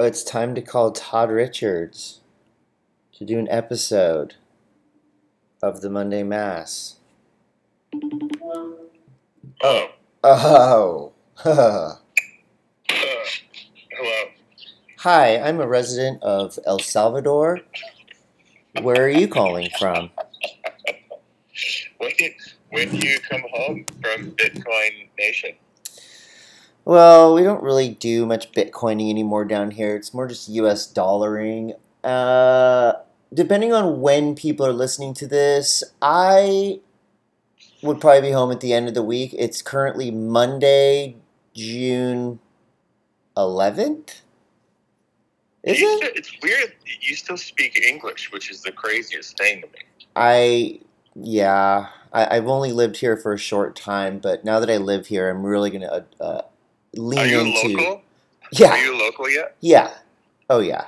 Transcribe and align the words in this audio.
Oh, 0.00 0.04
it's 0.04 0.22
time 0.24 0.54
to 0.54 0.62
call 0.62 0.92
Todd 0.92 1.30
Richards 1.30 2.20
to 3.12 3.26
do 3.26 3.38
an 3.38 3.46
episode 3.50 4.36
of 5.62 5.82
the 5.82 5.90
Monday 5.90 6.22
Mass. 6.22 6.96
Oh, 9.62 9.90
Oh. 10.24 11.12
uh, 11.44 11.96
hello. 13.90 14.24
Hi, 15.00 15.38
I'm 15.38 15.60
a 15.60 15.66
resident 15.66 16.22
of 16.22 16.58
El 16.64 16.78
Salvador. 16.78 17.60
Where 18.80 19.04
are 19.04 19.10
you 19.10 19.28
calling 19.28 19.68
from? 19.78 20.08
When 21.98 22.12
when 22.70 22.88
do 22.88 23.06
you 23.06 23.18
come 23.20 23.42
home 23.52 23.84
from 24.00 24.30
Bitcoin 24.30 25.10
Nation? 25.18 25.50
Well, 26.84 27.34
we 27.34 27.42
don't 27.42 27.62
really 27.62 27.88
do 27.90 28.26
much 28.26 28.52
Bitcoining 28.52 29.10
anymore 29.10 29.44
down 29.44 29.72
here. 29.72 29.94
It's 29.96 30.14
more 30.14 30.26
just 30.26 30.48
US 30.48 30.86
dollaring. 30.86 31.74
Uh, 32.02 32.94
depending 33.32 33.72
on 33.72 34.00
when 34.00 34.34
people 34.34 34.66
are 34.66 34.72
listening 34.72 35.14
to 35.14 35.26
this, 35.26 35.84
I 36.02 36.80
would 37.82 38.00
probably 38.00 38.22
be 38.22 38.30
home 38.32 38.50
at 38.50 38.60
the 38.60 38.72
end 38.72 38.88
of 38.88 38.94
the 38.94 39.02
week. 39.02 39.34
It's 39.38 39.62
currently 39.62 40.10
Monday, 40.10 41.16
June 41.54 42.40
11th. 43.36 44.22
Is 45.62 45.78
You 45.78 45.88
it? 45.92 45.96
still- 45.98 46.10
it's 46.14 46.32
weird. 46.42 46.72
You 47.02 47.14
still 47.14 47.36
speak 47.36 47.76
English, 47.78 48.32
which 48.32 48.50
is 48.50 48.62
the 48.62 48.72
craziest 48.72 49.36
thing 49.36 49.60
to 49.60 49.66
me. 49.66 50.06
I 50.16 50.80
yeah, 51.14 51.88
I, 52.12 52.36
I've 52.36 52.48
only 52.48 52.72
lived 52.72 52.96
here 52.98 53.16
for 53.16 53.32
a 53.32 53.38
short 53.38 53.76
time, 53.76 54.18
but 54.18 54.44
now 54.44 54.58
that 54.60 54.70
I 54.70 54.78
live 54.78 55.08
here, 55.08 55.28
I'm 55.28 55.44
really 55.44 55.70
gonna 55.70 56.06
uh, 56.20 56.22
uh, 56.22 56.42
lean 56.96 57.18
Are 57.18 57.26
you 57.26 57.40
into 57.40 57.68
local? 57.76 58.02
Yeah, 58.52 58.70
Are 58.72 58.78
you 58.78 58.98
local 58.98 59.28
yet? 59.30 59.56
yeah, 59.60 59.90
oh 60.48 60.60
yeah. 60.60 60.86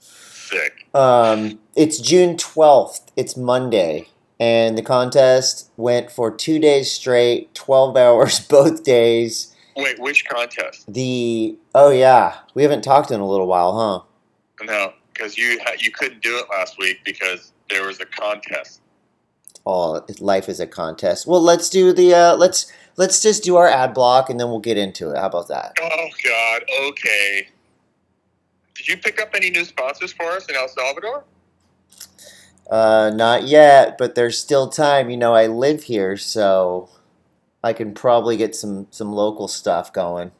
Sick. 0.00 0.86
Um, 0.94 1.58
it's 1.76 1.98
June 1.98 2.36
twelfth. 2.36 3.10
It's 3.16 3.36
Monday, 3.36 4.08
and 4.40 4.76
the 4.76 4.82
contest 4.82 5.70
went 5.76 6.10
for 6.10 6.30
two 6.30 6.58
days 6.58 6.90
straight, 6.92 7.54
twelve 7.54 7.96
hours 7.96 8.40
both 8.48 8.82
days. 8.84 9.54
Wait, 9.76 9.98
which 9.98 10.24
contest? 10.26 10.92
The 10.92 11.56
oh 11.74 11.90
yeah, 11.90 12.38
we 12.54 12.62
haven't 12.62 12.82
talked 12.82 13.10
in 13.10 13.20
a 13.20 13.26
little 13.26 13.46
while, 13.46 13.76
huh? 14.58 14.64
No, 14.64 14.92
because 15.12 15.36
you 15.36 15.58
ha- 15.64 15.76
you 15.78 15.90
couldn't 15.90 16.22
do 16.22 16.36
it 16.38 16.46
last 16.50 16.78
week 16.78 16.98
because 17.04 17.52
there 17.70 17.86
was 17.86 18.00
a 18.00 18.06
contest. 18.06 18.80
Oh, 19.66 20.04
life 20.20 20.48
is 20.48 20.60
a 20.60 20.66
contest. 20.66 21.26
Well, 21.26 21.40
let's 21.40 21.70
do 21.70 21.92
the 21.92 22.14
uh, 22.14 22.36
let's 22.36 22.70
let's 22.96 23.20
just 23.20 23.42
do 23.44 23.56
our 23.56 23.68
ad 23.68 23.94
block, 23.94 24.30
and 24.30 24.38
then 24.38 24.48
we'll 24.48 24.60
get 24.60 24.76
into 24.76 25.10
it. 25.10 25.18
How 25.18 25.26
about 25.26 25.48
that? 25.48 25.76
Oh 25.80 26.08
God. 26.24 26.62
Okay. 26.88 27.48
Did 28.74 28.88
you 28.88 28.96
pick 28.96 29.20
up 29.20 29.30
any 29.34 29.50
new 29.50 29.64
sponsors 29.64 30.12
for 30.12 30.30
us 30.32 30.46
in 30.48 30.56
El 30.56 30.68
Salvador? 30.68 31.24
Uh, 32.70 33.10
not 33.14 33.44
yet, 33.44 33.96
but 33.98 34.14
there's 34.14 34.38
still 34.38 34.68
time. 34.68 35.10
You 35.10 35.16
know, 35.16 35.34
I 35.34 35.46
live 35.46 35.84
here, 35.84 36.16
so 36.16 36.88
I 37.62 37.72
can 37.72 37.94
probably 37.94 38.36
get 38.36 38.54
some 38.54 38.86
some 38.90 39.12
local 39.12 39.48
stuff 39.48 39.92
going. 39.92 40.32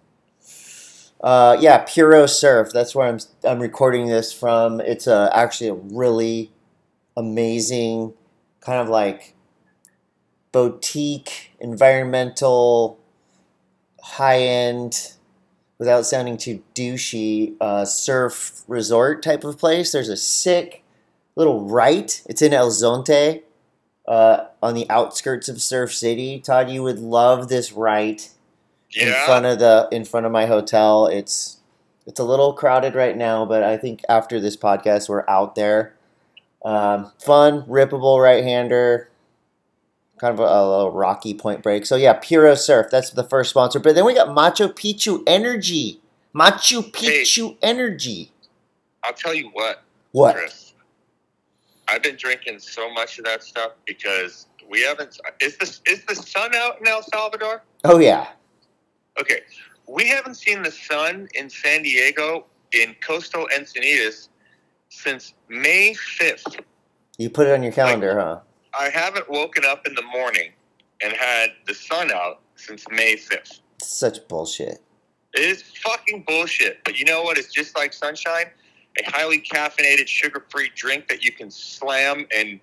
Uh, 1.20 1.56
yeah, 1.58 1.84
Puro 1.86 2.27
Surf. 2.27 2.70
That's 2.72 2.94
where 2.94 3.08
I'm 3.08 3.18
I'm 3.44 3.61
recording 3.61 4.06
this 4.06 4.33
from. 4.33 4.80
It's 4.80 5.06
a 5.06 5.30
actually 5.33 5.68
a 5.68 5.74
really 5.74 6.52
amazing 7.16 8.14
kind 8.61 8.80
of 8.80 8.89
like 8.89 9.34
boutique, 10.55 11.50
environmental, 11.58 12.97
high 14.00 14.38
end, 14.38 15.12
without 15.78 16.06
sounding 16.06 16.36
too 16.36 16.62
douchey, 16.77 17.56
uh, 17.61 17.84
surf 17.84 18.62
resort 18.69 19.20
type 19.20 19.42
of 19.42 19.58
place. 19.58 19.91
There's 19.91 20.08
a 20.08 20.16
sick 20.16 20.84
little 21.34 21.69
right. 21.69 22.22
It's 22.27 22.41
in 22.41 22.55
El 22.55 22.70
Zonte, 22.70 23.42
uh, 24.06 24.44
on 24.62 24.74
the 24.74 24.88
outskirts 24.88 25.48
of 25.48 25.61
Surf 25.61 25.92
City. 25.92 26.39
Todd, 26.39 26.70
you 26.70 26.84
would 26.84 27.00
love 27.00 27.48
this 27.48 27.73
right 27.73 28.30
in 28.95 29.12
front 29.27 29.46
of 29.46 29.58
the 29.58 29.89
in 29.90 30.05
front 30.05 30.24
of 30.24 30.30
my 30.30 30.46
hotel. 30.46 31.08
It's 31.08 31.58
it's 32.06 32.20
a 32.20 32.24
little 32.24 32.52
crowded 32.52 32.95
right 32.95 33.17
now, 33.17 33.45
but 33.45 33.64
I 33.64 33.77
think 33.77 34.02
after 34.08 34.39
this 34.39 34.56
podcast, 34.56 35.08
we're 35.08 35.29
out 35.29 35.56
there. 35.56 35.96
Um, 36.64 37.11
fun, 37.18 37.62
rippable 37.62 38.23
right 38.23 38.45
hander, 38.45 39.08
kind 40.19 40.35
of 40.35 40.41
a, 40.41 40.45
a 40.45 40.63
little 40.69 40.91
rocky 40.92 41.35
point 41.35 41.63
break. 41.63 41.86
So 41.86 41.97
yeah, 41.97 42.14
Puro 42.14 42.55
Surf. 42.55 42.89
That's 42.91 43.11
the 43.11 43.25
first 43.25 43.51
sponsor. 43.51 43.80
But 43.80 43.95
then 43.95 44.05
we 44.05 44.14
got 44.14 44.29
Machu 44.29 44.73
Picchu 44.73 45.23
Energy. 45.27 46.01
Machu 46.35 46.91
Picchu 46.92 47.57
Energy. 47.63 48.33
I'll 49.03 49.13
tell 49.13 49.35
you 49.35 49.51
what. 49.53 49.83
What? 50.13 50.36
Chris. 50.36 50.73
I've 51.89 52.03
been 52.03 52.17
drinking 52.17 52.61
so 52.61 52.91
much 52.92 53.19
of 53.19 53.24
that 53.27 53.42
stuff 53.42 53.73
because 53.85 54.47
we 54.70 54.83
haven't. 54.83 55.19
Is 55.41 55.58
the 55.58 55.80
is 55.91 56.05
the 56.05 56.14
sun 56.14 56.55
out 56.55 56.80
in 56.80 56.89
El 56.89 57.03
Salvador? 57.03 57.63
Oh 57.85 57.98
yeah. 57.98 58.29
Okay, 59.20 59.41
we 59.86 60.08
haven't 60.08 60.35
seen 60.35 60.63
the 60.63 60.70
sun 60.70 61.29
in 61.35 61.51
San 61.51 61.83
Diego 61.83 62.47
in 62.73 62.97
coastal 63.01 63.47
Encinitas 63.55 64.29
since 64.89 65.35
May 65.48 65.95
fifth. 65.95 66.57
You 67.19 67.30
put 67.30 67.47
it 67.47 67.53
on 67.53 67.63
your 67.63 67.73
calendar, 67.73 68.19
huh? 68.19 68.41
I 68.79 68.89
haven't 68.90 69.29
woken 69.30 69.64
up 69.64 69.86
in 69.86 69.95
the 69.95 70.02
morning 70.02 70.52
and 71.02 71.12
had 71.12 71.51
the 71.67 71.74
sun 71.74 72.11
out 72.11 72.40
since 72.57 72.85
May 72.90 73.17
fifth. 73.17 73.61
Such 73.80 74.27
bullshit. 74.29 74.80
It 75.35 75.42
is 75.42 75.62
fucking 75.83 76.24
bullshit. 76.27 76.83
But 76.85 76.98
you 76.98 77.05
know 77.05 77.23
what? 77.23 77.39
It's 77.39 77.52
just 77.52 77.77
like 77.77 77.92
sunshine, 77.92 78.46
a 78.98 79.11
highly 79.11 79.40
caffeinated, 79.40 80.07
sugar-free 80.07 80.70
drink 80.74 81.08
that 81.08 81.24
you 81.24 81.33
can 81.33 81.51
slam 81.51 82.27
and 82.35 82.61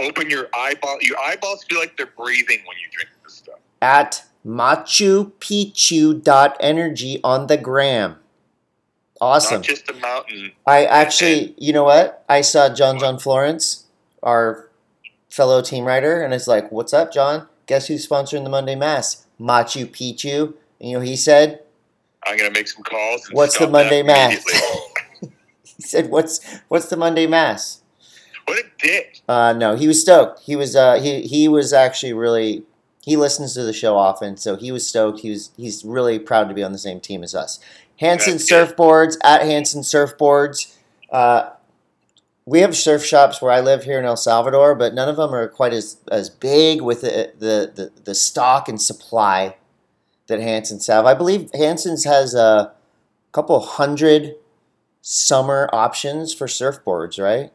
open 0.00 0.30
your 0.30 0.48
eyeball. 0.54 0.98
Your 1.02 1.18
eyeballs 1.18 1.64
feel 1.64 1.78
like 1.78 1.96
they're 1.96 2.06
breathing 2.06 2.60
when 2.66 2.76
you 2.78 2.88
drink 2.90 3.10
this 3.22 3.34
stuff. 3.34 3.58
At 3.82 4.24
Machu 4.46 5.32
Picchu 5.32 6.22
dot 6.22 6.56
energy 6.60 7.20
on 7.22 7.46
the 7.48 7.58
gram. 7.58 8.16
Awesome. 9.20 9.56
Not 9.56 9.64
just 9.64 9.90
a 9.90 9.94
mountain. 9.94 10.52
I 10.66 10.86
actually, 10.86 11.54
you 11.58 11.74
know 11.74 11.84
what? 11.84 12.24
I 12.26 12.40
saw 12.40 12.72
John 12.72 12.98
John 12.98 13.18
Florence, 13.18 13.84
our 14.22 14.69
fellow 15.30 15.62
team 15.62 15.84
writer, 15.84 16.22
and 16.22 16.34
it's 16.34 16.46
like, 16.46 16.70
"What's 16.70 16.92
up, 16.92 17.12
John? 17.12 17.48
Guess 17.66 17.86
who's 17.86 18.06
sponsoring 18.06 18.44
the 18.44 18.50
Monday 18.50 18.74
Mass? 18.74 19.26
Machu 19.40 19.86
Picchu." 19.86 20.54
And 20.80 20.90
you 20.90 20.98
know, 20.98 21.04
he 21.04 21.16
said, 21.16 21.60
I'm 22.24 22.36
gonna 22.36 22.50
make 22.50 22.68
some 22.68 22.82
calls. 22.82 23.26
And 23.26 23.36
"What's 23.36 23.58
the 23.58 23.68
Monday 23.68 24.02
Mass?" 24.02 24.44
he 25.20 25.82
said, 25.82 26.10
"What's 26.10 26.40
what's 26.68 26.86
the 26.86 26.96
Monday 26.96 27.26
Mass?" 27.26 27.80
what 28.46 28.58
a 28.58 28.64
dick! 28.78 29.20
Uh, 29.28 29.52
no, 29.52 29.76
he 29.76 29.86
was 29.86 30.00
stoked. 30.00 30.40
He 30.40 30.56
was 30.56 30.74
uh, 30.76 31.00
he 31.00 31.22
he 31.22 31.48
was 31.48 31.72
actually 31.72 32.12
really 32.12 32.64
he 33.02 33.16
listens 33.16 33.54
to 33.54 33.62
the 33.62 33.72
show 33.72 33.96
often, 33.96 34.36
so 34.36 34.56
he 34.56 34.72
was 34.72 34.86
stoked. 34.86 35.20
He 35.20 35.30
was 35.30 35.50
he's 35.56 35.84
really 35.84 36.18
proud 36.18 36.48
to 36.48 36.54
be 36.54 36.62
on 36.62 36.72
the 36.72 36.78
same 36.78 37.00
team 37.00 37.22
as 37.22 37.34
us. 37.34 37.60
Hansen. 37.98 38.36
Surfboards 38.36 39.16
at 39.22 39.42
Hansen 39.42 39.82
Surfboards. 39.82 40.74
Uh, 41.10 41.50
we 42.46 42.60
have 42.60 42.76
surf 42.76 43.04
shops 43.04 43.40
where 43.40 43.52
I 43.52 43.60
live 43.60 43.84
here 43.84 43.98
in 43.98 44.04
El 44.04 44.16
Salvador, 44.16 44.74
but 44.74 44.94
none 44.94 45.08
of 45.08 45.16
them 45.16 45.34
are 45.34 45.48
quite 45.48 45.72
as 45.72 45.98
as 46.10 46.30
big 46.30 46.80
with 46.80 47.02
the 47.02 47.32
the 47.38 47.72
the, 47.74 48.02
the 48.04 48.14
stock 48.14 48.68
and 48.68 48.80
supply 48.80 49.56
that 50.26 50.40
Hansen's 50.40 50.86
have. 50.86 51.06
I 51.06 51.14
believe 51.14 51.50
Hansen's 51.54 52.04
has 52.04 52.34
a 52.34 52.72
couple 53.32 53.58
hundred 53.60 54.34
summer 55.02 55.68
options 55.72 56.34
for 56.34 56.46
surfboards, 56.46 57.22
right? 57.22 57.52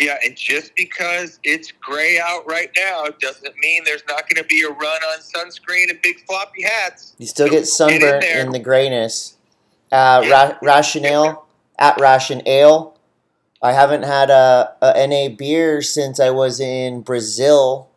Yeah, 0.00 0.16
and 0.24 0.36
just 0.36 0.72
because 0.74 1.38
it's 1.44 1.70
gray 1.70 2.18
out 2.18 2.42
right 2.48 2.70
now 2.76 3.04
doesn't 3.20 3.56
mean 3.58 3.84
there's 3.84 4.02
not 4.08 4.28
going 4.28 4.42
to 4.42 4.44
be 4.44 4.62
a 4.62 4.68
run 4.68 4.80
on 5.02 5.18
sunscreen 5.20 5.88
and 5.88 6.00
big 6.02 6.18
floppy 6.26 6.64
hats. 6.64 7.14
You 7.18 7.26
still 7.26 7.46
So 7.46 7.52
get 7.52 7.66
sunburn 7.66 8.22
in 8.24 8.46
in, 8.46 8.50
the 8.52 8.58
grayness. 8.58 9.36
Uh, 9.92 10.22
Yeah. 10.24 10.56
ra- 10.62 10.78
RationAle 10.78 11.42
at 11.78 12.00
ration 12.00 12.42
ale. 12.46 12.93
I 13.64 13.72
haven't 13.72 14.02
had 14.02 14.28
a, 14.28 14.74
a 14.82 15.06
NA 15.06 15.34
beer 15.34 15.80
since 15.80 16.20
I 16.20 16.28
was 16.28 16.60
in 16.60 17.00
Brazil. 17.00 17.88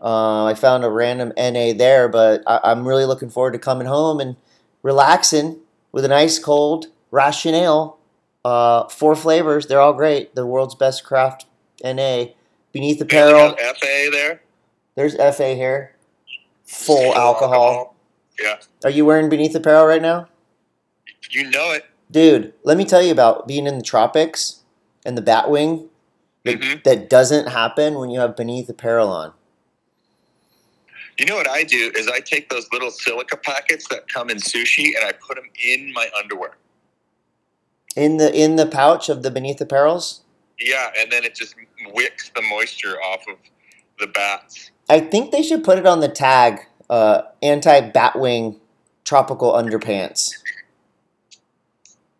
Uh, 0.00 0.44
I 0.44 0.54
found 0.54 0.84
a 0.84 0.88
random 0.88 1.32
NA 1.36 1.72
there, 1.76 2.08
but 2.08 2.44
I, 2.46 2.60
I'm 2.62 2.86
really 2.86 3.04
looking 3.04 3.28
forward 3.28 3.54
to 3.54 3.58
coming 3.58 3.88
home 3.88 4.20
and 4.20 4.36
relaxing 4.84 5.58
with 5.90 6.04
an 6.04 6.12
ice 6.12 6.38
cold 6.38 6.86
RationAle. 7.12 7.96
Uh, 8.44 8.86
four 8.88 9.16
flavors, 9.16 9.66
they're 9.66 9.80
all 9.80 9.94
great. 9.94 10.36
The 10.36 10.46
world's 10.46 10.76
best 10.76 11.02
craft 11.02 11.46
NA. 11.82 12.26
Beneath 12.70 12.98
the 13.00 13.04
Apparel, 13.04 13.56
have 13.56 13.76
FA 13.78 14.08
there. 14.12 14.42
there's 14.94 15.16
FA 15.16 15.56
here. 15.56 15.96
Full 16.66 17.16
alcohol. 17.16 17.96
Yeah, 18.40 18.58
Are 18.84 18.90
you 18.90 19.04
wearing 19.04 19.28
Beneath 19.28 19.56
Apparel 19.56 19.86
right 19.86 20.02
now? 20.02 20.28
you 21.30 21.50
know 21.50 21.72
it. 21.72 21.84
Dude, 22.12 22.52
let 22.62 22.76
me 22.76 22.84
tell 22.84 23.02
you 23.02 23.10
about 23.10 23.48
being 23.48 23.66
in 23.66 23.76
the 23.76 23.82
tropics 23.82 24.60
and 25.04 25.16
the 25.16 25.22
Batwing 25.22 25.88
that, 26.44 26.60
Mhm. 26.60 26.84
that 26.84 27.08
doesn't 27.10 27.48
happen 27.48 27.94
when 27.94 28.10
you 28.10 28.20
have 28.20 28.36
Beneath 28.36 28.68
Apparel 28.68 29.08
on. 29.08 29.32
You 31.18 31.26
know 31.26 31.36
what 31.36 31.48
I 31.48 31.62
do 31.62 31.92
is 31.94 32.08
I 32.08 32.20
take 32.20 32.48
those 32.48 32.66
little 32.72 32.90
silica 32.90 33.36
packets 33.36 33.86
that 33.88 34.08
come 34.08 34.30
in 34.30 34.38
sushi 34.38 34.96
and 34.96 35.04
I 35.06 35.12
put 35.12 35.36
them 35.36 35.48
in 35.64 35.92
my 35.92 36.10
underwear. 36.18 36.56
In 37.96 38.16
the 38.16 38.34
in 38.34 38.56
the 38.56 38.66
pouch 38.66 39.08
of 39.08 39.22
the 39.22 39.30
beneath 39.30 39.58
apparels. 39.58 40.20
Yeah, 40.58 40.90
and 40.98 41.12
then 41.12 41.22
it 41.24 41.36
just 41.36 41.54
wicks 41.92 42.30
the 42.34 42.42
moisture 42.42 43.00
off 43.00 43.20
of 43.28 43.36
the 44.00 44.08
bats. 44.08 44.72
I 44.88 44.98
think 44.98 45.30
they 45.30 45.42
should 45.42 45.62
put 45.62 45.78
it 45.78 45.86
on 45.86 46.00
the 46.00 46.08
tag, 46.08 46.66
uh, 46.90 47.22
anti 47.42 47.80
batwing 47.90 48.58
tropical 49.04 49.52
underpants. 49.52 50.32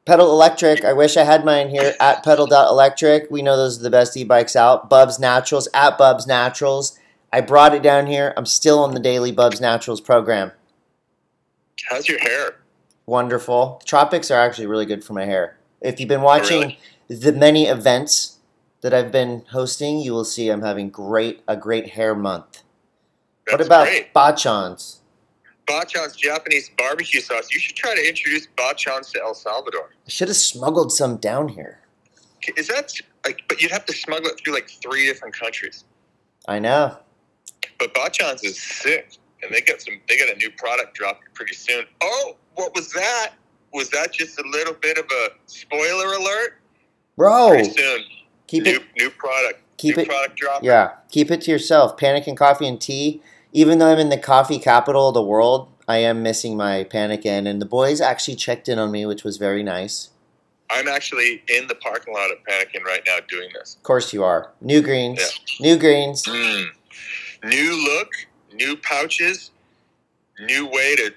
Pedal 0.07 0.31
Electric. 0.31 0.85
I 0.85 0.93
wish 0.93 1.17
I 1.17 1.25
had 1.25 1.45
mine 1.45 1.71
here 1.71 1.95
at 1.99 2.23
pedal.electric. 2.23 3.31
We 3.31 3.41
know 3.41 3.57
those 3.57 3.81
are 3.81 3.83
the 3.83 3.91
best 3.91 4.17
e-bikes 4.17 4.55
out. 4.55 4.91
Bubs 4.91 5.19
Naturals 5.19 5.69
at 5.73 5.97
Bubs 5.97 6.27
Naturals. 6.27 6.99
I 7.33 7.41
brought 7.41 7.75
it 7.75 7.83
down 7.83 8.07
here. 8.07 8.35
I'm 8.37 8.47
still 8.47 8.81
on 8.85 8.95
the 8.95 9.01
daily 9.01 9.33
Bubs 9.33 9.61
Naturals 9.61 10.01
program. 10.01 10.53
How's 11.89 12.09
your 12.09 12.19
hair? 12.21 12.57
Wonderful. 13.07 13.81
Tropics 13.85 14.31
are 14.31 14.39
actually 14.39 14.67
really 14.67 14.87
good 14.87 15.05
for 15.05 15.15
my 15.15 15.25
hair. 15.25 15.59
If 15.81 16.01
you've 16.01 16.09
been 16.09 16.21
oh, 16.21 16.25
watching 16.25 16.61
really? 16.61 16.79
the 17.09 17.33
many 17.33 17.67
events 17.67 18.39
that 18.83 18.93
I've 18.93 19.11
been 19.11 19.45
hosting, 19.51 20.01
you 20.01 20.13
will 20.13 20.25
see 20.25 20.51
I'm 20.51 20.63
having 20.63 20.91
great 20.91 21.43
a 21.49 21.57
great 21.57 21.91
hair 21.91 22.15
month. 22.15 22.63
That's 23.47 23.59
what 23.59 23.67
about 23.67 23.87
great. 23.87 24.15
Bachan's? 24.15 25.01
Bachan's 25.67 26.15
Japanese 26.17 26.71
barbecue 26.77 27.21
sauce. 27.21 27.49
You 27.53 27.59
should 27.61 27.77
try 27.77 27.95
to 27.95 28.07
introduce 28.09 28.47
Bachan's 28.57 29.11
to 29.13 29.23
El 29.23 29.35
Salvador. 29.35 29.91
I 30.07 30.11
should 30.11 30.29
have 30.29 30.37
smuggled 30.37 30.93
some 30.93 31.17
down 31.17 31.49
here. 31.49 31.81
Is 32.57 32.69
that 32.69 32.93
like? 33.25 33.41
But 33.49 33.63
you'd 33.63 33.71
have 33.71 33.87
to 33.87 33.93
smuggle 33.95 34.29
it 34.31 34.41
through 34.45 34.55
like 34.55 34.69
three 34.69 35.07
different 35.07 35.35
countries. 35.39 35.85
I 36.47 36.59
know. 36.59 36.99
But 37.79 37.95
Bachan's 37.95 38.45
is 38.45 38.61
sick, 38.61 39.17
and 39.43 39.55
they 39.55 39.63
got 39.63 39.81
some. 39.81 39.95
They 40.09 40.19
got 40.19 40.29
a 40.29 40.37
new 40.37 40.51
product 40.51 40.95
dropping 40.95 41.29
pretty 41.33 41.55
soon. 41.55 41.87
Oh, 42.03 42.37
what 42.55 42.75
was 42.75 42.93
that? 42.93 43.31
Was 43.73 43.89
that 43.91 44.13
just 44.13 44.39
a 44.39 44.45
little 44.49 44.75
bit 44.75 44.99
of 44.99 45.07
a 45.07 45.29
spoiler 45.47 46.13
alert? 46.13 46.61
Bro, 47.17 47.49
Pretty 47.51 47.71
soon, 47.71 48.01
keep 48.47 48.65
new 48.65 48.77
it 48.77 48.83
new 48.99 49.11
product. 49.11 49.61
keep 49.79 49.97
new 49.97 50.03
it 50.03 50.09
product 50.09 50.37
dropping. 50.37 50.67
yeah, 50.67 50.91
keep 51.11 51.31
it 51.31 51.41
to 51.43 51.51
yourself. 51.51 51.97
Pannikin 51.97 52.37
coffee 52.37 52.69
and 52.69 52.81
tea. 52.81 53.23
Even 53.57 53.79
though 53.79 53.93
I'm 53.93 54.01
in 54.01 54.09
the 54.09 54.19
coffee 54.19 54.59
capital 54.59 55.07
of 55.07 55.15
the 55.15 55.23
world, 55.23 55.71
I 55.87 55.99
am 55.99 56.25
missing 56.25 56.57
my 56.57 56.83
Pannikin 56.83 57.49
and 57.49 57.63
the 57.63 57.67
boys 57.67 58.01
actually 58.01 58.35
checked 58.35 58.69
in 58.69 58.81
on 58.81 58.91
me, 58.91 59.07
which 59.07 59.23
was 59.23 59.37
very 59.37 59.63
nice. 59.63 60.11
I'm 60.71 60.89
actually 60.89 61.41
in 61.49 61.69
the 61.69 61.77
parking 61.77 62.13
lot 62.13 62.33
of 62.33 62.39
Pannikin 62.49 62.83
right 62.83 63.03
now 63.07 63.19
doing 63.29 63.51
this. 63.55 63.77
Of 63.77 63.85
course 63.85 64.13
you 64.13 64.25
are. 64.25 64.51
New 64.61 64.83
greens. 64.83 65.39
New 65.61 65.79
greens. 65.79 66.25
Mm. 66.25 66.67
New 67.45 67.85
look, 67.85 68.09
new 68.53 68.77
pouches, 68.77 69.53
new 70.41 70.67
way 70.67 70.97
to 70.97 71.13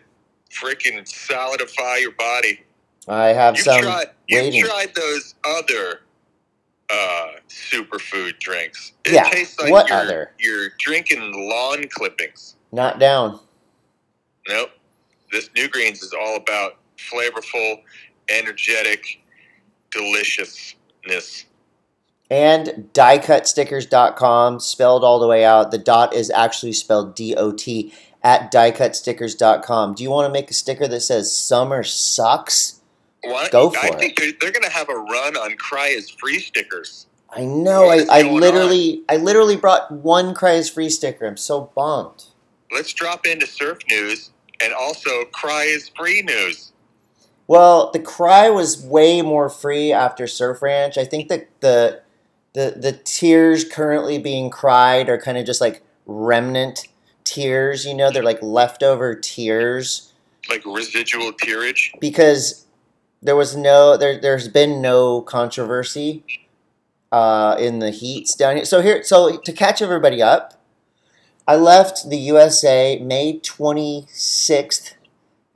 freaking 0.51 1.07
solidify 1.07 1.97
your 1.97 2.11
body. 2.11 2.61
I 3.07 3.29
have 3.29 3.55
You've 3.55 3.63
some 3.63 3.81
tried, 3.81 4.07
you've 4.27 4.63
tried 4.63 4.93
those 4.93 5.33
other 5.43 6.01
uh, 6.89 7.27
superfood 7.49 8.39
drinks. 8.39 8.93
It 9.05 9.13
Yeah, 9.13 9.29
tastes 9.29 9.59
like 9.59 9.71
what 9.71 9.89
you're, 9.89 9.97
other? 9.97 10.31
you're 10.39 10.69
drinking 10.79 11.49
lawn 11.49 11.85
clippings. 11.89 12.55
Not 12.71 12.99
down. 12.99 13.39
Nope. 14.47 14.69
This 15.31 15.49
New 15.55 15.67
Greens 15.67 16.01
is 16.01 16.13
all 16.13 16.37
about 16.37 16.77
flavorful, 16.97 17.81
energetic, 18.29 19.21
deliciousness. 19.91 21.45
And 22.29 22.89
diecutstickers.com, 22.93 24.59
spelled 24.59 25.03
all 25.03 25.19
the 25.19 25.27
way 25.27 25.45
out. 25.45 25.71
The 25.71 25.77
dot 25.77 26.13
is 26.13 26.29
actually 26.29 26.73
spelled 26.73 27.15
D 27.15 27.35
O 27.35 27.51
T 27.51 27.93
at 28.23 28.51
diecutstickers.com. 28.51 29.93
Do 29.95 30.03
you 30.03 30.09
want 30.09 30.27
to 30.27 30.33
make 30.33 30.49
a 30.51 30.53
sticker 30.53 30.87
that 30.87 30.99
says 31.01 31.33
summer 31.33 31.83
sucks? 31.83 32.76
Why, 33.31 33.49
Go 33.49 33.73
I 33.75 33.89
for 33.91 33.97
think 33.99 34.17
they're, 34.17 34.31
they're 34.39 34.51
going 34.51 34.63
to 34.63 34.69
have 34.71 34.89
a 34.89 34.95
run 34.95 35.35
on 35.37 35.55
Cry 35.57 35.87
is 35.87 36.09
Free 36.09 36.39
stickers. 36.39 37.07
I 37.29 37.43
know. 37.43 37.89
I, 37.89 38.05
I 38.09 38.21
literally 38.23 39.03
I 39.09 39.17
literally 39.17 39.57
brought 39.57 39.91
one 39.91 40.33
Cries 40.33 40.69
free 40.69 40.89
sticker. 40.89 41.25
I'm 41.27 41.37
so 41.37 41.71
bummed. 41.75 42.25
Let's 42.71 42.93
drop 42.93 43.25
into 43.25 43.45
surf 43.47 43.79
news 43.89 44.31
and 44.61 44.73
also 44.73 45.25
Cry 45.33 45.63
is 45.63 45.89
Free 45.89 46.21
news. 46.21 46.71
Well, 47.47 47.91
the 47.91 47.99
cry 47.99 48.49
was 48.49 48.81
way 48.83 49.21
more 49.21 49.49
free 49.49 49.93
after 49.93 50.27
Surf 50.27 50.61
Ranch. 50.61 50.97
I 50.97 51.05
think 51.05 51.29
that 51.29 51.47
the 51.61 52.01
the 52.53 52.75
the 52.77 52.93
tears 52.93 53.63
currently 53.63 54.17
being 54.19 54.49
cried 54.49 55.09
are 55.09 55.19
kind 55.19 55.37
of 55.37 55.45
just 55.45 55.61
like 55.61 55.81
remnant 56.05 56.87
tears. 57.23 57.85
You 57.85 57.93
know, 57.93 58.11
they're 58.11 58.23
like 58.23 58.41
leftover 58.41 59.15
tears 59.15 60.13
Like 60.49 60.63
residual 60.65 61.33
tearage. 61.33 61.91
because 61.99 62.65
there 63.21 63.35
was 63.35 63.55
no 63.55 63.97
there. 63.97 64.19
There's 64.19 64.47
been 64.47 64.81
no 64.81 65.21
controversy 65.21 66.23
uh, 67.11 67.55
in 67.59 67.79
the 67.79 67.91
heats 67.91 68.35
down 68.35 68.57
here. 68.57 68.65
So 68.65 68.81
here, 68.81 69.03
so 69.03 69.37
to 69.37 69.51
catch 69.51 69.81
everybody 69.81 70.21
up, 70.21 70.53
I 71.47 71.55
left 71.55 72.09
the 72.09 72.17
USA 72.17 72.99
May 72.99 73.39
26th. 73.39 74.93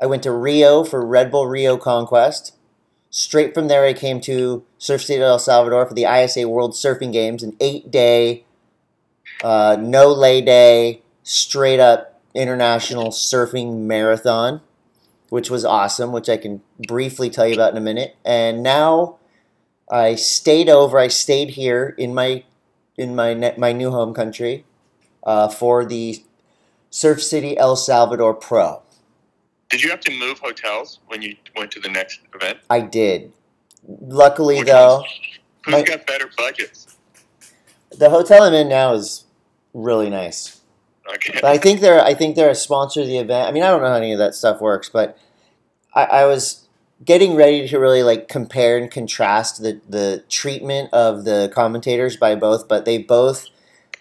I 0.02 0.06
went 0.06 0.24
to 0.24 0.32
Rio 0.32 0.84
for 0.84 1.06
Red 1.06 1.32
Bull 1.32 1.48
Rio 1.48 1.78
Conquest. 1.78 2.56
Straight 3.10 3.54
from 3.54 3.68
there, 3.68 3.86
I 3.86 3.94
came 3.94 4.22
to 4.22 4.64
Surf 4.78 5.04
City, 5.04 5.22
El 5.22 5.38
Salvador 5.38 5.86
for 5.86 5.94
the 5.94 6.06
ISA 6.06 6.48
World 6.48 6.72
Surfing 6.72 7.12
Games, 7.12 7.44
an 7.44 7.58
eight 7.60 7.92
day, 7.92 8.46
uh, 9.44 9.76
no 9.80 10.12
lay 10.12 10.42
day, 10.42 11.02
straight 11.22 11.80
up 11.80 12.22
international 12.34 13.10
surfing 13.10 13.80
marathon, 13.80 14.62
which 15.32 15.50
was 15.50 15.64
awesome, 15.64 16.12
which 16.12 16.28
I 16.28 16.36
can 16.36 16.62
briefly 16.88 17.30
tell 17.30 17.48
you 17.48 17.54
about 17.54 17.72
in 17.72 17.78
a 17.78 17.82
minute. 17.82 18.18
And 18.26 18.62
now 18.62 19.18
I 19.90 20.16
stayed 20.16 20.68
over, 20.68 21.00
I 21.00 21.08
stayed 21.08 21.52
here 21.52 21.96
in 21.98 22.14
my 22.14 22.44
in 22.98 23.16
my 23.16 23.34
ne- 23.34 23.56
my 23.58 23.72
new 23.72 23.92
home 23.92 24.14
country 24.14 24.66
uh, 25.24 25.48
for 25.48 25.86
the 25.86 26.22
Surf 26.90 27.24
City 27.24 27.58
El 27.58 27.78
Salvador 27.78 28.34
Pro. 28.34 28.82
Did 29.70 29.82
you 29.82 29.90
have 29.90 30.02
to 30.02 30.12
move 30.12 30.40
hotels 30.40 31.00
when 31.08 31.22
you 31.22 31.38
went 31.56 31.72
to 31.72 31.80
the 31.80 31.88
next 31.88 32.20
event? 32.36 32.60
I 32.70 32.82
did. 32.82 33.32
Luckily, 33.88 34.58
Which 34.60 34.68
though? 34.68 35.06
Who's 35.64 35.72
My- 35.76 35.82
got 35.84 36.06
better 36.08 36.30
budgets? 36.38 36.98
the 37.98 38.10
hotel 38.10 38.44
I'm 38.44 38.54
in 38.54 38.68
now 38.68 38.94
is 38.94 39.24
really 39.74 40.10
nice. 40.10 40.60
Okay. 41.08 41.34
But 41.42 41.46
I 41.46 41.58
think 41.58 41.82
they're 41.82 42.04
I 42.04 42.14
think 42.14 42.36
they're 42.36 42.50
a 42.50 42.56
sponsor 42.56 43.02
of 43.02 43.08
the 43.08 43.18
event. 43.18 43.48
I 43.48 43.52
mean, 43.52 43.64
I 43.64 43.68
don't 43.68 43.82
know 43.82 43.90
how 43.90 43.96
any 43.96 44.14
of 44.14 44.20
that 44.20 44.36
stuff 44.36 44.62
works, 44.62 44.90
but 44.90 45.18
I, 45.94 46.04
I 46.04 46.26
was 46.26 46.68
getting 47.04 47.36
ready 47.36 47.68
to 47.68 47.80
really 47.80 48.04
like 48.04 48.28
compare 48.28 48.78
and 48.78 48.90
contrast 48.90 49.62
the 49.62 49.82
the 49.88 50.24
treatment 50.30 50.90
of 50.94 51.26
the 51.26 51.52
commentators 51.54 52.18
by 52.18 52.36
both, 52.36 52.68
but 52.68 52.86
they 52.86 52.98
both 52.98 53.48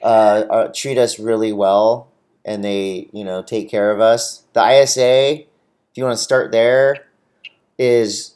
uh, 0.03 0.45
are, 0.51 0.73
treat 0.73 0.99
us 0.99 1.19
really 1.19 1.53
well, 1.53 2.09
and 2.45 2.63
they 2.63 3.09
you 3.13 3.25
know 3.25 3.43
take 3.43 3.71
care 3.71 3.91
of 3.91 4.01
us. 4.01 4.45
The 4.53 4.83
ISA, 4.83 5.41
if 5.41 5.47
you 5.95 6.05
want 6.05 6.17
to 6.17 6.23
start 6.23 6.53
there, 6.53 7.07
is 7.79 8.35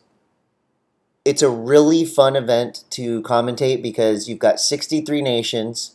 it's 1.25 1.43
a 1.43 1.51
really 1.51 2.05
fun 2.05 2.37
event 2.37 2.85
to 2.91 3.23
commentate 3.23 3.83
because 3.83 4.29
you've 4.29 4.39
got 4.39 4.61
63 4.61 5.23
nations 5.23 5.94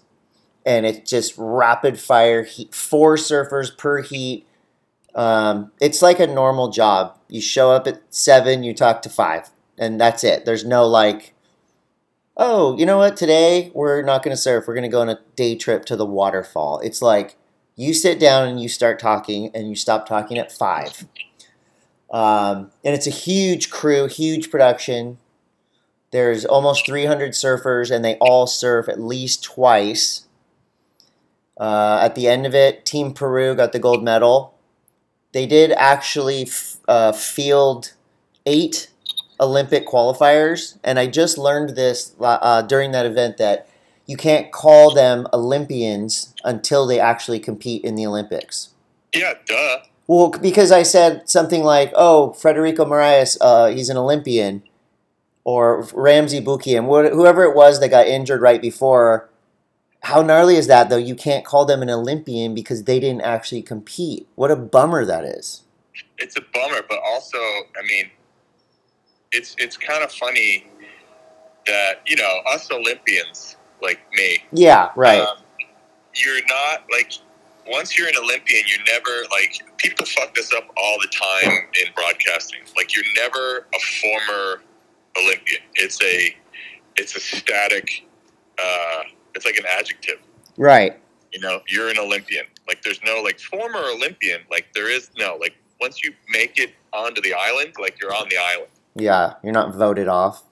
and 0.69 0.85
it's 0.85 1.09
just 1.09 1.33
rapid 1.35 1.99
fire 1.99 2.43
heat 2.43 2.75
four 2.75 3.15
surfers 3.15 3.75
per 3.75 4.03
heat. 4.03 4.45
Um, 5.15 5.71
it's 5.81 6.03
like 6.03 6.19
a 6.19 6.27
normal 6.27 6.69
job. 6.69 7.17
You 7.27 7.41
show 7.41 7.71
up 7.71 7.87
at 7.87 8.03
seven 8.11 8.61
you 8.61 8.75
talk 8.75 9.01
to 9.01 9.09
five 9.09 9.49
and 9.79 9.99
that's 9.99 10.23
it. 10.23 10.45
There's 10.45 10.63
no 10.63 10.85
like 10.85 11.33
oh 12.37 12.77
you 12.77 12.85
know 12.85 12.99
what? 12.99 13.17
Today 13.17 13.71
we're 13.73 14.03
not 14.03 14.21
going 14.21 14.35
to 14.35 14.39
surf. 14.39 14.65
We're 14.67 14.75
going 14.75 14.83
to 14.83 14.89
go 14.89 15.01
on 15.01 15.09
a 15.09 15.19
day 15.35 15.55
trip 15.55 15.85
to 15.85 15.95
the 15.95 16.05
waterfall. 16.05 16.79
It's 16.81 17.01
like 17.01 17.35
you 17.75 17.95
sit 17.95 18.19
down 18.19 18.47
and 18.47 18.61
you 18.61 18.69
start 18.69 18.99
talking 18.99 19.49
and 19.55 19.69
you 19.69 19.75
stop 19.75 20.07
talking 20.07 20.37
at 20.37 20.51
five. 20.51 21.07
Um, 22.11 22.69
and 22.85 22.93
it's 22.93 23.07
a 23.07 23.11
huge 23.11 23.71
crew 23.71 24.05
huge 24.05 24.51
production. 24.51 25.17
There's 26.11 26.45
almost 26.45 26.85
300 26.85 27.31
surfers 27.31 27.89
and 27.89 28.05
they 28.05 28.17
all 28.17 28.45
surf 28.45 28.87
at 28.87 28.99
least 28.99 29.43
twice 29.43 30.27
uh, 31.59 31.99
at 32.01 32.15
the 32.15 32.27
end 32.27 32.45
of 32.45 32.55
it, 32.55 32.85
Team 32.85 33.13
Peru 33.13 33.55
got 33.55 33.71
the 33.73 33.79
gold 33.79 34.03
medal. 34.03 34.55
They 35.33 35.45
did 35.45 35.71
actually 35.73 36.43
f- 36.43 36.77
uh, 36.87 37.11
field 37.11 37.93
eight 38.45 38.89
Olympic 39.39 39.87
qualifiers, 39.87 40.77
and 40.83 40.99
I 40.99 41.07
just 41.07 41.37
learned 41.37 41.75
this 41.75 42.13
uh, 42.19 42.61
during 42.63 42.91
that 42.91 43.05
event 43.05 43.37
that 43.37 43.67
you 44.05 44.17
can't 44.17 44.51
call 44.51 44.93
them 44.93 45.27
Olympians 45.33 46.33
until 46.43 46.87
they 46.87 46.99
actually 46.99 47.39
compete 47.39 47.83
in 47.83 47.95
the 47.95 48.05
Olympics. 48.07 48.69
yeah, 49.13 49.33
duh. 49.45 49.79
Well, 50.07 50.29
because 50.31 50.71
I 50.71 50.81
said 50.83 51.29
something 51.29 51.63
like, 51.63 51.91
"Oh, 51.95 52.35
Frederico 52.35 52.87
Morais, 52.87 53.37
uh, 53.41 53.67
he's 53.67 53.89
an 53.89 53.97
Olympian," 53.97 54.63
or 55.43 55.83
Ramzi 55.83 56.43
Boukhiam, 56.43 56.85
wh- 56.85 57.13
whoever 57.13 57.43
it 57.43 57.55
was 57.55 57.79
that 57.79 57.89
got 57.89 58.07
injured 58.07 58.41
right 58.41 58.61
before. 58.61 59.28
How 60.01 60.21
gnarly 60.21 60.55
is 60.55 60.67
that, 60.67 60.89
though? 60.89 60.97
You 60.97 61.15
can't 61.15 61.45
call 61.45 61.65
them 61.65 61.81
an 61.81 61.89
Olympian 61.89 62.53
because 62.55 62.83
they 62.85 62.99
didn't 62.99 63.21
actually 63.21 63.61
compete. 63.61 64.27
What 64.35 64.51
a 64.51 64.55
bummer 64.55 65.05
that 65.05 65.25
is. 65.25 65.63
It's 66.17 66.37
a 66.37 66.41
bummer, 66.53 66.81
but 66.87 66.99
also, 67.05 67.37
I 67.37 67.81
mean, 67.87 68.09
it's 69.31 69.55
it's 69.59 69.77
kind 69.77 70.03
of 70.03 70.11
funny 70.11 70.65
that 71.67 72.01
you 72.07 72.15
know 72.15 72.39
us 72.51 72.71
Olympians 72.71 73.57
like 73.81 73.99
me, 74.13 74.43
Yeah, 74.51 74.89
right. 74.95 75.21
um, 75.21 75.37
you're 76.15 76.45
not 76.47 76.83
like 76.91 77.13
once 77.67 77.97
you're 77.97 78.07
an 78.07 78.15
Olympian, 78.21 78.63
you're 78.67 78.85
never 78.85 79.23
like 79.31 79.61
people 79.77 80.05
fuck 80.05 80.33
this 80.35 80.51
up 80.53 80.65
all 80.77 80.97
the 81.01 81.07
time 81.09 81.67
in 81.85 81.93
broadcasting. 81.95 82.59
Like 82.75 82.95
you're 82.95 83.05
never 83.15 83.67
a 83.73 83.79
former 84.01 84.63
Olympian. 85.21 85.61
It's 85.75 86.01
a 86.03 86.35
it's 86.95 87.15
a 87.15 87.19
static. 87.19 88.05
Uh, 88.61 89.03
it's 89.39 89.45
like 89.45 89.57
an 89.57 89.65
adjective. 89.67 90.19
right. 90.57 90.99
You 91.31 91.39
know, 91.41 91.61
you're 91.67 91.89
an 91.89 91.99
Olympian. 91.99 92.43
Like 92.67 92.81
there's 92.81 92.99
no 93.05 93.21
like 93.21 93.39
former 93.39 93.79
Olympian. 93.93 94.41
Like 94.49 94.65
there 94.73 94.89
is 94.89 95.11
no 95.17 95.37
like 95.39 95.55
once 95.79 96.03
you 96.03 96.11
make 96.29 96.57
it 96.57 96.71
onto 96.91 97.21
the 97.21 97.33
island, 97.35 97.73
like 97.79 98.01
you're 98.01 98.13
on 98.13 98.27
the 98.29 98.37
island, 98.37 98.71
Yeah, 98.95 99.35
you're 99.43 99.53
not 99.53 99.75
voted 99.75 100.07
off. 100.07 100.43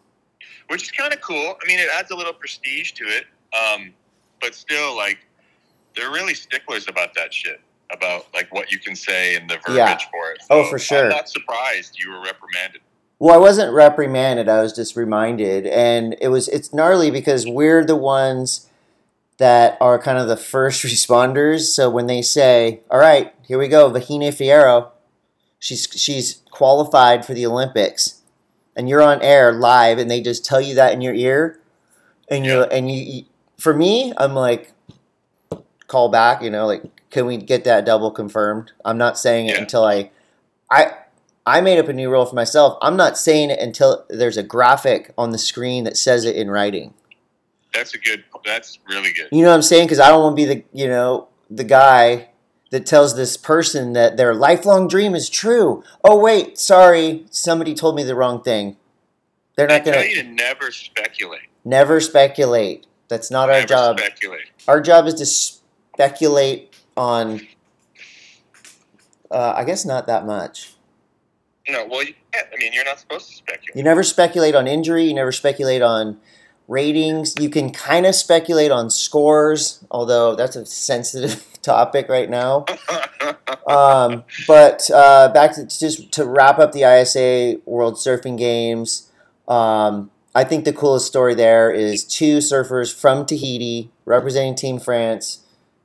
which 0.69 0.83
is 0.83 0.91
kind 0.91 1.11
of 1.13 1.19
cool. 1.21 1.55
I 1.61 1.67
mean, 1.67 1.79
it 1.79 1.87
adds 1.97 2.11
a 2.11 2.15
little 2.15 2.31
prestige 2.33 2.91
to 2.91 3.05
it. 3.05 3.25
Um, 3.55 3.91
but 4.39 4.53
still, 4.53 4.95
like 4.95 5.17
they're 5.95 6.11
really 6.11 6.35
sticklers 6.35 6.87
about 6.87 7.13
that 7.15 7.33
shit. 7.33 7.59
About 7.91 8.27
like 8.35 8.53
what 8.53 8.71
you 8.71 8.77
can 8.79 8.95
say 8.95 9.35
and 9.35 9.49
the 9.49 9.55
verbiage 9.65 9.75
Yeah. 9.77 9.97
for 10.11 10.31
it. 10.31 10.43
Oh, 10.51 10.63
for 10.69 10.77
sure. 10.77 11.05
I'm 11.05 11.09
not 11.09 11.27
surprised 11.27 11.97
you 11.97 12.11
were 12.11 12.21
reprimanded. 12.21 12.81
Well, 13.17 13.33
I 13.33 13.37
wasn't 13.39 13.73
reprimanded. 13.73 14.47
I 14.47 14.61
was 14.61 14.73
just 14.73 14.95
reminded, 14.95 15.65
and 15.65 16.15
it 16.21 16.27
was 16.27 16.47
it's 16.49 16.71
gnarly 16.71 17.09
because 17.09 17.47
we're 17.47 17.83
the 17.83 17.95
ones 17.95 18.66
that 19.37 19.77
are 19.79 19.99
kind 19.99 20.17
of 20.17 20.27
the 20.27 20.37
first 20.37 20.83
responders. 20.85 21.61
So 21.73 21.89
when 21.89 22.07
they 22.07 22.21
say, 22.21 22.81
"All 22.89 22.99
right, 22.99 23.33
here 23.47 23.57
we 23.59 23.67
go, 23.67 23.91
Vahine 23.91 24.27
Fierro, 24.29 24.89
she's 25.59 25.87
she's 25.95 26.41
qualified 26.51 27.25
for 27.25 27.33
the 27.33 27.45
Olympics," 27.45 28.21
and 28.75 28.89
you're 28.89 29.01
on 29.01 29.21
air 29.21 29.51
live, 29.53 29.97
and 29.97 30.09
they 30.09 30.21
just 30.21 30.45
tell 30.45 30.61
you 30.61 30.75
that 30.75 30.93
in 30.93 31.01
your 31.01 31.13
ear, 31.13 31.59
and 32.29 32.45
you 32.45 32.59
Yeah. 32.59 32.67
and 32.71 32.91
you, 32.91 33.01
you 33.01 33.25
for 33.57 33.73
me, 33.73 34.13
I'm 34.17 34.33
like, 34.35 34.71
call 35.87 36.09
back, 36.09 36.41
you 36.41 36.49
know, 36.49 36.67
like, 36.67 36.83
can 37.09 37.25
we 37.25 37.37
get 37.37 37.63
that 37.63 37.85
double 37.85 38.11
confirmed? 38.11 38.71
I'm 38.85 38.97
not 38.97 39.17
saying 39.17 39.47
it 39.47 39.55
Yeah. 39.55 39.61
until 39.61 39.83
I, 39.83 40.11
I. 40.69 40.93
I 41.49 41.61
made 41.61 41.79
up 41.79 41.87
a 41.87 41.93
new 41.93 42.09
rule 42.11 42.25
for 42.25 42.35
myself. 42.35 42.77
I'm 42.81 42.97
not 42.97 43.17
saying 43.17 43.51
it 43.51 43.59
until 43.59 44.03
there's 44.09 44.35
a 44.35 44.43
graphic 44.43 45.13
on 45.17 45.29
the 45.31 45.37
screen 45.37 45.85
that 45.85 45.95
says 45.95 46.25
it 46.25 46.35
in 46.35 46.51
writing. 46.51 46.93
That's 47.77 47.93
a 47.93 47.99
good. 47.99 48.23
That's 48.43 48.79
really 48.89 49.13
good. 49.13 49.27
You 49.31 49.43
know 49.43 49.49
what 49.49 49.55
I'm 49.55 49.61
saying? 49.61 49.85
Because 49.85 49.99
I 49.99 50.09
don't 50.09 50.23
want 50.23 50.37
to 50.37 50.45
be 50.45 50.53
the 50.53 50.63
you 50.73 50.87
know 50.87 51.27
the 51.49 51.63
guy 51.63 52.29
that 52.71 52.85
tells 52.85 53.15
this 53.15 53.37
person 53.37 53.93
that 53.93 54.17
their 54.17 54.33
lifelong 54.33 54.87
dream 54.87 55.13
is 55.15 55.29
true. 55.29 55.83
Oh 56.03 56.17
wait, 56.17 56.57
sorry, 56.57 57.25
somebody 57.29 57.75
told 57.75 57.95
me 57.95 58.03
the 58.03 58.15
wrong 58.15 58.41
thing. 58.41 58.77
They're 59.55 59.67
They 59.67 59.77
not 59.77 59.85
gonna 59.85 59.97
tell 59.97 60.05
you 60.07 60.23
to 60.23 60.27
never 60.27 60.71
speculate. 60.71 61.41
never 61.63 61.99
speculate. 61.99 62.87
That's 63.09 63.29
not 63.31 63.49
our 63.49 63.63
job. 63.63 63.99
speculate. 63.99 64.49
Our 64.67 64.81
job 64.81 65.05
is 65.05 65.13
to 65.15 65.25
speculate 65.25 66.75
on. 66.97 67.41
Uh, 69.29 69.53
I 69.55 69.63
guess 69.65 69.85
not 69.85 70.07
that 70.07 70.25
much. 70.25 70.73
No, 71.69 71.85
well, 71.85 72.03
you 72.03 72.13
can't. 72.31 72.47
I 72.53 72.57
mean, 72.57 72.71
you're 72.73 72.85
not 72.85 72.99
supposed 72.99 73.29
to 73.29 73.35
speculate. 73.35 73.75
You 73.75 73.83
never 73.83 74.01
speculate 74.03 74.55
on 74.55 74.67
injury. 74.67 75.03
You 75.03 75.13
never 75.13 75.31
speculate 75.31 75.81
on 75.81 76.17
ratings. 76.67 77.33
You 77.39 77.49
can 77.49 77.71
kind 77.71 78.05
of 78.05 78.15
speculate 78.15 78.71
on 78.71 78.89
scores, 78.89 79.83
although 79.89 80.35
that's 80.35 80.55
a 80.55 80.65
sensitive 80.65 81.45
topic 81.61 82.09
right 82.09 82.29
now. 82.29 82.65
Um, 83.67 84.23
but 84.47 84.89
uh, 84.91 85.29
back 85.33 85.53
to 85.55 85.65
just 85.65 86.11
to 86.13 86.25
wrap 86.25 86.57
up 86.57 86.71
the 86.71 86.83
ISA 86.83 87.59
World 87.65 87.95
Surfing 87.95 88.37
Games. 88.37 89.11
Um, 89.45 90.09
I 90.33 90.45
think 90.45 90.63
the 90.63 90.71
coolest 90.71 91.07
story 91.07 91.35
there 91.35 91.69
is 91.69 92.05
two 92.05 92.37
surfers 92.37 92.93
from 92.93 93.25
Tahiti 93.25 93.91
representing 94.05 94.55
Team 94.55 94.79
France 94.79 95.39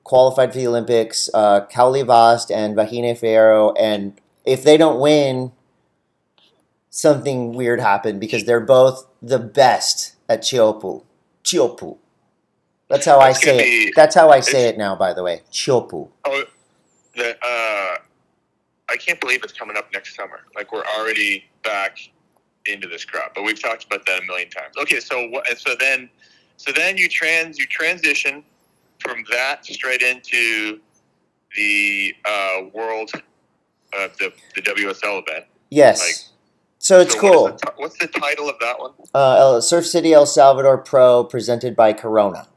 qualified 0.05 0.53
for 0.53 0.59
the 0.59 0.67
Olympics. 0.67 1.29
Uh, 1.35 1.63
Kauli 1.67 2.03
Vast 2.03 2.53
and 2.53 2.77
Vahine 2.77 3.19
Fierro, 3.19 3.75
and 3.79 4.21
if 4.45 4.63
they 4.63 4.77
don't 4.77 5.01
win, 5.01 5.53
something 6.91 7.53
weird 7.53 7.81
happened 7.81 8.21
because 8.21 8.45
they're 8.45 8.61
both 8.61 9.07
the 9.21 9.39
best 9.39 10.15
at 10.33 10.43
Chiopu. 10.43 11.05
Chiopu. 11.45 11.99
That's 12.89 13.07
how 13.07 13.21
I 13.21 13.33
say 13.33 13.59
be- 13.59 13.89
it. 13.89 13.95
That's 13.97 14.15
how 14.15 14.31
I 14.31 14.41
say 14.41 14.69
it 14.69 14.77
now. 14.77 14.97
By 14.97 15.13
the 15.15 15.23
way, 15.23 15.43
Chiopu. 15.51 16.09
oh, 16.25 16.45
the, 17.15 17.31
uh, 17.31 17.97
I 18.91 18.97
can't 18.99 19.21
believe 19.21 19.43
it's 19.45 19.53
coming 19.53 19.77
up 19.77 19.93
next 19.93 20.15
summer. 20.15 20.41
Like 20.55 20.73
we're 20.73 20.85
already 20.99 21.45
back 21.63 21.99
into 22.67 22.89
this 22.89 23.05
crop, 23.05 23.35
but 23.35 23.45
we've 23.45 23.61
talked 23.61 23.85
about 23.85 24.05
that 24.07 24.23
a 24.23 24.27
million 24.27 24.51
times. 24.51 24.75
Okay, 24.81 25.01
so 25.01 25.29
what? 25.29 25.47
So 25.59 25.75
then, 25.79 26.09
so 26.57 26.73
then 26.73 26.97
you 26.97 27.09
trans 27.09 27.59
you 27.59 27.67
transition 27.67 28.45
from 28.99 29.25
that 29.31 29.65
straight 29.67 30.03
into 30.03 30.79
the 31.57 32.15
uh, 32.27 32.63
world, 32.73 33.11
uh, 33.97 34.09
the 34.19 34.33
the 34.55 34.63
WSL 34.63 35.23
event. 35.27 35.47
Yes. 35.71 36.01
Like- 36.01 36.32
so 36.83 37.01
it's 37.01 37.15
So 37.15 37.23
what 37.23 37.33
cool. 37.33 37.45
the 37.47 37.53
ti- 37.53 37.73
what's 37.77 37.99
the 37.99 38.07
title 38.09 38.49
of 38.49 38.57
that 38.61 38.79
one? 38.81 38.93
uh, 39.15 39.61
Surf 39.61 39.87
City 39.87 40.13
El 40.13 40.27
Salvador 40.27 40.79
Pro 40.79 41.25
presented 41.25 41.77
by 41.77 41.93
Corona. 41.93 42.49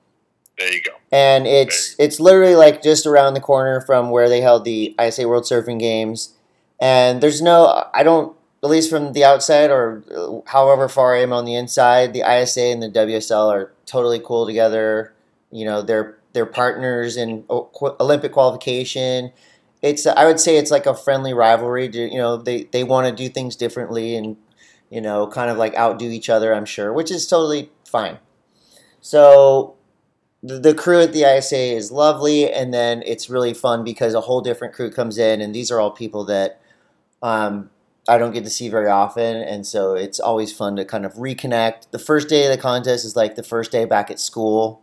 There 0.57 0.73
you 0.73 0.81
go. 0.81 0.91
And 1.11 1.45
it's 1.47 1.95
it's 1.99 2.19
literally 2.19 2.55
like 2.55 2.81
just 2.81 3.05
around 3.05 3.33
the 3.33 3.41
corner 3.41 3.81
from 3.81 4.09
where 4.09 4.29
they 4.29 4.41
held 4.41 4.63
the 4.65 4.95
ISA 5.01 5.27
World 5.27 5.43
Surfing 5.43 5.79
Games. 5.79 6.33
And 6.79 7.21
there's 7.21 7.41
no 7.41 7.83
I 7.93 8.03
don't 8.03 8.35
at 8.63 8.69
least 8.69 8.89
from 8.89 9.13
the 9.13 9.23
outside 9.23 9.69
or 9.69 10.03
uh, 10.15 10.49
however 10.49 10.87
far 10.89 11.15
I 11.15 11.21
am 11.21 11.31
on 11.33 11.45
the 11.45 11.55
inside, 11.55 12.13
the 12.13 12.21
ISA 12.21 12.61
and 12.61 12.81
the 12.81 12.89
WSL 12.89 13.51
are 13.51 13.71
totally 13.85 14.19
cool 14.19 14.45
together. 14.45 15.13
You 15.51 15.65
know, 15.65 15.81
they're 15.81 16.17
they're 16.33 16.45
partners 16.45 17.15
in 17.17 17.43
Olympic 17.49 18.31
qualification. 18.31 19.31
It's 19.85 20.05
I 20.07 20.25
would 20.25 20.39
say 20.39 20.57
it's 20.57 20.71
like 20.71 20.85
a 20.85 20.95
friendly 20.95 21.33
rivalry. 21.33 21.89
You 21.93 22.17
know, 22.17 22.37
they 22.37 22.63
they 22.63 22.83
want 22.83 23.07
to 23.07 23.13
do 23.13 23.29
things 23.29 23.55
differently 23.55 24.15
and 24.15 24.37
you 24.89 25.01
know, 25.01 25.27
kind 25.27 25.49
of 25.49 25.57
like 25.57 25.75
outdo 25.75 26.09
each 26.09 26.29
other, 26.29 26.53
I'm 26.53 26.65
sure, 26.65 26.93
which 26.93 27.11
is 27.11 27.27
totally 27.27 27.71
fine. 27.87 28.19
So 29.01 29.75
the, 30.41 30.59
the 30.59 30.73
crew 30.73 31.01
at 31.01 31.13
the 31.13 31.23
ISA 31.23 31.75
is 31.75 31.91
lovely, 31.91 32.51
and 32.51 32.73
then 32.73 33.03
it's 33.05 33.29
really 33.29 33.53
fun 33.53 33.83
because 33.83 34.13
a 34.13 34.21
whole 34.21 34.41
different 34.41 34.73
crew 34.73 34.91
comes 34.91 35.17
in, 35.17 35.41
and 35.41 35.53
these 35.53 35.71
are 35.71 35.79
all 35.79 35.91
people 35.91 36.23
that 36.25 36.61
um, 37.21 37.71
I 38.07 38.17
don't 38.17 38.31
get 38.31 38.43
to 38.43 38.49
see 38.49 38.69
very 38.69 38.89
often, 38.89 39.37
and 39.37 39.65
so 39.65 39.95
it's 39.95 40.19
always 40.19 40.53
fun 40.53 40.75
to 40.75 40.85
kind 40.85 41.05
of 41.05 41.13
reconnect. 41.15 41.89
The 41.91 41.99
first 41.99 42.29
day 42.29 42.45
of 42.45 42.51
the 42.51 42.61
contest 42.61 43.05
is 43.05 43.15
like 43.15 43.35
the 43.35 43.43
first 43.43 43.71
day 43.71 43.85
back 43.85 44.11
at 44.11 44.19
school. 44.19 44.81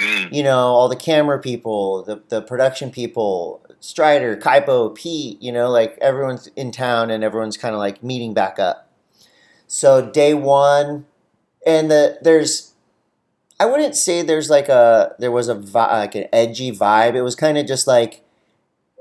Mm. 0.00 0.32
You 0.32 0.42
know, 0.42 0.58
all 0.58 0.88
the 0.88 0.96
camera 0.96 1.38
people, 1.38 2.02
the, 2.02 2.22
the 2.28 2.42
production 2.42 2.90
people, 2.90 3.61
Strider, 3.82 4.36
Kaipo, 4.36 4.94
Pete, 4.94 5.42
you 5.42 5.50
know, 5.50 5.68
like 5.68 5.98
everyone's 6.00 6.46
in 6.54 6.70
town 6.70 7.10
and 7.10 7.24
everyone's 7.24 7.56
kind 7.56 7.74
of 7.74 7.80
like 7.80 8.00
meeting 8.00 8.32
back 8.32 8.60
up. 8.60 8.88
So 9.66 10.08
day 10.08 10.34
one, 10.34 11.06
and 11.66 11.90
the 11.90 12.16
there's, 12.22 12.74
I 13.58 13.66
wouldn't 13.66 13.96
say 13.96 14.22
there's 14.22 14.48
like 14.48 14.68
a 14.68 15.16
there 15.18 15.32
was 15.32 15.48
a 15.48 15.54
like 15.54 16.14
an 16.14 16.26
edgy 16.32 16.70
vibe. 16.70 17.16
It 17.16 17.22
was 17.22 17.34
kind 17.34 17.58
of 17.58 17.66
just 17.66 17.88
like 17.88 18.22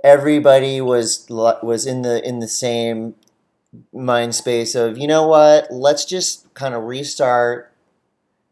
everybody 0.04 0.82
was 0.82 1.28
was 1.30 1.86
in 1.86 2.02
the 2.02 2.28
in 2.28 2.40
the 2.40 2.48
same 2.48 3.14
mind 3.94 4.34
space 4.34 4.74
of 4.74 4.98
you 4.98 5.06
know 5.06 5.28
what, 5.28 5.72
let's 5.72 6.06
just 6.06 6.52
kind 6.56 6.74
of 6.74 6.86
restart 6.86 7.72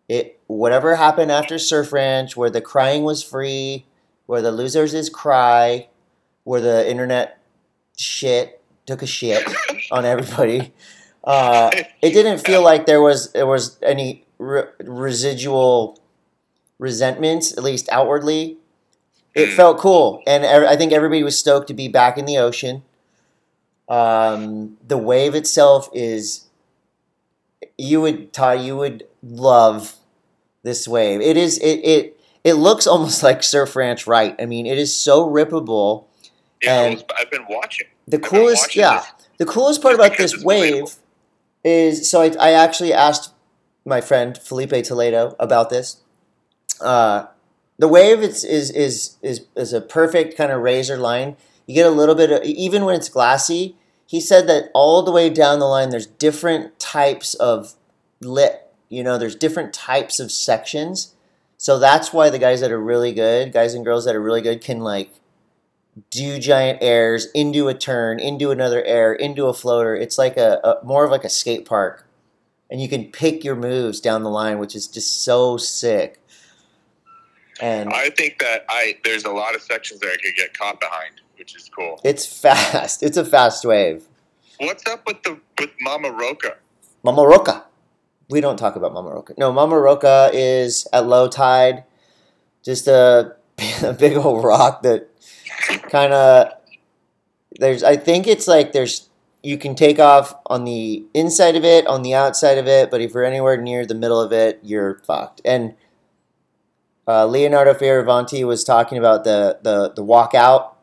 it. 0.08 0.40
Whatever 0.46 0.96
happened 0.96 1.32
after 1.32 1.58
Surf 1.58 1.92
Ranch, 1.92 2.38
where 2.38 2.52
the 2.52 2.62
crying 2.62 3.02
was 3.02 3.24
free, 3.24 3.88
where 4.28 4.44
the 4.44 4.52
losers 4.52 4.94
is 4.94 5.10
cry, 5.10 5.88
where 6.44 6.62
the 6.62 6.90
internet 6.90 7.40
shit 7.98 8.62
took 8.86 9.02
a 9.02 9.06
shit 9.08 9.44
on 9.92 10.06
everybody. 10.06 10.74
Uh, 11.24 11.70
it 12.02 12.12
didn't 12.12 12.40
feel 12.40 12.64
like 12.64 12.86
there 12.86 13.02
was 13.02 13.32
there 13.34 13.46
was 13.48 13.78
any 13.84 14.26
re- 14.38 14.64
residual 14.84 16.00
resentments, 16.80 17.52
at 17.58 17.64
least 17.64 17.90
outwardly. 17.92 18.58
It 19.36 19.50
Mm. 19.50 19.56
felt 19.56 19.78
cool, 19.78 20.24
and 20.26 20.44
ev- 20.44 20.64
I 20.64 20.76
think 20.76 20.92
everybody 20.92 21.24
was 21.24 21.38
stoked 21.38 21.68
to 21.68 21.74
be 21.74 21.88
back 21.88 22.18
in 22.18 22.26
the 22.26 22.38
ocean. 22.38 22.84
Um, 23.88 24.78
the 24.88 24.98
wave 24.98 25.36
itself 25.36 25.90
is 25.94 26.46
you 27.78 28.02
would 28.02 28.34
Ty, 28.34 28.56
you 28.56 28.78
would 28.78 29.08
love 29.24 29.96
this 30.64 30.88
wave. 30.88 31.22
It 31.22 31.38
is 31.38 31.58
it 31.60 31.80
it 31.84 32.20
it 32.44 32.54
looks 32.54 32.88
almost 32.88 33.24
like 33.24 33.44
Surf 33.44 33.76
Ranch 33.76 34.08
right. 34.08 34.36
I 34.40 34.46
mean, 34.46 34.66
it 34.66 34.78
is 34.78 34.96
so 34.96 35.28
rippable. 35.28 36.06
Yeah, 36.62 36.82
And- 36.82 36.96
was, 36.96 37.04
I've 37.18 37.32
been 37.32 37.46
watching. 37.50 37.88
The 38.08 38.20
coolest, 38.20 38.64
watching 38.64 38.82
yeah. 38.82 39.00
this. 39.00 39.28
The 39.38 39.46
coolest 39.46 39.82
part 39.82 39.96
about 39.96 40.18
this 40.18 40.44
wave 40.44 40.96
is 41.64 42.10
so 42.10 42.22
I, 42.22 42.32
I 42.40 42.52
actually 42.52 42.94
asked 42.94 43.34
my 43.86 44.02
friend 44.02 44.38
Filipe 44.38 44.84
Toledo 44.84 45.36
about 45.40 45.70
this. 45.70 46.02
Uh, 46.82 47.28
the 47.78 47.88
wave 47.88 48.20
is, 48.22 48.44
is 48.44 48.72
is 48.72 49.18
is 49.22 49.46
is 49.56 49.74
a 49.74 49.82
perfect 49.82 50.38
kind 50.38 50.52
of 50.52 50.62
razor 50.62 50.98
line. 50.98 51.38
You 51.66 51.76
get 51.76 51.86
a 51.86 51.92
little 51.92 52.16
bit 52.16 52.32
of 52.32 52.44
even 52.44 52.84
when 52.84 52.96
it's 52.96 53.10
glassy, 53.10 53.78
he 54.06 54.20
said 54.20 54.48
that 54.48 54.72
all 54.74 55.04
the 55.04 55.12
way 55.12 55.30
down 55.30 55.60
the 55.60 55.66
line, 55.66 55.90
there's 55.90 56.08
different 56.08 56.78
types 56.80 57.36
of 57.36 57.76
lit. 58.20 58.68
You 58.90 59.04
know, 59.04 59.18
there's 59.18 59.36
different 59.36 59.74
types 59.74 60.20
of 60.20 60.32
sections. 60.32 61.14
So 61.58 61.78
that's 61.78 62.12
why 62.12 62.30
the 62.30 62.40
guys 62.40 62.62
that 62.62 62.72
are 62.72 62.80
really 62.80 63.14
good, 63.14 63.54
guys 63.54 63.74
and 63.74 63.86
girls 63.86 64.06
that 64.06 64.16
are 64.16 64.22
really 64.22 64.42
good, 64.42 64.62
can 64.62 64.80
like 64.80 65.14
do 66.10 66.40
giant 66.40 66.80
airs 66.82 67.28
into 67.34 67.68
a 67.68 67.74
turn, 67.74 68.20
into 68.20 68.52
another 68.52 68.84
air, 68.84 69.14
into 69.14 69.46
a 69.46 69.54
floater. 69.54 69.96
It's 69.96 70.18
like 70.18 70.38
a, 70.38 70.60
a 70.64 70.86
more 70.86 71.06
of 71.06 71.12
like 71.12 71.24
a 71.24 71.30
skate 71.30 71.66
park, 71.66 72.08
and 72.70 72.82
you 72.82 72.90
can 72.90 73.06
pick 73.12 73.44
your 73.44 73.56
moves 73.56 74.00
down 74.00 74.24
the 74.24 74.30
line, 74.30 74.60
which 74.60 74.76
is 74.76 74.88
just 74.88 75.24
so 75.24 75.58
sick. 75.58 76.22
And 77.62 77.90
I 77.90 78.10
think 78.10 78.40
that 78.40 78.66
I 78.70 78.98
there's 79.04 79.26
a 79.26 79.32
lot 79.32 79.56
of 79.56 79.62
sections 79.62 80.00
that 80.00 80.08
I 80.08 80.18
could 80.24 80.36
get 80.36 80.58
caught 80.58 80.80
behind, 80.80 81.22
which 81.38 81.56
is 81.56 81.70
cool. 81.70 82.00
it's 82.04 82.26
fast. 82.42 83.04
It's 83.04 83.18
a 83.18 83.26
fast 83.26 83.66
wave. 83.66 84.04
What's 84.60 84.86
up 84.88 85.06
with 85.08 85.22
the 85.24 85.40
with 85.60 85.72
Mama 85.82 86.12
Roca? 86.12 86.56
Mama 87.04 87.26
Roca. 87.26 87.66
We 88.30 88.42
don't 88.42 88.58
talk 88.58 88.76
about 88.76 88.94
Mama 88.94 89.10
Roca. 89.10 89.34
No, 89.38 89.52
Mama 89.52 89.80
Roca 89.80 90.30
is 90.34 90.88
at 90.94 91.08
low 91.08 91.28
tide, 91.28 91.84
just 92.64 92.88
a, 92.88 93.36
a 93.84 93.94
big 93.94 94.18
old 94.18 94.44
rock 94.44 94.84
that 94.84 95.09
kind 95.90 96.14
of 96.14 96.54
there's. 97.60 97.84
I 97.84 97.98
think 97.98 98.28
it's 98.28 98.48
like 98.48 98.72
there's 98.72 99.10
you 99.44 99.58
can 99.58 99.76
take 99.76 100.00
off 100.00 100.34
on 100.48 100.66
the 100.66 101.06
inside 101.14 101.56
of 101.56 101.64
it, 101.64 101.88
on 101.88 102.02
the 102.02 102.14
outside 102.14 102.58
of 102.58 102.68
it, 102.68 102.92
but 102.92 103.02
if 103.02 103.14
you're 103.14 103.24
anywhere 103.24 103.60
near 103.60 103.86
the 103.86 103.96
middle 103.96 104.20
of 104.20 104.34
it, 104.34 104.60
you're 104.62 105.00
fucked. 105.06 105.42
And 105.46 105.76
uh, 107.08 107.26
Leonardo 107.26 107.74
Fioravanti 107.74 108.46
was 108.46 108.64
talking 108.64 108.98
about 108.98 109.24
the 109.24 109.60
the 109.62 109.92
the 109.96 110.04
walkout, 110.04 110.74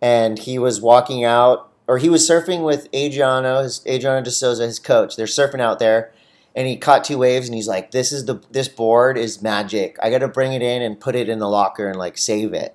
and 0.00 0.38
he 0.38 0.58
was 0.58 0.80
walking 0.80 1.24
out, 1.24 1.70
or 1.86 1.98
he 1.98 2.08
was 2.08 2.28
surfing 2.28 2.64
with 2.64 2.88
Adriano, 2.94 3.62
his 3.62 3.84
Adriano 3.86 4.22
de 4.22 4.30
Souza, 4.30 4.64
his 4.64 4.78
coach. 4.78 5.16
They're 5.16 5.26
surfing 5.26 5.60
out 5.60 5.78
there, 5.78 6.12
and 6.54 6.66
he 6.66 6.76
caught 6.76 7.04
two 7.04 7.18
waves, 7.18 7.48
and 7.48 7.54
he's 7.54 7.68
like, 7.68 7.90
"This 7.90 8.12
is 8.12 8.24
the 8.24 8.40
this 8.50 8.68
board 8.68 9.18
is 9.18 9.42
magic. 9.42 9.98
I 10.02 10.08
got 10.08 10.18
to 10.18 10.28
bring 10.28 10.52
it 10.52 10.62
in 10.62 10.82
and 10.82 10.98
put 10.98 11.14
it 11.14 11.28
in 11.28 11.38
the 11.38 11.48
locker 11.48 11.88
and 11.88 11.98
like 11.98 12.16
save 12.16 12.54
it." 12.54 12.74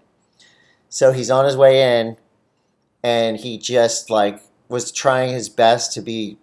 So 0.97 1.11
he's 1.11 1.29
on 1.29 1.45
his 1.45 1.55
way 1.55 1.99
in, 1.99 2.17
and 3.03 3.37
he 3.37 3.59
just 3.59 4.09
like 4.09 4.41
was 4.67 4.91
trying 4.91 5.31
his 5.31 5.47
best 5.47 5.93
to 5.93 6.01
be 6.01 6.39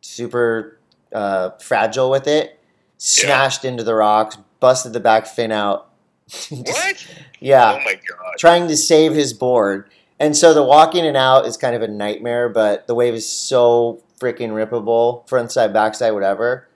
super 0.00 0.80
uh, 1.12 1.50
fragile 1.60 2.10
with 2.10 2.26
it. 2.26 2.58
Smashed 2.96 3.64
into 3.64 3.84
the 3.84 3.94
rocks, 3.94 4.38
busted 4.58 4.92
the 4.92 4.98
back 4.98 5.28
fin 5.28 5.52
out. 5.52 5.88
What? 6.50 7.06
yeah, 7.38 7.74
Oh 7.80 7.84
my 7.84 7.94
god. 7.94 8.34
trying 8.40 8.66
to 8.66 8.76
save 8.76 9.14
his 9.14 9.32
board. 9.32 9.88
And 10.18 10.36
so 10.36 10.52
the 10.52 10.64
walk 10.64 10.96
in 10.96 11.04
and 11.04 11.16
out 11.16 11.46
is 11.46 11.56
kind 11.56 11.76
of 11.76 11.82
a 11.82 11.86
nightmare, 11.86 12.48
but 12.48 12.88
the 12.88 12.94
wave 12.96 13.14
is 13.14 13.30
so 13.30 14.02
freaking 14.20 14.50
rippable, 14.50 15.28
front 15.28 15.52
side, 15.52 15.72
back 15.72 15.94
side, 15.94 16.10
whatever. 16.10 16.68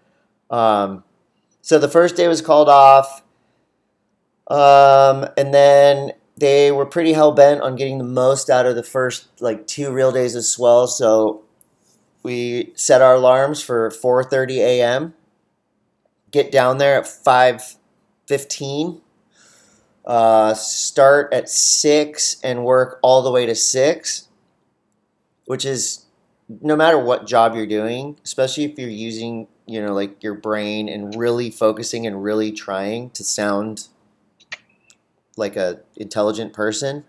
Um, 0.49 1.03
so 1.61 1.81
the 1.81 1.89
first 1.89 2.15
day 2.15 2.29
was 2.29 2.41
called 2.41 2.69
off. 2.69 3.25
Um, 4.47 5.29
and 5.37 5.53
then 5.53 6.13
they 6.41 6.73
were 6.73 6.87
pretty 6.87 7.13
hell 7.13 7.33
bent 7.33 7.61
on 7.61 7.77
getting 7.77 7.99
the 7.99 8.05
most 8.05 8.51
out 8.51 8.67
of 8.67 8.75
the 8.75 8.83
first 8.83 9.29
like 9.41 9.67
two 9.67 9.93
real 9.93 10.11
days 10.11 10.35
of 10.35 10.45
swell. 10.45 10.87
So 10.87 11.43
we 12.23 12.73
set 12.75 13.03
our 13.03 13.15
alarms 13.15 13.63
for 13.63 13.91
4:30 13.91 14.59
a.m. 14.59 15.15
Get 16.31 16.51
down 16.51 16.79
there 16.79 16.99
at 16.99 17.05
5:15 17.05 19.01
uh, 20.05 20.55
start 20.55 21.33
at 21.33 21.49
six 21.49 22.37
and 22.43 22.65
work 22.65 22.99
all 23.03 23.23
the 23.23 23.31
way 23.31 23.47
to 23.47 23.55
six, 23.55 24.29
which 25.47 25.65
is 25.65 26.07
no 26.61 26.75
matter 26.75 26.99
what 26.99 27.27
job 27.27 27.55
you're 27.55 27.67
doing, 27.67 28.19
especially 28.25 28.65
if 28.65 28.79
you're 28.79 28.89
using, 28.89 29.47
you 29.67 29.81
know, 29.81 29.93
like 29.93 30.23
your 30.23 30.35
brain 30.35 30.89
and 30.89 31.15
really 31.15 31.51
focusing 31.51 32.07
and 32.07 32.25
really 32.25 32.51
trying 32.51 33.11
to 33.11 33.23
sound 33.23 33.87
like 35.41 35.57
a 35.57 35.81
intelligent 35.97 36.53
person. 36.53 37.05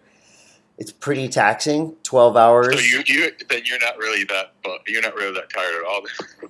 It's 0.77 0.91
pretty 0.91 1.29
taxing. 1.29 1.95
Twelve 2.03 2.35
hours. 2.35 2.73
So 2.73 2.79
you 2.79 3.03
you 3.05 3.31
then 3.49 3.61
you're 3.65 3.79
not 3.79 3.97
really 3.97 4.23
that 4.23 4.53
you're 4.87 5.03
not 5.03 5.13
really 5.13 5.33
that 5.33 5.49
tired 5.49 5.75
at 5.75 5.85
all. 5.85 6.01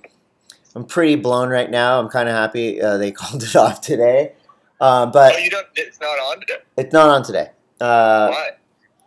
I'm 0.74 0.86
pretty 0.86 1.16
blown 1.16 1.50
right 1.50 1.70
now. 1.70 2.00
I'm 2.00 2.08
kind 2.08 2.30
of 2.30 2.34
happy 2.34 2.80
uh, 2.80 2.96
they 2.96 3.12
called 3.12 3.42
it 3.42 3.54
off 3.54 3.82
today, 3.82 4.32
um, 4.80 5.12
but 5.12 5.34
oh, 5.34 5.38
you 5.38 5.50
don't. 5.50 5.66
It's 5.74 6.00
not 6.00 6.18
on 6.18 6.40
today. 6.40 6.58
it's 6.78 6.92
not 6.92 7.10
on 7.10 7.22
today. 7.22 7.50
Uh, 7.78 8.28
Why? 8.28 8.50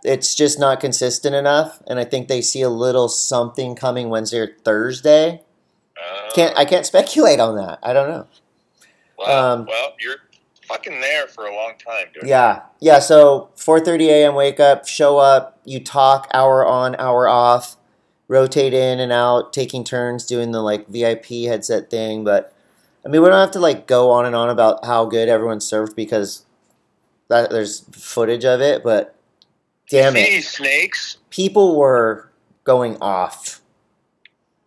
it's 0.03 0.35
just 0.35 0.59
not 0.59 0.79
consistent 0.79 1.33
enough, 1.33 1.81
and 1.87 1.97
I 1.97 2.03
think 2.03 2.27
they 2.27 2.41
see 2.41 2.61
a 2.61 2.69
little 2.69 3.07
something 3.07 3.75
coming 3.75 4.09
Wednesday 4.09 4.39
or 4.39 4.55
Thursday. 4.63 5.41
Uh, 5.97 6.31
Can't 6.33 6.55
I 6.57 6.65
can't 6.65 6.85
speculate 6.85 7.39
on 7.39 7.55
that. 7.55 7.79
I 7.81 7.93
don't 7.93 8.09
know. 8.09 8.27
Well, 9.17 9.53
um, 9.53 9.65
well, 9.65 9.93
you're 9.99 10.17
fucking 10.67 10.99
there 10.99 11.27
for 11.27 11.45
a 11.45 11.53
long 11.53 11.73
time, 11.83 12.07
dude. 12.13 12.27
Yeah, 12.27 12.61
yeah. 12.79 12.99
So 12.99 13.49
4:30 13.55 14.07
a.m. 14.07 14.35
wake 14.35 14.59
up, 14.59 14.87
show 14.87 15.17
up. 15.17 15.59
You 15.65 15.79
talk 15.79 16.27
hour 16.33 16.65
on, 16.65 16.95
hour 16.97 17.27
off, 17.27 17.77
rotate 18.27 18.73
in 18.73 18.99
and 18.99 19.11
out, 19.11 19.53
taking 19.53 19.83
turns 19.83 20.25
doing 20.25 20.51
the 20.51 20.61
like 20.61 20.87
VIP 20.87 21.47
headset 21.47 21.89
thing. 21.89 22.23
But 22.23 22.53
I 23.05 23.09
mean, 23.09 23.21
we 23.21 23.29
don't 23.29 23.39
have 23.39 23.51
to 23.51 23.59
like 23.59 23.87
go 23.87 24.11
on 24.11 24.25
and 24.25 24.35
on 24.35 24.49
about 24.49 24.85
how 24.85 25.05
good 25.05 25.29
everyone 25.29 25.61
served 25.61 25.95
because 25.95 26.45
that, 27.27 27.49
there's 27.49 27.81
footage 27.91 28.45
of 28.45 28.61
it. 28.61 28.83
But 28.83 29.15
damn 29.89 30.15
it, 30.15 30.43
snakes? 30.43 31.17
people 31.29 31.77
were 31.77 32.31
going 32.63 32.97
off. 33.01 33.61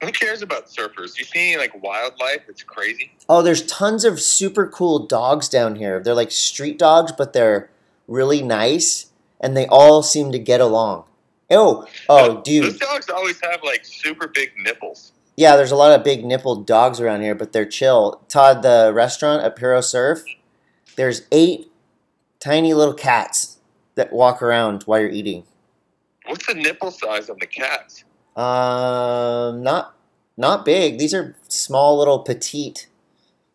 Who 0.00 0.12
cares 0.12 0.42
about 0.42 0.66
surfers? 0.66 1.14
Do 1.14 1.20
you 1.20 1.24
see 1.24 1.52
any 1.52 1.56
like 1.56 1.82
wildlife? 1.82 2.42
It's 2.48 2.62
crazy. 2.62 3.12
Oh, 3.28 3.42
there's 3.42 3.66
tons 3.66 4.04
of 4.04 4.20
super 4.20 4.68
cool 4.68 5.00
dogs 5.00 5.48
down 5.48 5.74
here. 5.74 6.00
They're 6.00 6.14
like 6.14 6.30
street 6.30 6.78
dogs, 6.78 7.10
but 7.10 7.32
they're 7.32 7.68
really 8.06 8.42
nice, 8.42 9.06
and 9.40 9.56
they 9.56 9.66
all 9.66 10.02
seem 10.02 10.30
to 10.32 10.38
get 10.38 10.60
along. 10.60 11.04
Oh, 11.50 11.86
oh, 12.08 12.42
dude. 12.42 12.64
Those 12.64 12.78
dogs 12.78 13.10
always 13.10 13.40
have 13.42 13.62
like 13.64 13.84
super 13.84 14.28
big 14.28 14.52
nipples. 14.56 15.12
Yeah, 15.36 15.56
there's 15.56 15.70
a 15.70 15.76
lot 15.76 15.92
of 15.92 16.04
big 16.04 16.24
nippled 16.24 16.66
dogs 16.66 17.00
around 17.00 17.22
here, 17.22 17.34
but 17.34 17.52
they're 17.52 17.64
chill. 17.64 18.22
Todd, 18.28 18.62
the 18.62 18.92
restaurant 18.94 19.42
at 19.42 19.56
Puro 19.56 19.80
Surf, 19.80 20.24
there's 20.96 21.22
eight 21.32 21.70
tiny 22.38 22.74
little 22.74 22.94
cats 22.94 23.58
that 23.94 24.12
walk 24.12 24.42
around 24.42 24.82
while 24.84 25.00
you're 25.00 25.10
eating. 25.10 25.44
What's 26.26 26.46
the 26.46 26.54
nipple 26.54 26.90
size 26.90 27.28
of 27.28 27.38
the 27.38 27.46
cats? 27.46 28.04
Um, 28.38 29.62
not 29.62 29.94
not 30.36 30.64
big. 30.64 30.98
These 30.98 31.12
are 31.12 31.34
small 31.48 31.98
little 31.98 32.20
petite 32.20 32.86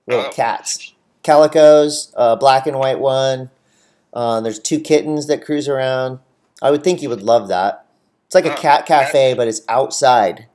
little 0.07 0.25
Oh. 0.25 0.31
cats. 0.31 0.93
Calicos, 1.23 2.11
uh, 2.17 2.35
black 2.35 2.67
and 2.67 2.77
white 2.77 2.99
one. 2.99 3.49
Uh, 4.11 4.41
there's 4.41 4.59
two 4.59 4.79
kittens 4.81 5.27
that 5.27 5.43
cruise 5.45 5.69
around. 5.69 6.19
I 6.61 6.69
would 6.69 6.83
think 6.83 7.01
you 7.01 7.09
would 7.09 7.21
love 7.23 7.47
that. 7.47 7.85
It's 8.25 8.35
like 8.35 8.45
a 8.45 8.53
Oh, 8.57 8.61
cat 8.61 8.85
cafe, 8.85 9.33
but 9.33 9.47
it's 9.47 9.61
outside. 9.69 10.47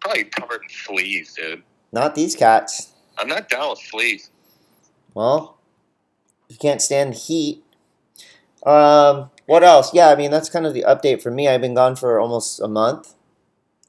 Probably 0.00 0.24
covered 0.24 0.62
in 0.62 0.68
fleas, 0.70 1.34
dude. 1.34 1.62
Not 1.92 2.14
these 2.14 2.34
cats. 2.34 2.92
I'm 3.18 3.28
not 3.28 3.48
down 3.50 3.70
with 3.70 3.80
fleas. 3.80 4.30
Well, 5.12 5.58
you 6.48 6.56
can't 6.56 6.80
stand 6.80 7.12
the 7.12 7.18
heat. 7.18 7.62
Um, 8.64 9.30
what 9.46 9.62
else? 9.62 9.92
Yeah, 9.92 10.08
I 10.08 10.16
mean 10.16 10.30
that's 10.30 10.48
kind 10.48 10.64
of 10.66 10.72
the 10.72 10.84
update 10.88 11.22
for 11.22 11.30
me. 11.30 11.46
I've 11.46 11.60
been 11.60 11.74
gone 11.74 11.94
for 11.96 12.18
almost 12.18 12.58
a 12.60 12.68
month. 12.68 13.14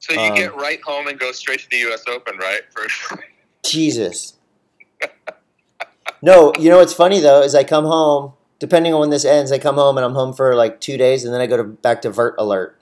So 0.00 0.14
you 0.14 0.20
Um, 0.20 0.34
get 0.34 0.54
right 0.56 0.80
home 0.82 1.06
and 1.06 1.18
go 1.18 1.30
straight 1.32 1.60
to 1.60 1.70
the 1.70 1.76
U.S. 1.78 2.04
Open, 2.08 2.36
right? 2.38 2.62
For 2.70 2.86
Jesus. 3.62 4.34
No, 6.22 6.52
you 6.58 6.68
know 6.68 6.78
what's 6.78 6.92
funny 6.92 7.20
though 7.20 7.42
is 7.42 7.54
I 7.54 7.64
come 7.64 7.84
home. 7.84 8.32
Depending 8.58 8.92
on 8.92 9.00
when 9.00 9.10
this 9.10 9.24
ends, 9.24 9.50
I 9.52 9.58
come 9.58 9.76
home 9.76 9.96
and 9.96 10.04
I'm 10.04 10.12
home 10.12 10.34
for 10.34 10.54
like 10.54 10.80
two 10.80 10.98
days, 10.98 11.24
and 11.24 11.32
then 11.32 11.40
I 11.40 11.46
go 11.46 11.56
to 11.56 11.64
back 11.64 12.02
to 12.02 12.10
Vert 12.10 12.34
Alert. 12.38 12.76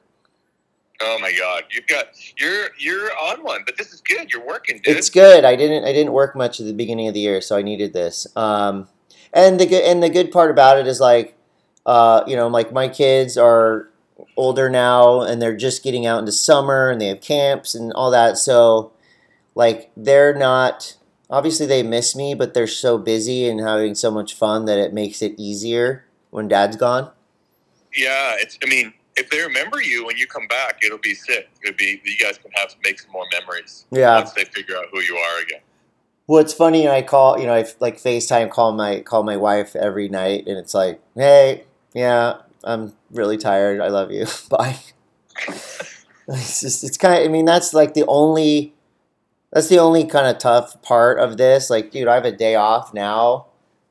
oh 1.01 1.19
my 1.21 1.33
God, 1.33 1.63
you've 1.71 1.87
got 1.87 2.07
you're 2.37 2.71
you're 2.79 3.11
on 3.17 3.45
one, 3.45 3.63
but 3.65 3.77
this 3.77 3.93
is 3.93 4.01
good. 4.01 4.33
You're 4.33 4.45
working, 4.45 4.81
dude. 4.83 4.97
It's 4.97 5.09
good. 5.11 5.45
I 5.45 5.55
didn't 5.55 5.85
I 5.85 5.93
didn't 5.93 6.13
work 6.13 6.35
much 6.35 6.59
at 6.59 6.67
the 6.67 6.73
beginning 6.73 7.07
of 7.07 7.15
the 7.15 7.21
year, 7.21 7.41
so 7.41 7.57
I 7.57 7.63
needed 7.63 7.93
this. 7.93 8.27
Um, 8.35 8.89
and 9.33 9.61
the 9.61 9.67
good 9.67 9.85
and 9.85 10.03
the 10.03 10.11
good 10.11 10.33
part 10.33 10.51
about 10.51 10.79
it 10.79 10.89
is 10.89 10.99
like, 10.99 11.37
uh, 11.87 12.25
you 12.27 12.35
know, 12.35 12.49
like 12.49 12.73
my 12.73 12.89
kids 12.89 13.37
are 13.39 13.89
older 14.37 14.69
now, 14.69 15.21
and 15.21 15.41
they're 15.41 15.57
just 15.57 15.83
getting 15.83 16.07
out 16.07 16.19
into 16.21 16.33
summer, 16.33 16.91
and 16.91 17.01
they 17.01 17.07
have 17.09 17.21
camps 17.21 17.75
and 17.75 17.93
all 17.93 18.11
that. 18.11 18.39
So, 18.39 18.93
like, 19.55 19.91
they're 19.97 20.35
not 20.35 20.97
obviously 21.31 21.67
they 21.67 21.83
miss 21.83 22.17
me, 22.17 22.35
but 22.35 22.55
they're 22.55 22.67
so 22.67 22.99
busy 22.99 23.49
and 23.49 23.61
having 23.61 23.95
so 23.95 24.11
much 24.11 24.35
fun 24.35 24.65
that 24.65 24.79
it 24.79 24.93
makes 24.93 25.21
it 25.23 25.35
easier 25.37 26.05
when 26.31 26.49
Dad's 26.49 26.77
gone. 26.77 27.11
Yeah, 27.95 28.37
it's. 28.39 28.59
I 28.63 28.69
mean, 28.69 28.93
if 29.17 29.29
they 29.31 29.41
remember 29.41 29.81
you 29.83 30.07
when 30.07 30.17
you 30.17 30.27
come 30.27 30.47
back, 30.47 30.79
it'll 30.85 30.99
be 30.99 31.15
sick. 31.15 31.49
It'll 31.65 31.77
be 31.77 32.01
you 32.05 32.17
guys 32.19 32.39
can 32.39 32.51
have 32.55 32.75
make 32.85 33.01
some 33.01 33.11
more 33.13 33.25
memories 33.33 33.87
Yeah. 33.91 34.17
once 34.17 34.33
they 34.33 34.45
figure 34.45 34.77
out 34.77 34.87
who 34.93 35.01
you 35.01 35.17
are 35.17 35.43
again. 35.43 35.61
Well, 36.27 36.41
it's 36.41 36.53
funny. 36.53 36.87
I 36.89 37.01
call, 37.03 37.41
you 37.41 37.47
know, 37.47 37.55
I 37.55 37.65
like 37.81 37.97
FaceTime 37.97 38.51
call 38.51 38.73
my 38.73 39.01
call 39.01 39.23
my 39.23 39.37
wife 39.37 39.75
every 39.75 40.09
night, 40.09 40.45
and 40.47 40.59
it's 40.59 40.75
like, 40.75 41.01
hey, 41.15 41.65
yeah, 41.95 42.43
I'm 42.65 42.93
really 43.11 43.37
tired. 43.37 43.81
I 43.81 43.89
love 43.89 44.11
you. 44.11 44.27
Bye. 44.51 44.79
It's 46.31 46.61
just 46.61 46.85
it's 46.85 46.99
kind 46.99 47.23
of 47.23 47.27
I 47.27 47.33
mean 47.33 47.47
that's 47.47 47.73
like 47.73 47.95
the 47.95 48.05
only 48.07 48.75
that's 49.51 49.69
the 49.69 49.79
only 49.79 50.05
kind 50.05 50.27
of 50.27 50.39
tough 50.39 50.81
part 50.83 51.19
of 51.19 51.39
this. 51.39 51.71
Like, 51.71 51.91
dude, 51.91 52.07
I 52.07 52.15
have 52.15 52.25
a 52.25 52.33
day 52.33 52.55
off 52.55 52.93
now 52.93 53.47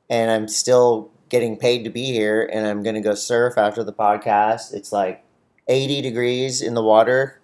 and 0.09 0.29
I'm 0.29 0.47
still 0.47 1.09
getting 1.29 1.57
paid 1.57 1.83
to 1.83 1.89
be 1.89 2.05
here 2.05 2.47
and 2.53 2.67
I'm 2.67 2.83
going 2.83 2.95
to 2.95 3.01
go 3.01 3.15
surf 3.15 3.57
after 3.57 3.83
the 3.83 3.93
podcast. 3.93 4.73
It's 4.73 4.91
like 4.91 5.23
80 5.67 6.01
degrees 6.01 6.61
in 6.61 6.73
the 6.75 6.83
water. 6.83 7.41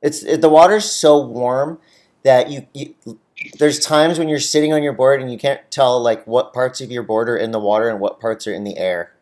It's 0.00 0.22
it, 0.22 0.40
the 0.40 0.48
water's 0.48 0.90
so 0.90 1.20
warm 1.20 1.80
that 2.22 2.48
you, 2.50 2.66
you 2.72 2.94
there's 3.58 3.78
times 3.78 4.18
when 4.18 4.28
you're 4.28 4.38
sitting 4.38 4.72
on 4.72 4.82
your 4.82 4.92
board 4.92 5.20
and 5.20 5.30
you 5.30 5.38
can't 5.38 5.60
tell 5.70 6.00
like 6.00 6.24
what 6.26 6.52
parts 6.52 6.80
of 6.80 6.90
your 6.90 7.02
board 7.02 7.28
are 7.28 7.36
in 7.36 7.50
the 7.50 7.58
water 7.58 7.88
and 7.88 8.00
what 8.00 8.20
parts 8.20 8.46
are 8.46 8.54
in 8.54 8.64
the 8.64 8.78
air. 8.78 9.12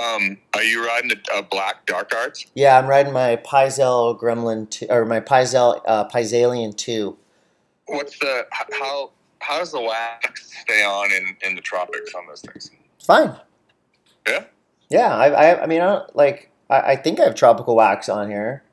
Um, 0.00 0.38
are 0.54 0.62
you 0.62 0.84
riding 0.86 1.10
a, 1.12 1.38
a 1.38 1.42
black 1.42 1.86
dark 1.86 2.12
arts? 2.14 2.46
Yeah, 2.54 2.78
I'm 2.78 2.86
riding 2.86 3.12
my 3.12 3.36
Pyzel 3.36 4.18
Gremlin 4.20 4.68
2, 4.68 4.86
or 4.90 5.04
my 5.06 5.20
Pyzel 5.20 5.80
uh, 5.86 6.06
Pyzalien 6.08 6.76
2. 6.76 7.16
What's 7.86 8.18
the 8.18 8.46
how 8.50 9.10
how 9.38 9.58
does 9.58 9.72
the 9.72 9.80
wax 9.80 10.52
stay 10.62 10.82
on 10.84 11.12
in, 11.12 11.36
in 11.42 11.54
the 11.54 11.60
tropics 11.62 12.14
on 12.14 12.26
those 12.26 12.40
things? 12.42 12.70
Fine. 13.04 13.36
Yeah? 14.26 14.44
Yeah, 14.90 15.14
I, 15.14 15.28
I, 15.28 15.62
I 15.62 15.66
mean, 15.66 15.80
I 15.80 15.86
don't, 15.86 16.16
like, 16.16 16.50
I, 16.68 16.80
I 16.92 16.96
think 16.96 17.20
I 17.20 17.24
have 17.24 17.34
tropical 17.36 17.76
wax 17.76 18.08
on 18.08 18.28
here. 18.28 18.64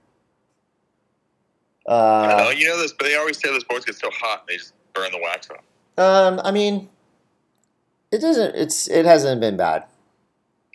I 1.88 1.92
know 1.92 2.48
Uh, 2.48 2.54
you 2.56 2.68
know 2.68 2.78
this, 2.80 2.94
but 2.94 3.06
they 3.06 3.16
always 3.16 3.38
say 3.40 3.50
those 3.50 3.64
boards 3.66 3.86
get 3.86 3.96
so 3.96 4.10
hot 4.12 4.48
they 4.48 4.58
just 4.58 4.74
burn 4.94 5.12
the 5.12 5.20
wax 5.22 5.50
off. 5.52 5.64
um, 5.98 6.42
I 6.44 6.52
mean, 6.52 6.90
it 8.12 8.20
doesn't. 8.20 8.56
It's 8.56 8.88
it 8.90 9.06
hasn't 9.06 9.42
been 9.42 9.58
bad. 9.58 9.86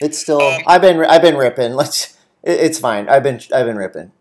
It's 0.01 0.19
still. 0.19 0.41
Um, 0.41 0.63
I've 0.67 0.81
been 0.81 1.05
I've 1.05 1.23
been 1.23 1.37
ripping. 1.37 1.75
Let's. 1.75 2.17
It, 2.43 2.61
it's 2.61 2.79
fine. 2.79 3.09
I've 3.09 3.23
been 3.23 3.41
I've 3.55 3.67
been 3.67 3.77
ripping. 3.77 4.13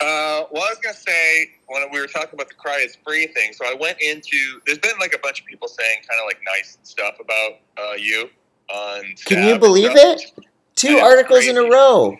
Uh, 0.00 0.48
well, 0.50 0.62
I 0.62 0.70
was 0.70 0.78
gonna 0.82 0.94
say 0.94 1.50
when 1.66 1.82
we 1.92 2.00
were 2.00 2.06
talking 2.06 2.30
about 2.32 2.48
the 2.48 2.54
cry 2.54 2.82
is 2.82 2.96
free 3.04 3.26
thing, 3.26 3.52
so 3.52 3.66
I 3.66 3.74
went 3.78 4.00
into. 4.00 4.60
There's 4.66 4.78
been 4.78 4.98
like 4.98 5.14
a 5.14 5.18
bunch 5.18 5.40
of 5.40 5.46
people 5.46 5.68
saying 5.68 5.98
kind 6.08 6.20
of 6.20 6.26
like 6.26 6.38
nice 6.46 6.78
stuff 6.82 7.16
about 7.20 7.52
uh, 7.76 7.94
you 7.96 8.30
on. 8.72 9.14
Can 9.26 9.46
you 9.46 9.58
believe 9.58 9.90
it? 9.94 10.32
Two 10.74 10.94
That's 10.94 11.02
articles 11.02 11.46
in 11.46 11.58
a 11.58 11.62
row. 11.62 12.16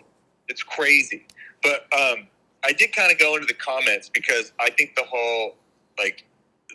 It's 0.49 0.63
crazy, 0.63 1.27
but 1.63 1.87
um, 1.99 2.27
I 2.65 2.73
did 2.73 2.95
kind 2.95 3.11
of 3.11 3.19
go 3.19 3.35
into 3.35 3.47
the 3.47 3.55
comments 3.55 4.11
because 4.11 4.53
I 4.61 4.69
think 4.71 4.95
the 4.95 5.05
whole 5.05 5.55
like 5.99 6.27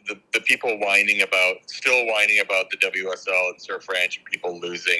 the 0.07 0.19
the 0.33 0.39
people 0.41 0.75
whining 0.79 1.21
about 1.21 1.57
still 1.67 2.05
whining 2.07 2.39
about 2.39 2.71
the 2.71 2.77
WSL 2.77 3.51
and 3.51 3.61
Surf 3.61 3.87
Ranch 3.89 4.17
and 4.17 4.25
people 4.25 4.59
losing 4.59 4.99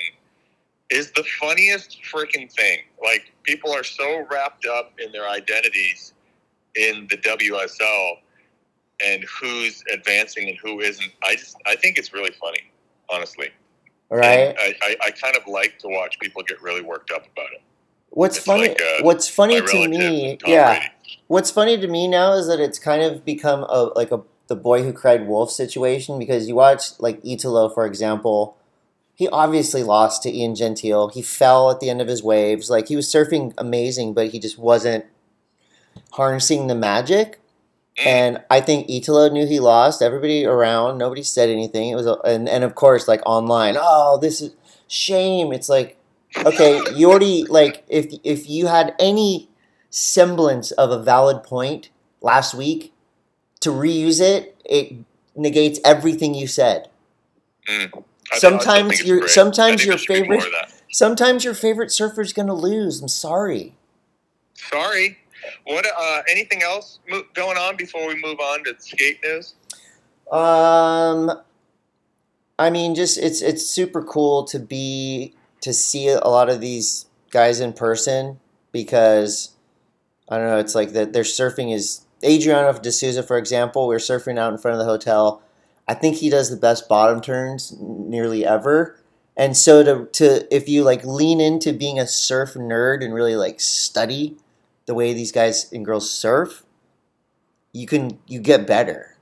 is 0.89 1.11
the 1.11 1.23
funniest 1.39 1.99
freaking 2.03 2.51
thing. 2.51 2.79
Like 3.03 3.31
people 3.43 3.71
are 3.73 3.83
so 3.83 4.25
wrapped 4.29 4.65
up 4.65 4.93
in 4.99 5.11
their 5.11 5.27
identities 5.27 6.13
in 6.75 7.07
the 7.09 7.17
WSL 7.17 8.17
and 9.05 9.23
who's 9.23 9.83
advancing 9.91 10.49
and 10.49 10.57
who 10.63 10.79
isn't. 10.81 11.11
I 11.23 11.35
just 11.35 11.57
I 11.65 11.75
think 11.75 11.97
it's 11.97 12.13
really 12.13 12.31
funny, 12.31 12.71
honestly. 13.09 13.49
Right. 14.09 14.55
I, 14.57 14.75
I, 14.83 14.95
I 15.07 15.11
kind 15.11 15.35
of 15.35 15.47
like 15.47 15.79
to 15.79 15.87
watch 15.87 16.19
people 16.19 16.43
get 16.43 16.61
really 16.61 16.81
worked 16.81 17.11
up 17.11 17.23
about 17.33 17.51
it. 17.53 17.61
What's 18.11 18.37
It's 18.37 18.45
funny? 18.45 18.69
like, 18.69 18.81
uh, 18.81 19.01
what's 19.01 19.27
funny 19.27 19.59
to 19.59 19.87
me? 19.87 20.37
Yeah. 20.45 20.75
Brady. 20.79 20.91
What's 21.27 21.49
funny 21.51 21.79
to 21.79 21.87
me 21.87 22.07
now 22.07 22.33
is 22.33 22.47
that 22.47 22.59
it's 22.59 22.77
kind 22.79 23.01
of 23.01 23.25
become 23.25 23.63
a 23.63 23.91
like 23.95 24.11
a 24.11 24.21
the 24.47 24.55
boy 24.55 24.83
who 24.83 24.93
cried 24.93 25.27
wolf 25.27 25.51
situation 25.51 26.19
because 26.19 26.47
you 26.47 26.53
watch 26.55 26.99
like 26.99 27.19
Italo 27.25 27.67
for 27.69 27.85
example, 27.85 28.55
he 29.15 29.29
obviously 29.29 29.81
lost 29.81 30.23
to 30.23 30.31
Ian 30.31 30.55
Gentile. 30.55 31.07
He 31.07 31.21
fell 31.21 31.71
at 31.71 31.79
the 31.79 31.89
end 31.89 32.01
of 32.01 32.07
his 32.07 32.21
waves. 32.21 32.69
Like 32.69 32.89
he 32.89 32.97
was 32.97 33.07
surfing 33.07 33.53
amazing, 33.57 34.13
but 34.13 34.27
he 34.27 34.39
just 34.39 34.59
wasn't 34.59 35.05
harnessing 36.11 36.67
the 36.67 36.75
magic. 36.75 37.39
Mm. 37.97 38.05
And 38.05 38.43
I 38.51 38.59
think 38.59 38.89
Italo 38.89 39.29
knew 39.29 39.47
he 39.47 39.61
lost. 39.61 40.01
Everybody 40.01 40.45
around, 40.45 40.97
nobody 40.97 41.23
said 41.23 41.49
anything. 41.49 41.89
It 41.89 41.95
was 41.95 42.05
a, 42.05 42.17
and 42.25 42.49
and 42.49 42.65
of 42.65 42.75
course 42.75 43.07
like 43.07 43.21
online, 43.25 43.77
oh 43.79 44.19
this 44.21 44.41
is 44.41 44.53
shame. 44.87 45.53
It's 45.53 45.69
like 45.69 45.97
okay, 46.45 46.81
you 46.93 47.09
already 47.09 47.45
like 47.45 47.85
if 47.87 48.07
if 48.23 48.49
you 48.49 48.67
had 48.67 48.93
any 48.99 49.49
semblance 49.89 50.71
of 50.71 50.91
a 50.91 51.01
valid 51.01 51.41
point 51.41 51.89
last 52.19 52.53
week 52.53 52.91
to 53.61 53.69
reuse 53.69 54.19
it, 54.19 54.57
it 54.65 54.93
negates 55.37 55.79
everything 55.85 56.33
you 56.33 56.47
said. 56.47 56.89
I- 58.33 58.37
Sometimes 58.39 59.03
your- 59.03 59.27
sometimes 59.27 59.83
your 59.85 59.91
there 59.95 59.97
should 59.99 60.23
be 60.23 60.29
more 60.29 60.41
favorite-. 60.41 60.71
Sometimes 60.91 61.43
your 61.43 61.53
favorite 61.53 61.91
surfer's 61.91 62.33
gonna 62.33 62.55
lose. 62.55 63.01
I'm 63.01 63.07
sorry. 63.07 63.75
Sorry. 64.53 65.17
What? 65.65 65.85
Uh, 65.85 66.21
anything 66.29 66.63
else 66.63 66.99
mo- 67.07 67.25
going 67.33 67.57
on 67.57 67.75
before 67.75 68.07
we 68.07 68.15
move 68.15 68.39
on 68.39 68.63
to 68.63 68.75
skate 68.79 69.19
news? 69.23 69.53
Um, 70.31 71.31
I 72.57 72.69
mean, 72.69 72.95
just 72.95 73.17
it's 73.17 73.41
it's 73.41 73.65
super 73.65 74.01
cool 74.03 74.43
to 74.45 74.59
be 74.59 75.33
to 75.61 75.73
see 75.73 76.07
a 76.07 76.19
lot 76.27 76.49
of 76.49 76.61
these 76.61 77.05
guys 77.31 77.59
in 77.59 77.73
person 77.73 78.39
because 78.71 79.51
I 80.29 80.37
don't 80.37 80.47
know. 80.47 80.57
It's 80.57 80.73
like 80.73 80.93
that 80.93 81.13
their 81.13 81.23
surfing 81.23 81.73
is 81.73 82.01
Adriano 82.23 82.73
de 82.79 82.91
Souza, 82.91 83.21
for 83.21 83.37
example. 83.37 83.87
We 83.87 83.93
were 83.95 83.99
surfing 83.99 84.39
out 84.39 84.51
in 84.51 84.57
front 84.57 84.73
of 84.73 84.79
the 84.79 84.91
hotel. 84.91 85.43
I 85.87 85.93
think 85.93 86.17
he 86.17 86.29
does 86.29 86.49
the 86.49 86.57
best 86.57 86.87
bottom 86.89 87.21
turns 87.21 87.75
nearly 87.79 88.45
ever. 88.45 88.99
And 89.37 89.55
so 89.57 89.83
to 89.83 90.05
to 90.13 90.55
if 90.55 90.69
you 90.69 90.83
like 90.83 91.03
lean 91.03 91.41
into 91.41 91.73
being 91.73 91.99
a 91.99 92.07
surf 92.07 92.53
nerd 92.53 93.03
and 93.03 93.13
really 93.13 93.35
like 93.35 93.59
study 93.59 94.37
the 94.85 94.93
way 94.93 95.13
these 95.13 95.31
guys 95.31 95.71
and 95.71 95.85
girls 95.85 96.09
surf, 96.09 96.63
you 97.73 97.87
can 97.87 98.19
you 98.27 98.39
get 98.39 98.67
better. 98.67 99.15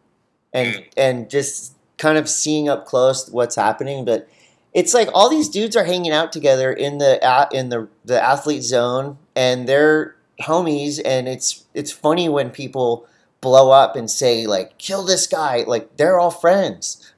And 0.54 0.76
Mm. 0.76 0.86
and 0.97 1.30
just 1.30 1.73
kind 1.97 2.17
of 2.17 2.30
seeing 2.30 2.69
up 2.69 2.86
close 2.86 3.30
what's 3.30 3.56
happening, 3.56 4.06
but 4.06 4.28
it's 4.73 4.93
like 4.93 5.10
all 5.13 5.30
these 5.30 5.49
dudes 5.49 5.76
are 5.76 5.84
hanging 5.86 6.12
out 6.12 6.32
together 6.32 6.71
in 6.71 6.97
the 6.99 7.19
in 7.52 7.69
the 7.69 7.88
the 8.06 8.21
athlete 8.21 8.63
zone 8.63 9.17
and 9.36 9.67
they're 9.67 10.15
homies 10.41 10.99
and 11.06 11.28
it's 11.28 11.65
it's 11.73 11.91
funny 11.91 12.28
when 12.30 12.49
people 12.49 13.08
blow 13.43 13.69
up 13.69 13.95
and 13.95 14.10
say 14.10 14.47
like 14.47 14.77
kill 14.79 15.03
this 15.03 15.27
guy 15.27 15.63
like 15.67 15.97
they're 15.97 16.19
all 16.19 16.32
friends. 16.32 17.13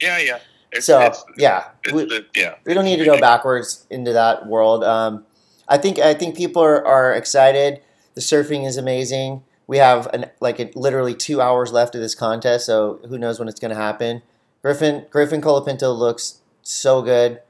Yeah, 0.00 0.18
yeah. 0.18 0.38
It's, 0.70 0.86
So 0.86 1.00
it's, 1.00 1.24
yeah, 1.36 1.70
it's 1.82 1.92
we, 1.92 2.26
yeah. 2.36 2.54
we 2.64 2.74
don't 2.74 2.84
need 2.84 2.98
to 2.98 3.04
go 3.04 3.18
backwards 3.18 3.86
into 3.90 4.12
that 4.12 4.46
world. 4.46 4.84
Um, 4.84 5.26
I 5.68 5.78
think 5.78 5.98
I 5.98 6.14
think 6.14 6.36
people 6.36 6.62
are, 6.62 6.86
are 6.86 7.12
excited. 7.12 7.80
The 8.14 8.20
surfing 8.20 8.66
is 8.66 8.76
amazing. 8.76 9.42
We 9.66 9.78
have 9.78 10.08
an, 10.12 10.26
like 10.40 10.60
a, 10.60 10.70
literally 10.74 11.14
two 11.14 11.40
hours 11.40 11.72
left 11.72 11.94
of 11.94 12.00
this 12.00 12.14
contest, 12.14 12.66
so 12.66 13.00
who 13.08 13.18
knows 13.18 13.38
when 13.38 13.48
it's 13.48 13.60
going 13.60 13.70
to 13.74 13.80
happen. 13.80 14.22
Griffin 14.62 15.06
Griffin 15.10 15.40
Colapinto 15.40 15.96
looks 15.96 16.40
so 16.62 17.02
good. 17.02 17.40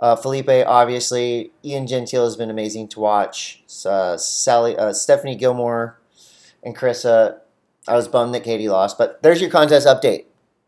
Uh, 0.00 0.16
Filipe, 0.16 0.66
obviously, 0.66 1.52
Ian 1.64 1.86
Gentile 1.86 2.24
has 2.24 2.36
been 2.36 2.50
amazing 2.50 2.88
to 2.88 3.00
watch. 3.00 3.62
Uh, 3.86 4.16
Sally, 4.16 4.76
uh, 4.76 4.92
Stephanie 4.92 5.36
Gilmore, 5.36 5.98
and 6.62 6.76
Carissa. 6.76 7.38
I 7.88 7.94
was 7.96 8.08
bummed 8.08 8.34
that 8.34 8.44
Katie 8.44 8.68
lost, 8.68 8.96
but 8.98 9.22
there's 9.22 9.40
your 9.40 9.50
contest 9.50 9.86
update. 9.86 10.26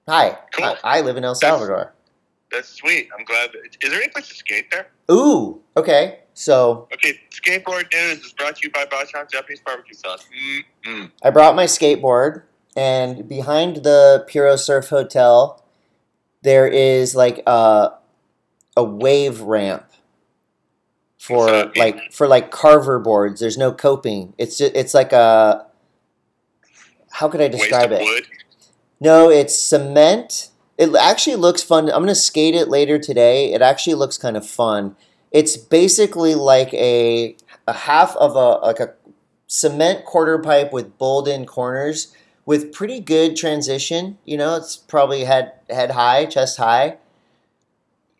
Hi, 0.09 0.39
Cool. 0.53 0.65
I, 0.85 0.99
I 0.99 1.01
live 1.01 1.17
in 1.17 1.25
El 1.25 1.35
Salvador. 1.35 1.95
That's 2.51 2.69
sweet. 2.69 3.09
I'm 3.17 3.25
glad. 3.25 3.51
That, 3.53 3.59
is 3.85 3.91
there 3.91 4.01
any 4.03 4.09
place 4.11 4.29
to 4.29 4.35
skate 4.35 4.71
there? 4.71 4.89
Ooh, 5.11 5.61
okay. 5.77 6.21
So 6.35 6.89
Okay, 6.93 7.19
skateboard 7.31 7.93
news 7.93 8.25
is 8.25 8.33
brought 8.33 8.57
to 8.57 8.67
you 8.67 8.73
by 8.73 8.85
Bachan 8.87 9.31
Japanese 9.31 9.61
barbecue 9.65 9.95
sauce. 9.95 10.27
Mm-mm. 10.87 11.11
I 11.23 11.31
brought 11.31 11.55
my 11.57 11.65
skateboard, 11.67 12.43
and 12.77 13.29
behind 13.29 13.77
the 13.77 14.25
Puro 14.29 14.57
Surf 14.57 14.89
Hotel, 14.89 15.65
there 16.43 16.67
is 16.67 17.15
like 17.15 17.43
a 17.47 17.93
a 18.77 18.83
wave 18.85 19.41
ramp 19.41 19.87
for 21.19 21.37
What's 21.47 21.53
that 21.53 21.75
mean? 21.75 21.85
like 21.85 22.13
for 22.13 22.27
like 22.27 22.51
carver 22.51 22.99
boards. 22.99 23.41
There's 23.41 23.57
no 23.59 23.73
coping. 23.73 24.35
It's 24.37 24.59
just, 24.59 24.75
it's 24.75 24.93
like 24.95 25.13
a 25.13 25.67
how 27.15 27.29
could 27.29 27.41
I 27.41 27.47
describe 27.47 27.93
it? 27.93 28.03
wood. 28.03 28.27
No, 29.01 29.31
it's 29.31 29.57
cement. 29.57 30.51
It 30.77 30.93
actually 30.97 31.37
looks 31.37 31.63
fun. 31.63 31.85
I'm 31.85 32.03
gonna 32.03 32.15
skate 32.15 32.57
it 32.57 32.69
later 32.69 32.99
today. 32.99 33.53
It 33.53 33.63
actually 33.63 33.95
looks 33.95 34.19
kind 34.19 34.37
of 34.37 34.45
fun. 34.45 34.97
It's 35.31 35.57
basically 35.57 36.35
like 36.35 36.75
a 36.75 37.37
a 37.69 37.73
half 37.73 38.17
of 38.17 38.35
a 38.35 38.67
like 38.67 38.81
a 38.81 38.95
cement 39.47 40.05
quarter 40.05 40.39
pipe 40.39 40.73
with 40.73 40.99
bowled 40.99 41.29
in 41.29 41.47
corners 41.47 42.13
with 42.47 42.73
pretty 42.73 42.99
good 42.99 43.37
transition. 43.37 44.19
You 44.25 44.37
know, 44.37 44.57
it's 44.57 44.77
probably 44.77 45.23
head 45.23 45.53
head 45.71 45.93
high, 45.93 46.27
chest 46.27 46.57
high. 46.57 46.99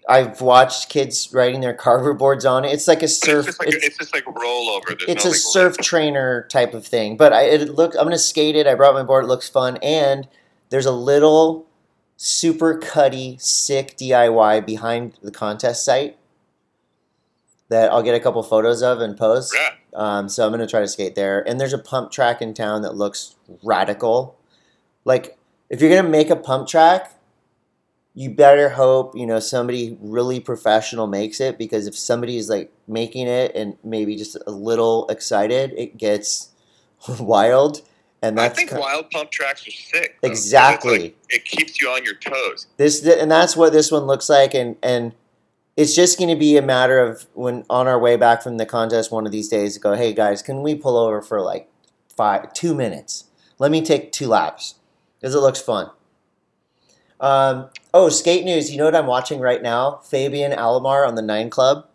I've 0.09 0.41
watched 0.43 0.91
kids 0.91 1.31
riding 1.33 1.61
their 1.63 1.73
carver 1.75 2.13
boards 2.13 2.45
on 2.45 2.65
it. 2.65 2.73
It's 2.73 2.87
like 2.87 3.01
a 3.01 3.05
It's 3.05 3.17
surf. 3.21 3.47
just 3.47 3.59
like 3.59 3.69
it's- 3.69 3.85
it's, 3.85 3.99
just 3.99 4.15
like 4.15 4.25
rollover. 4.25 4.89
There's 4.99 5.05
it's 5.09 5.25
no, 5.25 5.31
a 5.31 5.35
surf 5.35 5.77
trainer 5.81 6.47
type 6.51 6.75
of 6.75 6.87
thing. 6.87 7.17
But 7.17 7.33
I 7.33 7.43
it 7.45 7.71
look 7.75 7.95
I'm 7.97 8.05
gonna 8.05 8.19
skate 8.19 8.55
it. 8.57 8.67
I 8.67 8.75
brought 8.75 8.95
my 8.95 9.03
board. 9.03 9.25
It 9.25 9.29
looks 9.29 9.49
fun, 9.49 9.79
and 9.83 10.29
there's 10.71 10.87
a 10.87 10.93
little 10.93 11.67
super 12.17 12.79
cutty 12.79 13.37
sick 13.41 13.97
DIY 13.97 14.65
behind 14.67 15.15
the 15.23 15.31
contest 15.33 15.85
site 15.85 16.17
that 17.71 17.91
I'll 17.91 18.03
get 18.03 18.15
a 18.15 18.21
couple 18.21 18.43
photos 18.43 18.83
of 18.83 19.01
and 19.01 19.17
post. 19.17 19.55
Yeah. 19.57 19.71
Um, 19.95 20.29
so 20.29 20.45
I'm 20.45 20.53
gonna 20.53 20.67
try 20.67 20.81
to 20.81 20.89
skate 20.89 21.15
there. 21.15 21.47
And 21.49 21.59
there's 21.59 21.73
a 21.73 21.79
pump 21.79 22.11
track 22.13 22.43
in 22.43 22.53
town 22.53 22.83
that 22.83 22.95
looks 22.95 23.37
radical. 23.63 24.37
Like 25.05 25.39
if 25.71 25.81
you're 25.81 25.91
gonna 25.95 26.09
make 26.09 26.29
a 26.31 26.37
pump 26.37 26.69
track, 26.69 27.14
you 28.15 28.31
better 28.31 28.69
hope 28.71 29.17
you 29.17 29.27
know 29.27 29.41
somebody 29.41 29.97
really 30.01 30.39
professional 30.41 31.07
makes 31.07 31.41
it 31.41 31.59
because 31.59 31.87
if 31.87 31.97
somebody's 31.97 32.49
like 32.49 32.73
making 32.87 33.27
it 33.27 33.53
and 33.55 33.77
maybe 33.83 34.17
just 34.17 34.37
a 34.47 34.51
little 34.51 35.07
excited, 35.09 35.73
it 35.77 35.97
gets 35.99 36.51
wild. 37.19 37.83
And 38.23 38.39
that's 38.39 38.55
I 38.55 38.57
think 38.57 38.71
ki- 38.71 38.77
wild 38.79 39.11
pump 39.11 39.31
tracks 39.31 39.67
are 39.69 39.71
sick. 39.71 40.17
though. 40.23 40.29
Exactly. 40.29 40.99
Like- 40.99 41.17
it 41.29 41.45
keeps 41.45 41.81
you 41.81 41.89
on 41.91 42.05
your 42.05 42.15
toes. 42.15 42.67
this 42.79 43.05
and 43.07 43.31
that's 43.31 43.57
what 43.57 43.73
this 43.73 43.91
one 43.93 44.05
looks 44.05 44.29
like 44.29 44.55
and 44.55 44.77
and 44.83 45.13
it's 45.77 45.95
just 45.97 46.17
going 46.19 46.31
to 46.31 46.37
be 46.37 46.57
a 46.57 46.63
matter 46.63 47.01
of 47.01 47.27
when 47.35 47.65
on 47.69 47.89
our 47.89 47.99
way 47.99 48.17
back 48.17 48.43
from 48.43 48.57
the 48.59 48.65
contest 48.65 49.11
one 49.11 49.27
of 49.27 49.33
these 49.33 49.49
days 49.49 49.77
go 49.77 49.95
hey 49.95 50.13
guys 50.13 50.41
can 50.41 50.63
we 50.63 50.75
pull 50.75 50.97
over 50.97 51.21
for 51.21 51.41
like 51.43 51.69
five 52.17 52.53
two 52.55 52.75
minutes 52.75 53.25
let 53.59 53.71
me 53.73 53.83
take 53.83 54.13
two 54.13 54.29
laps 54.29 54.77
because 55.21 55.35
it 55.35 55.41
looks 55.41 55.61
fun 55.61 55.91
um, 57.21 57.69
oh 57.95 58.09
skate 58.09 58.45
news 58.45 58.71
you 58.71 58.79
know 58.79 58.85
what 58.85 58.97
i'm 58.97 59.07
watching 59.07 59.41
right 59.41 59.63
now? 59.63 60.01
Fabian 60.05 60.53
alomar 60.53 61.07
on 61.07 61.15
the 61.15 61.23
nine 61.23 61.51
club? 61.51 61.87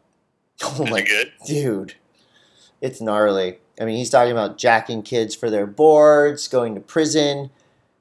Oh 0.63 0.85
my 0.89 0.99
it 0.99 1.07
good? 1.07 1.31
dude 1.45 1.95
it's 2.81 3.01
gnarly. 3.01 3.59
I 3.79 3.85
mean 3.85 3.97
he's 3.97 4.09
talking 4.09 4.31
about 4.31 4.57
jacking 4.57 5.03
kids 5.03 5.35
for 5.35 5.49
their 5.49 5.67
boards 5.67 6.47
going 6.47 6.75
to 6.75 6.81
prison 6.81 7.49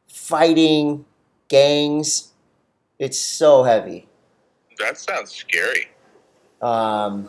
fighting 0.09 1.05
gangs. 1.49 2.33
It's 2.99 3.19
so 3.19 3.63
heavy. 3.65 4.09
That 4.79 4.99
sounds 4.99 5.33
scary. 5.35 5.89
um, 6.63 7.29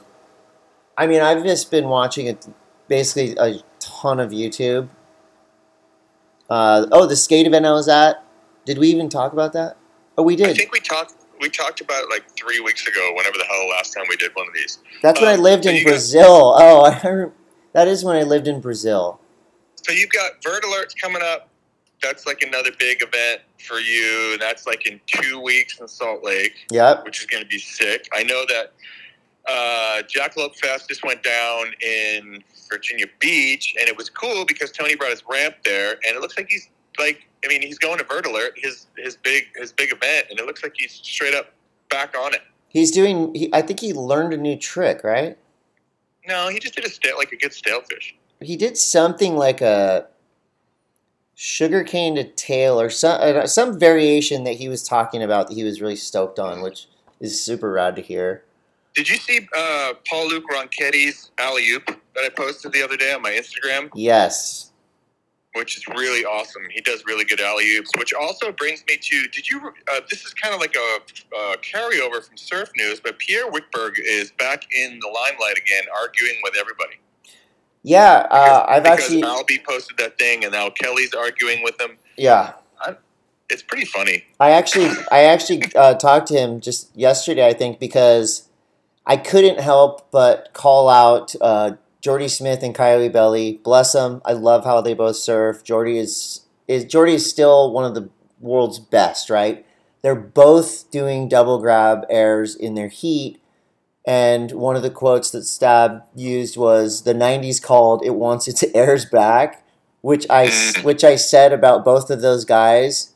i 0.98 1.08
mean 1.08 1.22
i've 1.22 1.44
just 1.44 1.72
been 1.72 1.88
watching 1.88 2.28
it 2.28 2.48
basically 2.88 3.36
a 3.38 3.62
ton 3.80 4.20
of 4.20 4.32
youtube. 4.32 4.90
Uh, 6.50 6.88
oh 6.92 7.06
the 7.06 7.16
skate 7.16 7.46
event 7.46 7.66
i 7.66 7.72
was 7.72 7.88
at 7.88 8.24
did 8.66 8.78
we 8.80 8.88
even 8.90 9.08
talk 9.10 9.34
about 9.34 9.54
that 9.54 9.78
oh 10.20 10.24
we 10.24 10.36
did. 10.36 10.50
I 10.50 10.54
think 10.54 10.72
we 10.72 10.80
talked 10.80 11.14
we 11.42 11.50
talked 11.50 11.80
about 11.82 12.04
it 12.04 12.10
like 12.10 12.30
three 12.36 12.60
weeks 12.60 12.86
ago, 12.86 13.14
whenever 13.16 13.38
the 13.38 13.46
hell 13.46 13.70
last 13.70 13.94
time 13.94 14.04
we 14.10 14.18
did 14.18 14.32
one 14.36 14.48
of 14.48 14.54
these. 14.54 14.80
that's 15.02 15.20
when 15.22 15.30
i 15.30 15.34
um, 15.36 15.42
lived 15.42 15.66
in 15.66 15.76
you 15.76 15.84
got- 15.86 15.92
brazil 15.92 16.56
oh 16.60 16.86
I 17.04 17.26
that 17.74 17.88
is 17.88 18.04
when 18.04 18.16
i 18.18 18.24
lived 18.24 18.48
in 18.48 18.60
brazil 18.60 19.20
So 19.84 19.94
you've 19.94 20.10
got 20.12 20.44
Vert 20.44 20.64
Alerts 20.64 20.94
coming 21.02 21.22
up. 21.24 21.48
That's 22.02 22.26
like 22.26 22.42
another 22.42 22.72
big 22.80 23.02
event 23.02 23.42
for 23.68 23.80
you. 23.80 24.38
That's 24.40 24.66
like 24.68 24.86
in 24.88 25.00
two 25.08 25.40
weeks 25.40 25.80
in 25.80 25.88
Salt 25.88 26.24
Lake, 26.24 26.66
yep 26.72 27.04
which 27.06 27.20
is 27.22 27.26
going 27.26 27.44
to 27.44 27.48
be 27.50 27.60
sick. 27.60 28.08
I 28.14 28.24
know 28.24 28.44
that 28.48 28.74
uh, 29.48 30.02
Jackalope 30.04 30.56
Fest 30.58 30.90
just 30.90 31.04
went 31.06 31.24
down 31.24 31.74
in 31.82 32.44
Virginia 32.70 33.06
Beach, 33.20 33.76
and 33.80 33.88
it 33.90 33.98
was 33.98 34.10
cool 34.10 34.46
because 34.46 34.72
Tony 34.72 34.96
brought 34.96 35.12
his 35.12 35.24
ramp 35.30 35.56
there, 35.66 35.94
and 36.06 36.16
it 36.16 36.22
looks 36.22 36.38
like 36.38 36.48
he's 36.50 36.70
like, 37.00 37.28
I 37.44 37.48
mean, 37.48 37.62
he's 37.62 37.78
going 37.80 37.98
to 38.00 38.04
Vert 38.04 38.26
Alert, 38.26 38.54
his 38.56 38.88
his 38.98 39.16
big 39.18 39.44
his 39.56 39.72
big 39.72 39.92
event, 39.94 40.28
and 40.30 40.40
it 40.40 40.46
looks 40.46 40.62
like 40.64 40.74
he's 40.78 40.92
straight 40.92 41.34
up 41.34 41.54
back 41.90 42.16
on 42.18 42.34
it. 42.36 42.42
he's 42.68 42.92
doing 42.92 43.34
he, 43.34 43.50
i 43.52 43.62
think 43.64 43.80
he 43.80 43.94
learned 43.94 44.32
a 44.32 44.38
new 44.38 44.56
trick 44.56 45.04
right 45.04 45.38
No, 46.28 46.50
he 46.50 46.60
just 46.60 46.76
did 46.76 46.86
a 46.86 46.90
stale, 46.90 47.18
like 47.18 47.32
a 47.32 47.36
good 47.38 47.50
stalefish. 47.52 48.14
he 48.42 48.56
did 48.56 48.78
something 48.78 49.36
like 49.36 49.60
a 49.62 50.06
sugarcane 51.36 52.16
to 52.16 52.24
tail 52.24 52.80
or 52.80 52.90
some 52.90 53.20
uh, 53.22 53.48
some 53.48 53.80
variation 53.80 54.44
that 54.44 54.54
he 54.56 54.68
was 54.70 54.84
talking 54.84 55.24
about 55.24 55.48
that 55.48 55.56
he 55.56 55.64
was 55.64 55.82
really 55.82 55.96
stoked 55.96 56.38
on, 56.40 56.62
which 56.62 56.88
is 57.20 57.42
super 57.42 57.72
rad 57.72 57.96
to 57.96 58.02
hear. 58.02 58.44
Did 58.96 59.08
you 59.10 59.18
see 59.18 59.48
uh, 59.56 59.94
Paul 60.08 60.28
Luke 60.30 60.44
Ronchetti's 60.52 61.32
alley 61.38 61.70
oop 61.72 61.86
that 61.86 62.24
I 62.24 62.30
posted 62.30 62.72
the 62.74 62.84
other 62.84 62.98
day 62.98 63.14
on 63.14 63.22
my 63.22 63.32
Instagram? 63.32 63.90
Yes, 63.96 64.69
which 65.54 65.78
is 65.78 65.88
really 65.88 66.24
awesome. 66.26 66.62
He 66.72 66.82
does 66.82 67.04
really 67.06 67.26
good 67.26 67.42
alley 67.42 67.76
oops, 67.76 67.90
which 67.98 68.14
also 68.14 68.52
brings 68.52 68.84
me 68.88 68.98
to 68.98 69.28
did 69.30 69.50
you? 69.50 69.74
Uh, 69.92 70.02
this 70.10 70.24
is 70.26 70.34
kind 70.34 70.54
of 70.54 70.60
like 70.62 70.76
a 70.76 71.00
uh, 71.36 71.56
carryover 71.58 72.24
from 72.24 72.38
surf 72.38 72.70
news, 72.78 73.00
but 73.00 73.18
Pierre 73.20 73.50
Wickberg 73.50 73.94
is 73.98 74.32
back 74.32 74.66
in 74.76 75.00
the 75.00 75.08
limelight 75.08 75.58
again, 75.58 75.84
arguing 76.00 76.36
with 76.44 76.54
everybody. 76.60 76.96
yeah. 77.84 78.28
Uh, 78.30 78.66
I've 78.68 78.86
actually 78.86 79.22
because 79.22 79.42
actually 79.42 79.62
Albie 79.62 79.66
posted 79.66 79.98
that 79.98 80.20
thing, 80.20 80.44
and 80.44 80.54
now 80.54 80.70
Kelly's 80.70 81.14
arguing 81.14 81.64
with 81.64 81.80
him. 81.80 81.98
yeah. 82.18 82.54
It's 83.52 83.64
pretty 83.64 83.86
funny. 83.86 84.26
I 84.40 84.52
actually 84.52 84.92
I 85.12 85.24
actually 85.24 85.64
uh, 85.76 85.96
talked 85.96 86.28
to 86.28 86.36
him 86.36 86.62
just 86.62 86.96
yesterday. 86.96 87.48
I 87.48 87.54
think 87.54 87.80
because 87.80 88.48
I 89.08 89.18
couldn't 89.18 89.60
help 89.60 90.12
but 90.12 90.50
call 90.54 90.88
out 90.88 91.34
uh, 91.42 91.72
Jordy 92.02 92.28
Smith 92.28 92.64
and 92.64 92.76
Kylie 92.76 93.12
Belly. 93.12 93.60
Bless 93.64 93.94
them. 93.94 94.22
I 94.26 94.34
love 94.34 94.66
how 94.66 94.82
they 94.82 94.94
both 94.94 95.18
surf. 95.18 95.64
Jordy 95.64 95.98
is 95.98 96.46
is 96.68 96.86
Jordy 96.86 97.14
is 97.16 97.30
still 97.30 97.72
one 97.72 97.86
of 97.86 97.96
the 97.96 98.10
world's 98.40 98.80
best. 98.80 99.30
Right? 99.30 99.66
They're 100.02 100.16
both 100.16 100.90
doing 100.92 101.28
double 101.28 101.60
grab 101.60 102.06
airs 102.10 102.56
in 102.56 102.76
their 102.76 102.88
heat. 102.88 103.42
And 104.08 104.52
one 104.54 104.76
of 104.76 104.82
the 104.82 104.90
quotes 104.90 105.30
that 105.32 105.44
Stab 105.44 106.04
used 106.16 106.58
was 106.58 107.04
the 107.04 107.14
'90s 107.14 107.62
called 107.62 108.04
"It 108.06 108.16
wants 108.16 108.48
its 108.48 108.64
airs 108.74 109.06
back," 109.06 109.66
which 110.02 110.26
I 110.30 110.50
which 110.84 111.04
I 111.04 111.16
said 111.16 111.54
about 111.54 111.86
both 111.86 112.10
of 112.10 112.22
those 112.22 112.46
guys 112.46 113.14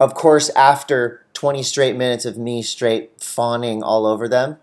of 0.00 0.14
course, 0.14 0.48
after 0.50 1.24
20 1.34 1.62
straight 1.62 1.96
minutes 1.96 2.24
of 2.24 2.38
me 2.38 2.62
straight 2.62 3.20
fawning 3.20 3.82
all 3.82 4.06
over 4.06 4.28
them. 4.28 4.58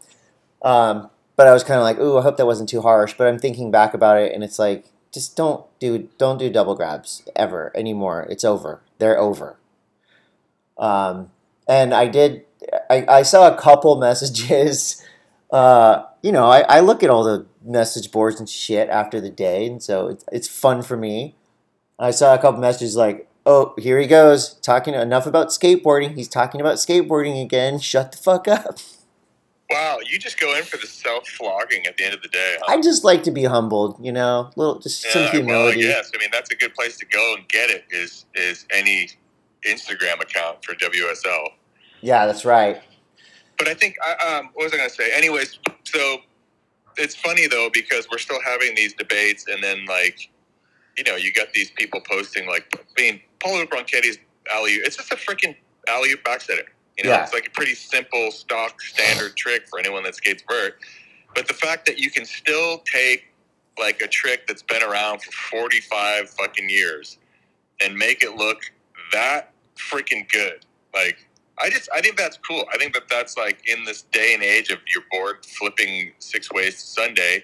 Um, 0.61 1.09
but 1.35 1.47
I 1.47 1.53
was 1.53 1.63
kind 1.63 1.79
of 1.79 1.83
like, 1.83 1.99
ooh, 1.99 2.17
I 2.17 2.21
hope 2.21 2.37
that 2.37 2.45
wasn't 2.45 2.69
too 2.69 2.81
harsh. 2.81 3.13
But 3.17 3.27
I'm 3.27 3.39
thinking 3.39 3.71
back 3.71 3.93
about 3.93 4.17
it, 4.17 4.33
and 4.33 4.43
it's 4.43 4.59
like, 4.59 4.85
just 5.13 5.35
don't 5.35 5.65
do 5.79 6.09
don't 6.17 6.37
do 6.37 6.49
double 6.49 6.75
grabs 6.75 7.23
ever 7.35 7.71
anymore. 7.75 8.27
It's 8.29 8.43
over. 8.43 8.81
They're 8.99 9.19
over. 9.19 9.57
Um, 10.77 11.31
and 11.67 11.93
I 11.93 12.07
did. 12.07 12.43
I, 12.89 13.05
I 13.07 13.21
saw 13.23 13.53
a 13.53 13.57
couple 13.57 13.95
messages. 13.99 15.03
Uh, 15.51 16.03
you 16.21 16.31
know, 16.31 16.45
I, 16.45 16.61
I 16.61 16.79
look 16.81 17.03
at 17.03 17.09
all 17.09 17.23
the 17.23 17.45
message 17.63 18.11
boards 18.11 18.39
and 18.39 18.49
shit 18.49 18.89
after 18.89 19.21
the 19.21 19.29
day, 19.29 19.65
and 19.65 19.81
so 19.81 20.07
it's 20.07 20.25
it's 20.31 20.47
fun 20.47 20.81
for 20.81 20.97
me. 20.97 21.35
I 21.97 22.11
saw 22.11 22.33
a 22.33 22.37
couple 22.37 22.59
messages 22.59 22.95
like, 22.95 23.29
"Oh, 23.45 23.73
here 23.77 23.99
he 23.99 24.07
goes 24.07 24.55
talking 24.55 24.93
enough 24.93 25.25
about 25.25 25.47
skateboarding. 25.47 26.15
He's 26.15 26.27
talking 26.27 26.59
about 26.59 26.75
skateboarding 26.75 27.41
again. 27.41 27.79
Shut 27.91 28.11
the 28.11 28.17
fuck 28.17 28.47
up." 28.47 28.79
Wow, 29.69 29.97
you 30.07 30.19
just 30.19 30.39
go 30.39 30.55
in 30.55 30.63
for 30.63 30.77
the 30.77 30.85
self 30.85 31.27
flogging 31.27 31.87
at 31.87 31.97
the 31.97 32.05
end 32.05 32.13
of 32.13 32.21
the 32.21 32.27
day. 32.27 32.57
Huh? 32.61 32.73
I 32.73 32.81
just 32.81 33.03
like 33.03 33.23
to 33.23 33.31
be 33.31 33.43
humbled, 33.43 33.97
you 33.99 34.11
know, 34.11 34.51
little 34.55 34.79
just 34.79 35.01
some 35.01 35.23
yeah, 35.23 35.27
well, 35.27 35.41
humility. 35.41 35.79
yes. 35.81 36.11
I 36.13 36.19
mean, 36.19 36.29
that's 36.31 36.51
a 36.51 36.55
good 36.55 36.73
place 36.75 36.97
to 36.97 37.05
go 37.07 37.35
and 37.35 37.47
get 37.47 37.71
it. 37.71 37.85
Is 37.89 38.25
is 38.35 38.65
any 38.71 39.09
Instagram 39.67 40.21
account 40.21 40.63
for 40.63 40.75
WSL? 40.75 41.47
Yeah, 42.01 42.27
that's 42.27 42.45
right. 42.45 42.81
But 43.57 43.67
I 43.67 43.73
think 43.73 43.95
I, 44.03 44.37
um, 44.37 44.49
what 44.53 44.65
was 44.65 44.73
I 44.73 44.77
going 44.77 44.89
to 44.89 44.95
say? 44.95 45.11
Anyways, 45.15 45.57
so 45.83 46.17
it's 46.97 47.15
funny 47.15 47.47
though 47.47 47.69
because 47.73 48.07
we're 48.11 48.19
still 48.19 48.41
having 48.45 48.75
these 48.75 48.93
debates, 48.93 49.47
and 49.47 49.63
then 49.63 49.85
like, 49.85 50.29
you 50.97 51.03
know, 51.05 51.15
you 51.15 51.33
got 51.33 51.51
these 51.53 51.71
people 51.71 52.01
posting 52.01 52.47
like, 52.47 52.71
I 52.77 53.01
mean, 53.01 53.21
Paulo 53.39 53.65
Bronchetti's 53.65 54.19
alley. 54.53 54.73
It's 54.73 54.97
just 54.97 55.11
a 55.11 55.15
freaking 55.15 55.55
alley 55.87 56.11
oop 56.11 56.23
backsetter. 56.23 56.65
You 56.97 57.03
know, 57.03 57.09
Yeah. 57.11 57.23
it's 57.23 57.33
like 57.33 57.47
a 57.47 57.51
pretty 57.51 57.75
simple, 57.75 58.31
stock, 58.31 58.81
standard 58.81 59.35
trick 59.35 59.67
for 59.67 59.79
anyone 59.79 60.03
that 60.03 60.15
skates 60.15 60.43
vert. 60.49 60.79
But 61.33 61.47
the 61.47 61.53
fact 61.53 61.85
that 61.87 61.99
you 61.99 62.09
can 62.09 62.25
still 62.25 62.79
take 62.79 63.25
like 63.77 64.01
a 64.01 64.07
trick 64.07 64.47
that's 64.47 64.63
been 64.63 64.81
around 64.83 65.21
for 65.21 65.31
forty 65.31 65.81
five 65.81 66.29
fucking 66.29 66.69
years 66.69 67.17
and 67.81 67.95
make 67.97 68.23
it 68.23 68.35
look 68.35 68.61
that 69.11 69.51
freaking 69.75 70.29
good, 70.31 70.65
like 70.93 71.17
I 71.57 71.69
just 71.69 71.89
I 71.93 71.99
think 72.01 72.15
that's 72.17 72.37
cool. 72.37 72.65
I 72.73 72.77
think 72.77 72.93
that 72.93 73.09
that's 73.09 73.35
like 73.37 73.67
in 73.67 73.83
this 73.83 74.03
day 74.03 74.33
and 74.33 74.41
age 74.41 74.69
of 74.69 74.79
your 74.93 75.03
board 75.11 75.45
flipping 75.45 76.13
six 76.19 76.51
ways 76.51 76.75
to 76.75 76.87
Sunday 76.87 77.43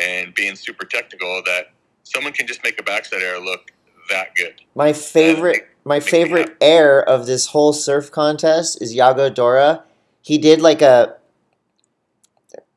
and 0.00 0.32
being 0.34 0.54
super 0.54 0.84
technical 0.86 1.42
that 1.46 1.72
someone 2.04 2.32
can 2.32 2.46
just 2.46 2.62
make 2.62 2.78
a 2.80 2.82
backside 2.84 3.22
air 3.22 3.40
look 3.40 3.70
that 4.10 4.34
good. 4.36 4.60
My 4.76 4.92
favorite, 4.92 5.68
my 5.84 6.00
favorite 6.00 6.56
air 6.60 7.02
of 7.02 7.26
this 7.26 7.46
whole 7.48 7.72
surf 7.72 8.10
contest 8.10 8.80
is 8.80 8.94
Yago 8.94 9.32
Dora. 9.32 9.84
He 10.22 10.38
did 10.38 10.60
like 10.60 10.82
a 10.82 11.16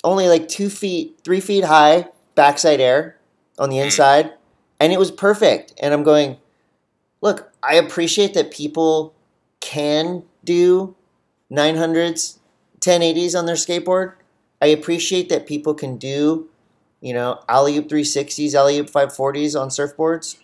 only 0.03 0.27
like 0.27 0.47
two 0.47 0.69
feet, 0.69 1.19
three 1.23 1.39
feet 1.39 1.65
high 1.65 2.07
backside 2.35 2.79
air 2.79 3.17
on 3.57 3.69
the 3.69 3.77
Mm. 3.77 3.85
inside, 3.85 4.33
and 4.79 4.93
it 4.93 4.99
was 4.99 5.11
perfect. 5.11 5.73
And 5.79 5.93
I'm 5.93 6.03
going, 6.03 6.37
look, 7.21 7.51
I 7.63 7.75
appreciate 7.75 8.33
that 8.33 8.51
people 8.51 9.13
can 9.59 10.23
do 10.43 10.95
900s, 11.49 12.37
1080s 12.79 13.35
on 13.35 13.45
their 13.45 13.55
skateboard. 13.55 14.13
I 14.61 14.67
appreciate 14.67 15.29
that 15.29 15.45
people 15.45 15.73
can 15.73 15.97
do, 15.97 16.47
you 17.01 17.13
know, 17.13 17.39
alley 17.49 17.77
oop 17.77 17.89
360s, 17.89 18.53
alley 18.53 18.77
oop 18.77 18.89
540s 18.89 19.55
on 19.55 19.69
surfboards. 19.69 20.37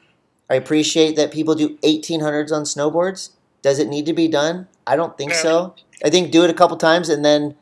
I 0.54 0.56
appreciate 0.58 1.16
that 1.16 1.32
people 1.32 1.56
do 1.56 1.78
1800s 1.80 2.52
on 2.52 2.62
snowboards. 2.64 3.32
Does 3.64 3.80
it 3.80 3.88
need 3.88 4.06
to 4.06 4.14
be 4.14 4.28
done? 4.28 4.68
I 4.86 4.96
don't 4.96 5.18
think 5.18 5.32
No. 5.32 5.38
so. 5.38 5.76
I 6.06 6.12
think 6.12 6.32
do 6.32 6.44
it 6.44 6.52
a 6.52 6.54
couple 6.54 6.78
times 6.78 7.10
and 7.10 7.26
then 7.26 7.56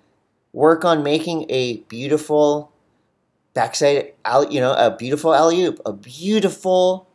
work 0.52 0.84
on 0.84 1.02
making 1.02 1.46
a 1.50 1.78
beautiful 1.88 2.70
backside 3.54 4.12
out, 4.26 4.52
you 4.52 4.60
know, 4.60 4.74
a 4.74 4.92
beautiful 4.92 5.34
alley 5.34 5.64
oop, 5.64 5.80
a 5.86 5.94
beautiful 5.94 7.08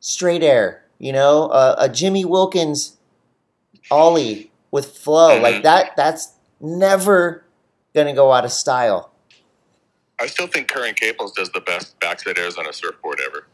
straight 0.00 0.42
air, 0.42 0.82
you 0.98 1.12
know, 1.12 1.50
a, 1.50 1.74
a 1.78 1.88
Jimmy 1.90 2.24
Wilkins 2.24 2.96
ollie 3.90 4.50
with 4.70 4.96
flow 4.96 5.38
Mhm. 5.38 5.42
like 5.42 5.62
that. 5.62 5.94
That's 5.94 6.32
never 6.58 7.44
gonna 7.94 8.14
go 8.14 8.32
out 8.32 8.46
of 8.46 8.52
style. 8.52 9.10
I 10.18 10.26
still 10.26 10.46
think 10.46 10.68
Curren 10.68 10.94
Caples 10.94 11.32
does 11.32 11.50
the 11.50 11.60
best 11.60 12.00
backside 12.00 12.38
airs 12.38 12.56
on 12.56 12.66
a 12.66 12.72
surfboard 12.72 13.20
ever, 13.26 13.46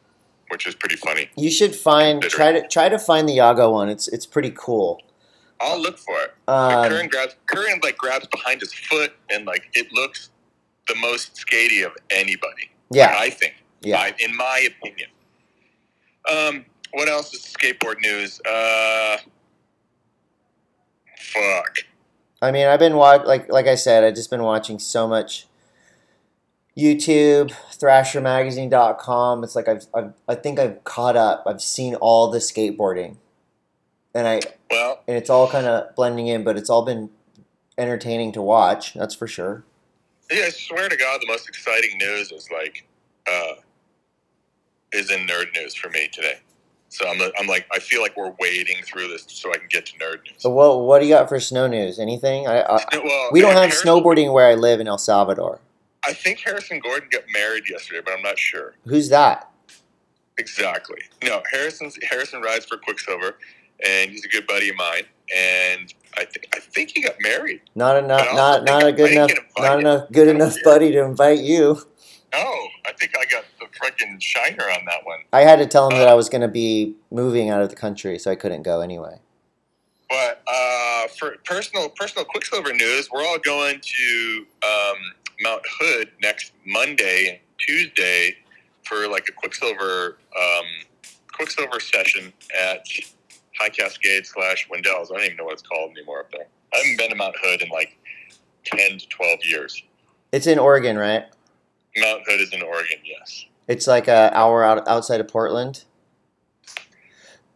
which 0.54 0.68
is 0.68 0.74
pretty 0.76 0.94
funny. 0.94 1.28
You 1.36 1.50
should 1.50 1.74
find 1.74 2.22
try 2.22 2.52
to 2.52 2.62
try 2.68 2.88
to 2.88 2.96
find 2.96 3.28
the 3.28 3.36
Yago 3.38 3.72
one. 3.72 3.88
It's 3.88 4.06
it's 4.06 4.24
pretty 4.24 4.52
cool. 4.56 5.02
I'll 5.60 5.80
look 5.80 5.98
for 5.98 6.14
it. 6.22 6.32
But 6.46 6.88
Curren 6.88 7.00
Um, 7.02 7.08
grabs 7.08 7.34
Curren 7.46 7.80
like 7.82 7.98
grabs 7.98 8.28
behind 8.28 8.60
his 8.60 8.72
foot 8.72 9.12
and 9.30 9.44
like 9.46 9.64
it 9.74 9.92
looks 9.92 10.30
the 10.86 10.94
most 10.94 11.34
skatey 11.34 11.84
of 11.84 11.90
anybody. 12.10 12.70
yeah, 12.90 13.16
I 13.18 13.30
think. 13.30 13.54
yeah. 13.80 13.98
I, 13.98 14.14
in 14.20 14.36
my 14.36 14.68
opinion. 14.70 15.08
Um, 16.30 16.64
what 16.92 17.08
else 17.08 17.34
is 17.34 17.40
skateboard 17.42 18.00
news? 18.00 18.40
Uh, 18.48 19.16
fuck. 21.18 21.78
I 22.40 22.52
mean, 22.52 22.66
I've 22.68 22.78
been 22.78 22.94
watch 22.94 23.26
like 23.26 23.50
like 23.50 23.66
I 23.66 23.74
said, 23.74 24.04
I've 24.04 24.14
just 24.14 24.30
been 24.30 24.42
watching 24.44 24.78
so 24.78 25.08
much 25.08 25.46
YouTube, 26.76 27.52
ThrasherMagazine.com. 27.72 29.44
It's 29.44 29.54
like 29.54 29.68
I've, 29.68 29.86
I've 29.94 30.12
I 30.28 30.34
think 30.34 30.58
I've 30.58 30.82
caught 30.84 31.16
up. 31.16 31.44
I've 31.46 31.62
seen 31.62 31.94
all 31.96 32.30
the 32.30 32.38
skateboarding, 32.38 33.16
and 34.14 34.26
I 34.26 34.40
Well, 34.70 35.00
and 35.06 35.16
it's 35.16 35.30
all 35.30 35.48
kind 35.48 35.66
of 35.66 35.94
blending 35.94 36.26
in, 36.26 36.42
but 36.42 36.56
it's 36.56 36.68
all 36.68 36.84
been 36.84 37.10
entertaining 37.78 38.32
to 38.32 38.42
watch. 38.42 38.94
That's 38.94 39.14
for 39.14 39.26
sure. 39.26 39.64
yeah, 40.30 40.46
I 40.46 40.50
swear 40.50 40.88
to 40.88 40.96
God, 40.96 41.20
the 41.20 41.26
most 41.26 41.48
exciting 41.48 41.98
news 41.98 42.32
is 42.32 42.48
like, 42.50 42.86
uh, 43.30 43.54
is 44.92 45.10
in 45.10 45.26
nerd 45.26 45.54
news 45.54 45.74
for 45.74 45.90
me 45.90 46.08
today. 46.12 46.38
So 46.88 47.08
I'm, 47.08 47.20
I'm 47.38 47.48
like, 47.48 47.66
I 47.72 47.80
feel 47.80 48.02
like 48.02 48.16
we're 48.16 48.32
wading 48.38 48.76
through 48.84 49.08
this 49.08 49.24
so 49.26 49.52
I 49.52 49.56
can 49.56 49.66
get 49.68 49.86
to 49.86 49.98
nerd 49.98 50.24
news. 50.24 50.36
So 50.38 50.50
what 50.50 50.80
what 50.82 51.00
do 51.00 51.06
you 51.06 51.14
got 51.14 51.28
for 51.28 51.40
snow 51.40 51.66
news? 51.66 51.98
Anything? 51.98 52.46
I, 52.46 52.60
I 52.60 52.78
Well, 53.04 53.28
we 53.32 53.40
don't 53.40 53.54
have 53.54 53.70
snowboarding 53.70 54.32
where 54.32 54.46
I 54.46 54.54
live 54.54 54.80
in 54.80 54.86
El 54.86 54.98
Salvador. 54.98 55.60
I 56.06 56.12
think 56.12 56.40
Harrison 56.40 56.80
Gordon 56.80 57.08
got 57.10 57.22
married 57.32 57.68
yesterday, 57.68 58.00
but 58.04 58.14
I'm 58.14 58.22
not 58.22 58.38
sure. 58.38 58.74
Who's 58.84 59.08
that? 59.08 59.50
Exactly. 60.38 60.98
No, 61.22 61.42
Harrison's 61.50 61.96
Harrison 62.02 62.42
rides 62.42 62.66
for 62.66 62.76
Quiksilver, 62.76 63.38
and 63.86 64.10
he's 64.10 64.24
a 64.24 64.28
good 64.28 64.46
buddy 64.46 64.68
of 64.68 64.76
mine. 64.76 65.04
And 65.34 65.94
I 66.16 66.24
think 66.24 66.48
I 66.54 66.58
think 66.58 66.90
he 66.94 67.02
got 67.02 67.14
married. 67.20 67.62
Not 67.74 67.96
enough. 67.96 68.20
But 68.20 68.28
I 68.28 68.30
also 68.30 68.64
Not 68.64 68.64
not 68.64 68.86
a 68.86 68.92
good 68.92 69.12
enough. 69.12 69.30
Not 69.58 69.80
enough 69.80 70.12
good 70.12 70.28
enough 70.28 70.56
buddy 70.64 70.90
to 70.92 71.02
invite 71.04 71.40
you. 71.40 71.78
No, 72.32 72.68
I 72.84 72.92
think 72.98 73.12
I 73.16 73.24
got 73.26 73.44
the 73.60 73.66
freaking 73.78 74.20
shiner 74.20 74.64
on 74.64 74.84
that 74.86 75.04
one. 75.04 75.20
I 75.32 75.42
had 75.42 75.60
to 75.60 75.66
tell 75.66 75.88
him 75.88 75.98
that 75.98 76.08
I 76.08 76.14
was 76.14 76.28
going 76.28 76.40
to 76.40 76.48
be 76.48 76.96
moving 77.12 77.48
out 77.48 77.62
of 77.62 77.70
the 77.70 77.76
country, 77.76 78.18
so 78.18 78.30
I 78.30 78.34
couldn't 78.34 78.62
go 78.62 78.80
anyway. 78.80 79.20
But 80.10 80.42
uh, 80.48 81.06
for 81.16 81.36
personal 81.44 81.88
personal 81.90 82.24
Quiksilver 82.24 82.72
news, 82.72 83.08
we're 83.10 83.24
all 83.24 83.38
going 83.38 83.80
to 83.80 84.46
um, 84.64 84.96
Mount 85.40 85.62
Hood 85.80 86.10
next 86.22 86.52
Monday 86.66 87.28
and 87.30 87.38
Tuesday 87.58 88.36
for 88.84 89.08
like 89.08 89.28
a 89.28 89.32
Quiksilver 89.32 90.18
um, 90.38 90.64
Quiksilver 91.32 91.80
session 91.80 92.32
at 92.60 92.86
High 93.58 93.68
Cascade 93.70 94.26
slash 94.26 94.68
Windells. 94.72 95.10
I 95.12 95.16
don't 95.16 95.24
even 95.24 95.36
know 95.36 95.44
what 95.44 95.54
it's 95.54 95.62
called 95.62 95.90
anymore 95.96 96.20
up 96.20 96.30
there. 96.32 96.46
I 96.72 96.78
haven't 96.78 96.98
been 96.98 97.10
to 97.10 97.16
Mount 97.16 97.34
Hood 97.42 97.62
in 97.62 97.68
like 97.70 97.96
ten 98.64 98.98
to 98.98 99.08
twelve 99.08 99.40
years. 99.44 99.82
It's 100.32 100.46
in 100.46 100.58
Oregon, 100.58 100.96
right? 100.98 101.24
Mount 101.96 102.22
Hood 102.26 102.40
is 102.40 102.52
in 102.52 102.62
Oregon, 102.62 102.98
yes. 103.04 103.44
It's 103.68 103.86
like 103.86 104.08
a 104.08 104.30
hour 104.34 104.64
out 104.64 104.86
outside 104.88 105.20
of 105.20 105.28
Portland. 105.28 105.84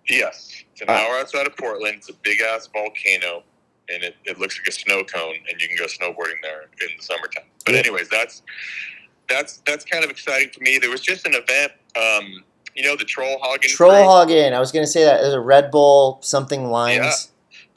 Yes. 0.08 0.62
It's 0.72 0.80
an 0.80 0.86
Ah. 0.90 0.94
hour 1.06 1.18
outside 1.18 1.46
of 1.46 1.56
Portland. 1.56 1.96
It's 1.96 2.08
a 2.08 2.14
big 2.14 2.40
ass 2.40 2.68
volcano 2.72 3.42
and 3.92 4.02
it, 4.02 4.16
it 4.24 4.38
looks 4.38 4.58
like 4.58 4.68
a 4.68 4.72
snow 4.72 5.04
cone 5.04 5.34
and 5.50 5.60
you 5.60 5.68
can 5.68 5.76
go 5.76 5.84
snowboarding 5.84 6.40
there 6.42 6.62
in 6.62 6.96
the 6.96 7.02
summertime. 7.02 7.44
But 7.64 7.74
anyways, 7.74 8.08
that's 8.08 8.42
that's 9.28 9.58
that's 9.66 9.84
kind 9.84 10.04
of 10.04 10.10
exciting 10.10 10.50
for 10.50 10.60
me. 10.62 10.78
There 10.78 10.90
was 10.90 11.00
just 11.00 11.26
an 11.26 11.34
event, 11.34 11.72
um, 11.96 12.44
you 12.74 12.82
know, 12.82 12.96
the 12.96 13.04
Troll 13.04 13.38
Hogging 13.42 13.70
Troll 13.70 13.90
crew. 13.90 13.98
I 14.54 14.60
was 14.60 14.72
going 14.72 14.84
to 14.84 14.90
say 14.90 15.04
that. 15.04 15.20
There's 15.20 15.34
a 15.34 15.40
Red 15.40 15.70
Bull 15.70 16.18
something 16.22 16.70
lines. 16.70 16.98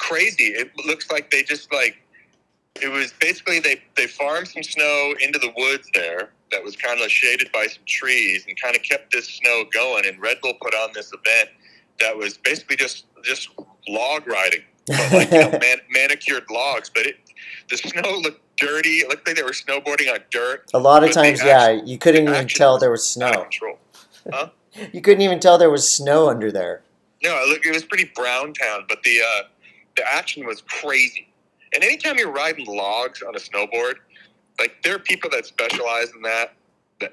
crazy. 0.02 0.46
It 0.46 0.72
looks 0.86 1.10
like 1.12 1.30
they 1.32 1.44
just 1.44 1.72
like 1.72 1.98
it 2.82 2.90
was 2.90 3.14
basically 3.20 3.60
they 3.60 3.82
they 3.96 4.08
farmed 4.08 4.48
some 4.48 4.64
snow 4.64 5.14
into 5.22 5.40
the 5.40 5.54
woods 5.56 5.90
there 5.94 6.32
that 6.52 6.64
was 6.64 6.76
kind 6.76 7.00
of 7.00 7.10
shaded 7.10 7.50
by 7.54 7.68
some 7.68 7.84
trees 7.88 8.46
and 8.48 8.60
kind 8.60 8.76
of 8.76 8.82
kept 8.84 9.12
this 9.12 9.28
snow 9.28 9.64
going. 9.74 10.06
And 10.06 10.20
Red 10.20 10.38
Bull 10.42 10.54
put 10.62 10.74
on 10.74 10.90
this 10.94 11.12
event 11.14 11.50
that 12.00 12.16
was 12.18 12.38
basically 12.38 12.76
just 12.76 13.06
just 13.24 13.50
log 13.88 14.28
riding, 14.28 14.64
but 14.88 15.12
like 15.14 15.32
you 15.32 15.40
know, 15.40 15.52
man, 15.62 15.78
manicured 15.92 16.44
logs. 16.50 16.90
But 16.90 17.06
it 17.08 17.18
the 17.70 17.78
snow 17.78 18.18
looked 18.18 18.42
dirty. 18.58 19.00
It 19.00 19.10
looked 19.10 19.26
like 19.28 19.36
they 19.36 19.44
were 19.44 19.50
snowboarding 19.52 20.12
on 20.12 20.20
dirt. 20.30 20.70
a 20.74 20.80
lot 20.80 21.04
of 21.04 21.12
times, 21.12 21.44
yeah, 21.44 21.70
you 21.70 21.98
couldn't 21.98 22.28
even 22.28 22.48
tell 22.48 22.78
there 22.78 22.92
was 22.92 23.08
snow. 23.08 23.32
control. 23.44 23.80
You 24.94 25.02
couldn't 25.02 25.22
even 25.22 25.42
tell 25.42 25.58
there 25.58 25.70
was 25.70 25.92
snow 25.92 26.30
under 26.30 26.50
there. 26.50 26.82
No, 27.22 27.36
it 27.44 27.62
it 27.66 27.74
was 27.74 27.84
pretty 27.84 28.10
brown 28.16 28.54
town, 28.54 28.86
but 28.88 29.04
the 29.04 29.20
uh, 29.20 29.42
the 29.98 30.04
action 30.10 30.46
was 30.46 30.62
crazy. 30.62 31.28
And 31.74 31.84
anytime 31.84 32.18
you're 32.18 32.32
riding 32.32 32.66
logs 32.66 33.22
on 33.22 33.36
a 33.36 33.40
snowboard, 33.40 33.96
like 34.60 34.82
there 34.84 34.96
are 34.96 35.00
people 35.00 35.30
that 35.32 35.46
specialize 35.46 36.12
in 36.16 36.22
that 36.22 36.54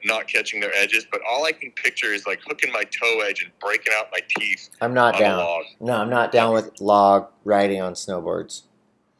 not 0.04 0.26
catching 0.28 0.60
their 0.60 0.72
edges. 0.74 1.06
But 1.10 1.20
all 1.28 1.44
I 1.44 1.52
can 1.52 1.70
picture 1.72 2.12
is 2.12 2.26
like 2.26 2.40
hooking 2.46 2.72
my 2.72 2.84
toe 2.84 3.20
edge 3.20 3.42
and 3.42 3.50
breaking 3.60 3.92
out 3.96 4.08
my 4.12 4.20
teeth 4.38 4.70
I'm 4.80 4.94
not 4.94 5.18
down. 5.18 5.38
log. 5.38 5.64
No, 5.80 5.92
I'm 5.94 6.10
not 6.10 6.32
down 6.32 6.54
with 6.54 6.80
log 6.80 7.28
riding 7.44 7.80
on 7.80 7.94
snowboards. 7.94 8.62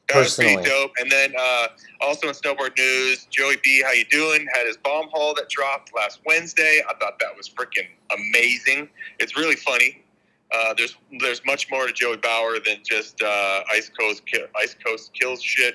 That 0.09 0.21
was 0.21 0.37
pretty 0.37 0.63
dope. 0.63 0.93
And 0.99 1.11
then 1.11 1.35
uh, 1.39 1.67
also 2.01 2.29
in 2.29 2.35
snowboard 2.35 2.79
news, 2.79 3.27
Joey 3.31 3.57
B, 3.63 3.83
how 3.85 3.93
you 3.93 4.07
doing? 4.07 4.47
Had 4.55 4.67
his 4.67 4.79
Bomb 4.79 5.09
Hole 5.13 5.35
that 5.35 5.51
dropped 5.51 5.95
last 5.95 6.21
Wednesday. 6.25 6.81
I 6.89 6.95
thought 6.95 7.19
that 7.19 7.37
was 7.37 7.49
freaking 7.49 7.89
amazing. 8.17 8.89
It's 9.19 9.37
really 9.37 9.57
funny. 9.57 10.03
Uh, 10.51 10.73
there's 10.79 10.97
there's 11.21 11.45
much 11.45 11.71
more 11.71 11.87
to 11.87 11.93
Joey 11.93 12.17
Bauer 12.17 12.59
than 12.65 12.79
just 12.89 13.23
uh, 13.23 13.61
Ice 13.71 13.91
Coast 13.91 14.25
ki- 14.25 14.47
Ice 14.59 14.75
Coast 14.83 15.13
kills 15.13 15.43
shit 15.43 15.75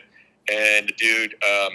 and 0.51 0.89
the 0.89 0.93
dude 0.93 1.35
um, 1.43 1.71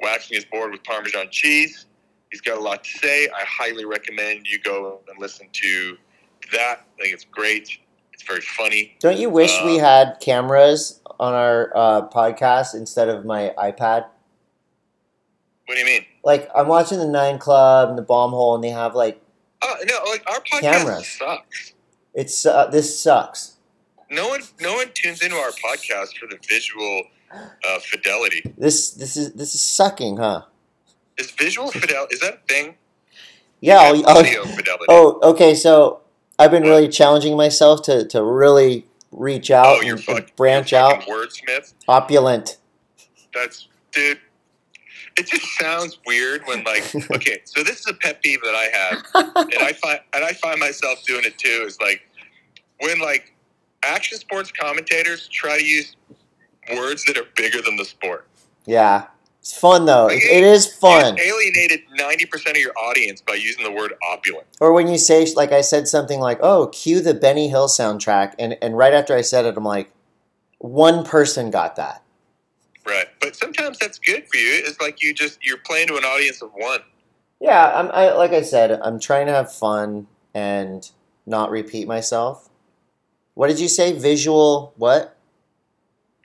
waxing 0.00 0.34
his 0.34 0.44
board 0.44 0.70
with 0.72 0.84
Parmesan 0.84 1.28
cheese. 1.30 1.86
He's 2.34 2.40
got 2.40 2.58
a 2.58 2.60
lot 2.60 2.82
to 2.82 2.90
say. 2.98 3.28
I 3.28 3.44
highly 3.46 3.84
recommend 3.84 4.48
you 4.48 4.58
go 4.58 4.98
and 5.08 5.16
listen 5.20 5.46
to 5.52 5.96
that. 6.50 6.80
I 6.98 7.02
think 7.02 7.14
it's 7.14 7.22
great. 7.24 7.78
It's 8.12 8.24
very 8.24 8.40
funny. 8.40 8.96
Don't 8.98 9.16
you 9.18 9.30
wish 9.30 9.52
we 9.64 9.74
Um, 9.74 9.84
had 9.84 10.16
cameras 10.20 11.00
on 11.20 11.32
our 11.32 11.70
uh, 11.76 12.08
podcast 12.08 12.74
instead 12.74 13.08
of 13.08 13.24
my 13.24 13.54
iPad? 13.56 14.06
What 15.66 15.74
do 15.76 15.78
you 15.78 15.86
mean? 15.86 16.04
Like 16.24 16.50
I'm 16.56 16.66
watching 16.66 16.98
the 16.98 17.06
Nine 17.06 17.38
Club 17.38 17.90
and 17.90 17.96
the 17.96 18.02
Bomb 18.02 18.30
Hole, 18.32 18.56
and 18.56 18.64
they 18.64 18.70
have 18.70 18.96
like 18.96 19.20
Oh 19.62 19.76
no! 19.84 20.00
Like 20.10 20.28
our 20.28 20.40
podcast 20.40 20.60
Cameras. 20.60 21.06
sucks. 21.16 21.72
it's 22.14 22.44
uh, 22.44 22.66
this 22.66 22.98
sucks. 23.00 23.58
No 24.10 24.26
one, 24.26 24.40
no 24.60 24.74
one 24.74 24.88
tunes 24.92 25.22
into 25.22 25.36
our 25.36 25.50
podcast 25.52 26.16
for 26.18 26.26
the 26.26 26.38
visual 26.48 27.04
uh, 27.32 27.78
fidelity. 27.78 28.42
This 28.58 28.90
this 28.90 29.16
is 29.16 29.34
this 29.34 29.54
is 29.54 29.60
sucking, 29.62 30.16
huh? 30.16 30.42
Is 31.18 31.30
visual 31.30 31.70
fidelity 31.70 32.14
is 32.14 32.20
that 32.20 32.34
a 32.34 32.52
thing? 32.52 32.74
Yeah. 33.60 33.74
Yeah, 33.74 33.88
I'll- 33.88 34.08
I'll- 34.08 34.18
audio 34.18 34.44
fidelity. 34.44 34.84
oh, 34.88 35.18
okay. 35.22 35.54
So 35.54 36.00
I've 36.38 36.50
been 36.50 36.64
really 36.64 36.88
challenging 36.88 37.36
myself 37.36 37.82
to 37.82 38.06
to 38.08 38.22
really 38.22 38.86
reach 39.12 39.50
out 39.50 39.78
Oh, 39.78 39.88
and, 39.88 40.02
fuck, 40.02 40.16
and 40.18 40.36
branch 40.36 40.72
out. 40.72 41.02
Wordsmith. 41.02 41.72
Opulent. 41.88 42.58
That's 43.32 43.68
dude. 43.92 44.18
It 45.16 45.28
just 45.28 45.46
sounds 45.60 45.98
weird 46.06 46.42
when 46.46 46.64
like 46.64 46.82
okay, 47.12 47.38
so 47.44 47.62
this 47.62 47.78
is 47.80 47.86
a 47.86 47.94
pet 47.94 48.20
peeve 48.22 48.40
that 48.42 48.54
I 48.56 48.64
have, 48.76 49.04
and 49.36 49.54
I 49.62 49.72
find 49.74 50.00
and 50.12 50.24
I 50.24 50.32
find 50.32 50.58
myself 50.58 51.04
doing 51.06 51.24
it 51.24 51.38
too. 51.38 51.62
Is 51.66 51.78
like 51.80 52.02
when 52.80 52.98
like 53.00 53.32
action 53.84 54.18
sports 54.18 54.50
commentators 54.50 55.28
try 55.28 55.56
to 55.58 55.64
use 55.64 55.94
words 56.74 57.04
that 57.04 57.16
are 57.16 57.26
bigger 57.36 57.62
than 57.62 57.76
the 57.76 57.84
sport. 57.84 58.26
Yeah. 58.66 59.04
It's 59.44 59.52
fun 59.52 59.84
though. 59.84 60.06
Like, 60.06 60.24
It- 60.24 60.42
is 60.42 60.66
fun. 60.66 61.20
Alienated 61.20 61.82
ninety 61.98 62.24
percent 62.24 62.56
of 62.56 62.62
your 62.62 62.72
audience 62.78 63.20
by 63.20 63.34
using 63.34 63.62
the 63.62 63.70
word 63.70 63.92
opulent. 64.10 64.46
Or 64.58 64.72
when 64.72 64.88
you 64.88 64.96
say, 64.96 65.26
like 65.36 65.52
I 65.52 65.60
said 65.60 65.86
something 65.86 66.18
like, 66.18 66.38
"Oh, 66.40 66.68
cue 66.68 67.00
the 67.00 67.12
Benny 67.12 67.48
Hill 67.48 67.68
soundtrack," 67.68 68.32
and 68.38 68.56
and 68.62 68.74
right 68.78 68.94
after 68.94 69.14
I 69.14 69.20
said 69.20 69.44
it, 69.44 69.54
I'm 69.54 69.62
like, 69.62 69.90
one 70.60 71.04
person 71.04 71.50
got 71.50 71.76
that. 71.76 72.02
Right, 72.86 73.08
but 73.20 73.36
sometimes 73.36 73.78
that's 73.78 73.98
good 73.98 74.26
for 74.30 74.38
you. 74.38 74.62
It's 74.64 74.80
like 74.80 75.02
you 75.02 75.12
just 75.12 75.38
you're 75.44 75.58
playing 75.58 75.88
to 75.88 75.98
an 75.98 76.04
audience 76.04 76.40
of 76.40 76.50
one. 76.54 76.80
Yeah, 77.38 77.70
I'm. 77.74 77.90
I, 77.92 78.14
like 78.14 78.32
I 78.32 78.40
said, 78.40 78.70
I'm 78.82 78.98
trying 78.98 79.26
to 79.26 79.32
have 79.32 79.52
fun 79.52 80.06
and 80.32 80.90
not 81.26 81.50
repeat 81.50 81.86
myself. 81.86 82.48
What 83.34 83.48
did 83.48 83.60
you 83.60 83.68
say? 83.68 83.92
Visual 83.92 84.72
what? 84.78 85.18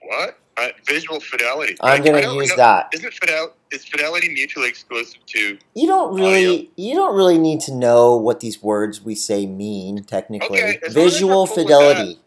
What? 0.04 0.38
Uh, 0.60 0.70
visual 0.86 1.20
fidelity. 1.22 1.78
I'm 1.82 2.02
Like, 2.02 2.12
gonna 2.12 2.34
use 2.36 2.50
know- 2.50 2.56
that. 2.58 2.90
Isn't 2.94 3.14
Fidel 3.14 3.54
is 3.72 3.86
Fidelity 3.86 4.30
mutually 4.34 4.68
exclusive 4.68 5.26
to? 5.28 5.58
You 5.76 5.88
don't 5.88 6.14
Audio. 6.14 6.26
really 6.26 6.72
you 6.76 6.96
don't 6.96 7.16
really 7.16 7.38
need 7.38 7.62
to 7.62 7.74
know 7.74 8.16
what 8.18 8.40
these 8.42 8.62
words 8.62 9.02
we 9.02 9.16
say 9.16 9.46
mean 9.46 10.04
technically. 10.04 10.60
Okay, 10.62 10.80
as 10.86 10.96
long 10.96 11.06
as 11.06 11.14
Visual 11.14 11.48
cool 11.48 11.56
fidelity. 11.56 12.20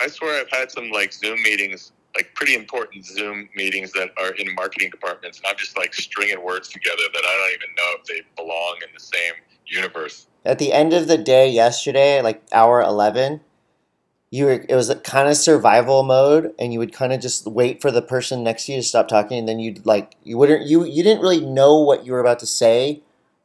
I 0.00 0.08
swear 0.08 0.40
I've 0.40 0.50
had 0.50 0.70
some 0.70 0.90
like 0.90 1.12
Zoom 1.12 1.42
meetings, 1.42 1.92
like 2.16 2.34
pretty 2.34 2.54
important 2.56 3.06
Zoom 3.06 3.48
meetings 3.56 3.92
that 3.92 4.10
are 4.18 4.32
in 4.32 4.54
marketing 4.54 4.90
departments, 4.90 5.38
and 5.38 5.46
I'm 5.46 5.56
just 5.56 5.78
like 5.78 5.94
stringing 5.94 6.42
words 6.44 6.68
together 6.68 7.02
that 7.12 7.22
I 7.24 7.32
don't 7.38 7.54
even 7.54 7.74
know 7.76 7.94
if 8.00 8.04
they 8.04 8.20
belong 8.36 8.76
in 8.82 8.88
the 8.92 9.00
same 9.00 9.34
universe. 9.66 10.26
At 10.44 10.58
the 10.58 10.72
end 10.74 10.92
of 10.92 11.06
the 11.08 11.16
day 11.16 11.48
yesterday, 11.48 12.20
like 12.20 12.42
hour 12.52 12.82
eleven, 12.82 13.40
you 14.34 14.46
were 14.46 14.66
it 14.68 14.74
was 14.74 14.92
kind 15.04 15.28
of 15.28 15.36
survival 15.36 16.02
mode, 16.02 16.52
and 16.58 16.72
you 16.72 16.80
would 16.80 16.92
kind 16.92 17.12
of 17.12 17.20
just 17.20 17.46
wait 17.46 17.80
for 17.80 17.92
the 17.92 18.02
person 18.02 18.42
next 18.42 18.66
to 18.66 18.72
you 18.72 18.78
to 18.78 18.82
stop 18.82 19.06
talking, 19.06 19.38
and 19.38 19.48
then 19.48 19.60
you'd 19.60 19.86
like 19.86 20.16
you 20.24 20.36
wouldn't 20.36 20.66
you 20.66 20.84
you 20.84 21.04
didn't 21.04 21.22
really 21.22 21.40
know 21.40 21.78
what 21.78 22.04
you 22.04 22.10
were 22.10 22.18
about 22.18 22.40
to 22.40 22.46
say. 22.46 23.00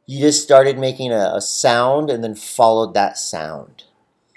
You 0.06 0.18
just 0.18 0.42
started 0.42 0.78
making 0.78 1.12
a, 1.12 1.30
a 1.36 1.40
sound 1.40 2.10
and 2.10 2.24
then 2.24 2.34
followed 2.34 2.94
that 2.94 3.18
sound. 3.18 3.84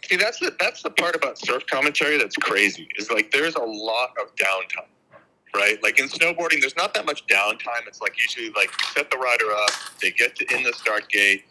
See, 0.07 0.15
that's 0.15 0.37
the 0.37 0.55
that's 0.59 0.83
the 0.83 0.91
part 0.91 1.15
about 1.15 1.39
surf 1.39 1.63
commentary 1.65 2.19
that's 2.19 2.35
crazy. 2.35 2.87
Is 2.99 3.09
like 3.09 3.31
there's 3.31 3.55
a 3.55 3.63
lot 3.63 4.11
of 4.21 4.35
downtime, 4.35 5.19
right? 5.55 5.81
Like 5.81 5.97
in 5.97 6.07
snowboarding, 6.07 6.61
there's 6.61 6.77
not 6.77 6.93
that 6.93 7.07
much 7.07 7.25
downtime. 7.25 7.87
It's 7.87 7.99
like 7.99 8.13
usually 8.21 8.51
like 8.51 8.69
you 8.79 8.85
set 8.93 9.09
the 9.09 9.17
rider 9.17 9.51
up, 9.51 9.71
they 9.99 10.11
get 10.11 10.35
to 10.35 10.55
in 10.55 10.61
the 10.61 10.73
start 10.73 11.09
gate. 11.09 11.45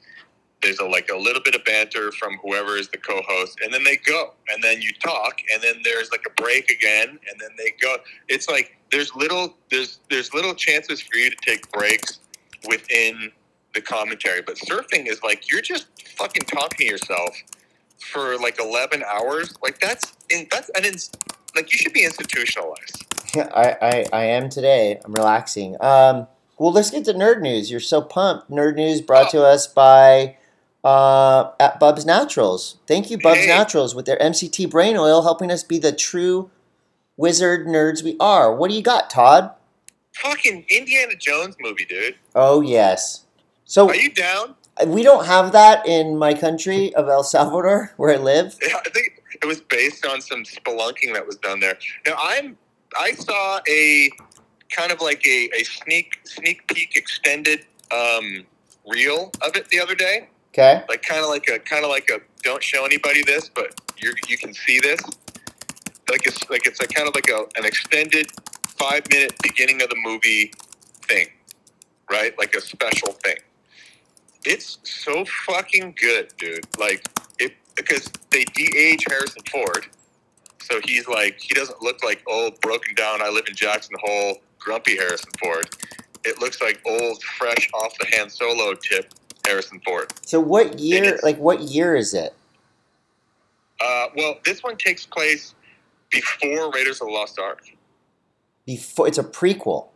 There's 0.62 0.78
a 0.78 0.84
like 0.84 1.10
a 1.10 1.16
little 1.16 1.42
bit 1.42 1.54
of 1.54 1.64
banter 1.64 2.12
from 2.12 2.36
whoever 2.42 2.76
is 2.76 2.88
the 2.88 2.98
co-host, 2.98 3.58
and 3.62 3.72
then 3.72 3.84
they 3.84 3.96
go, 3.96 4.32
and 4.48 4.62
then 4.62 4.80
you 4.80 4.92
talk, 5.02 5.40
and 5.52 5.62
then 5.62 5.76
there's 5.84 6.10
like 6.10 6.24
a 6.26 6.42
break 6.42 6.70
again, 6.70 7.08
and 7.08 7.40
then 7.40 7.50
they 7.58 7.72
go. 7.80 7.96
It's 8.28 8.48
like 8.48 8.76
there's 8.90 9.14
little 9.14 9.54
there's 9.70 9.98
there's 10.10 10.32
little 10.34 10.54
chances 10.54 11.00
for 11.00 11.16
you 11.16 11.30
to 11.30 11.36
take 11.36 11.70
breaks 11.72 12.20
within 12.68 13.32
the 13.74 13.80
commentary, 13.80 14.42
but 14.42 14.56
surfing 14.56 15.06
is 15.06 15.22
like 15.22 15.50
you're 15.50 15.62
just 15.62 15.86
fucking 16.16 16.44
talking 16.44 16.76
to 16.78 16.84
yourself 16.84 17.36
for 17.98 18.36
like 18.38 18.58
11 18.60 19.04
hours 19.04 19.54
like 19.62 19.78
that's 19.78 20.12
in 20.28 20.46
that's 20.50 20.68
an 20.70 20.84
like 21.54 21.72
you 21.72 21.78
should 21.78 21.92
be 21.92 22.04
institutionalized 22.04 23.06
I, 23.36 23.76
I, 23.80 24.06
I 24.12 24.24
am 24.24 24.50
today. 24.50 25.00
I'm 25.04 25.12
relaxing. 25.12 25.76
Um, 25.80 26.26
well, 26.58 26.72
let's 26.72 26.90
get 26.90 27.04
to 27.06 27.14
nerd 27.14 27.40
news. 27.40 27.70
You're 27.70 27.80
so 27.80 28.02
pumped. 28.02 28.50
Nerd 28.50 28.76
news 28.76 29.00
brought 29.00 29.30
to 29.30 29.42
us 29.42 29.66
by 29.66 30.36
uh, 30.85 31.51
at 31.61 31.78
Bubs 31.80 32.05
Naturals. 32.05 32.76
Thank 32.87 33.11
you, 33.11 33.18
Bubs 33.18 33.41
Hey. 33.41 33.47
Naturals, 33.49 33.95
with 33.95 34.07
their 34.07 34.18
MCT 34.18 34.70
brain 34.70 34.97
oil, 34.97 35.22
helping 35.22 35.51
us 35.51 35.62
be 35.62 35.78
the 35.78 35.93
true 35.93 36.51
wizard 37.16 37.66
nerds 37.66 38.03
we 38.03 38.16
are. 38.18 38.55
What 38.55 38.70
do 38.70 38.76
you 38.76 38.83
got, 38.83 39.11
Todd? 39.11 39.53
fucking 40.16 40.64
indiana 40.68 41.14
jones 41.18 41.57
movie 41.61 41.87
dude 41.87 42.14
Oh 42.35 42.61
yes. 42.61 43.24
So 43.64 43.89
are 43.89 43.97
you 43.97 44.11
down 44.12 44.55
we 44.87 45.03
don't 45.03 45.26
have 45.26 45.53
that 45.53 45.87
in 45.87 46.18
my 46.18 46.35
country 46.35 46.95
of 46.95 47.09
El 47.09 47.24
Salvador, 47.24 47.93
where 47.97 48.12
I 48.12 48.16
live. 48.16 48.59
Yeah, 48.62 48.76
i 48.85 48.91
think 48.91 49.22
it 49.43 49.47
was 49.47 49.61
based 49.61 50.05
on 50.07 50.20
some 50.20 50.45
spelunking 50.45 51.14
that 51.14 51.26
was 51.26 51.37
done 51.37 51.61
there 51.61 51.78
now 52.07 52.14
i'm 52.22 52.57
i 52.99 53.12
saw 53.12 53.61
a 53.68 54.11
kind 54.70 54.93
of 54.93 55.01
like 55.01 55.24
a, 55.26 55.49
a 55.59 55.64
sneak 55.64 56.20
sneak 56.24 56.66
peek 56.68 56.95
extended 56.97 57.64
um 57.91 58.45
reel 58.87 59.33
of 59.47 59.57
it 59.57 59.68
the 59.68 59.80
other 59.80 59.95
day 59.95 60.28
Okay. 60.55 60.82
like 60.88 61.03
kind 61.03 61.22
of 61.22 61.30
like 61.30 61.48
a 61.48 61.59
kind 61.61 61.84
of 61.84 61.90
like 61.90 62.11
a 62.11 62.20
don't 62.42 62.62
show 62.62 62.84
anybody 62.84 63.22
this, 63.24 63.48
but 63.48 63.72
you 63.98 64.12
you 64.28 64.36
can 64.36 64.53
see 64.53 64.80
this. 64.80 65.00
Like 66.11 66.26
it's 66.26 66.50
like 66.50 66.66
it's 66.66 66.80
a 66.80 66.86
kind 66.86 67.09
of 67.09 67.14
like 67.14 67.30
a 67.30 67.44
an 67.59 67.64
extended 67.64 68.30
five 68.66 69.05
minute 69.11 69.34
beginning 69.42 69.82
of 69.82 69.88
the 69.88 69.96
movie 69.96 70.53
thing, 71.05 71.28
right? 72.11 72.38
Like 72.38 72.55
a 72.55 72.61
special 72.61 73.12
thing. 73.12 73.36
It's 74.44 74.78
so 74.84 75.24
fucking 75.46 75.96
good, 76.00 76.32
dude. 76.38 76.66
Like 76.78 77.05
it 77.38 77.55
because 77.76 78.12
they 78.30 78.44
de-age 78.44 79.05
Harrison 79.09 79.42
Ford, 79.50 79.86
so 80.61 80.80
he's 80.84 81.09
like 81.09 81.40
he 81.40 81.55
doesn't 81.55 81.82
look 81.82 82.05
like 82.05 82.22
old, 82.28 82.61
broken 82.61 82.94
down. 82.94 83.22
I 83.22 83.30
live 83.30 83.46
in 83.48 83.55
Jackson 83.55 83.96
Hole, 84.03 84.38
grumpy 84.59 84.96
Harrison 84.98 85.32
Ford. 85.40 85.70
It 86.24 86.40
looks 86.40 86.61
like 86.61 86.80
old, 86.86 87.22
fresh 87.22 87.70
off 87.74 87.96
the 87.98 88.07
Han 88.16 88.30
Solo 88.30 88.74
tip 88.74 89.12
Harrison 89.47 89.80
Ford. 89.84 90.12
So 90.24 90.40
what 90.40 90.78
year? 90.78 91.18
Like 91.22 91.38
what 91.38 91.61
year 91.61 91.97
is 91.97 92.14
it? 92.14 92.34
Uh, 93.80 94.07
well, 94.16 94.36
this 94.45 94.62
one 94.62 94.76
takes 94.76 95.07
place 95.07 95.55
before 96.11 96.70
Raiders 96.72 97.01
of 97.01 97.09
the 97.09 97.12
Lost 97.12 97.38
Ark. 97.38 97.64
Before 98.66 99.09
it's 99.09 99.18
a 99.18 99.24
prequel. 99.24 99.88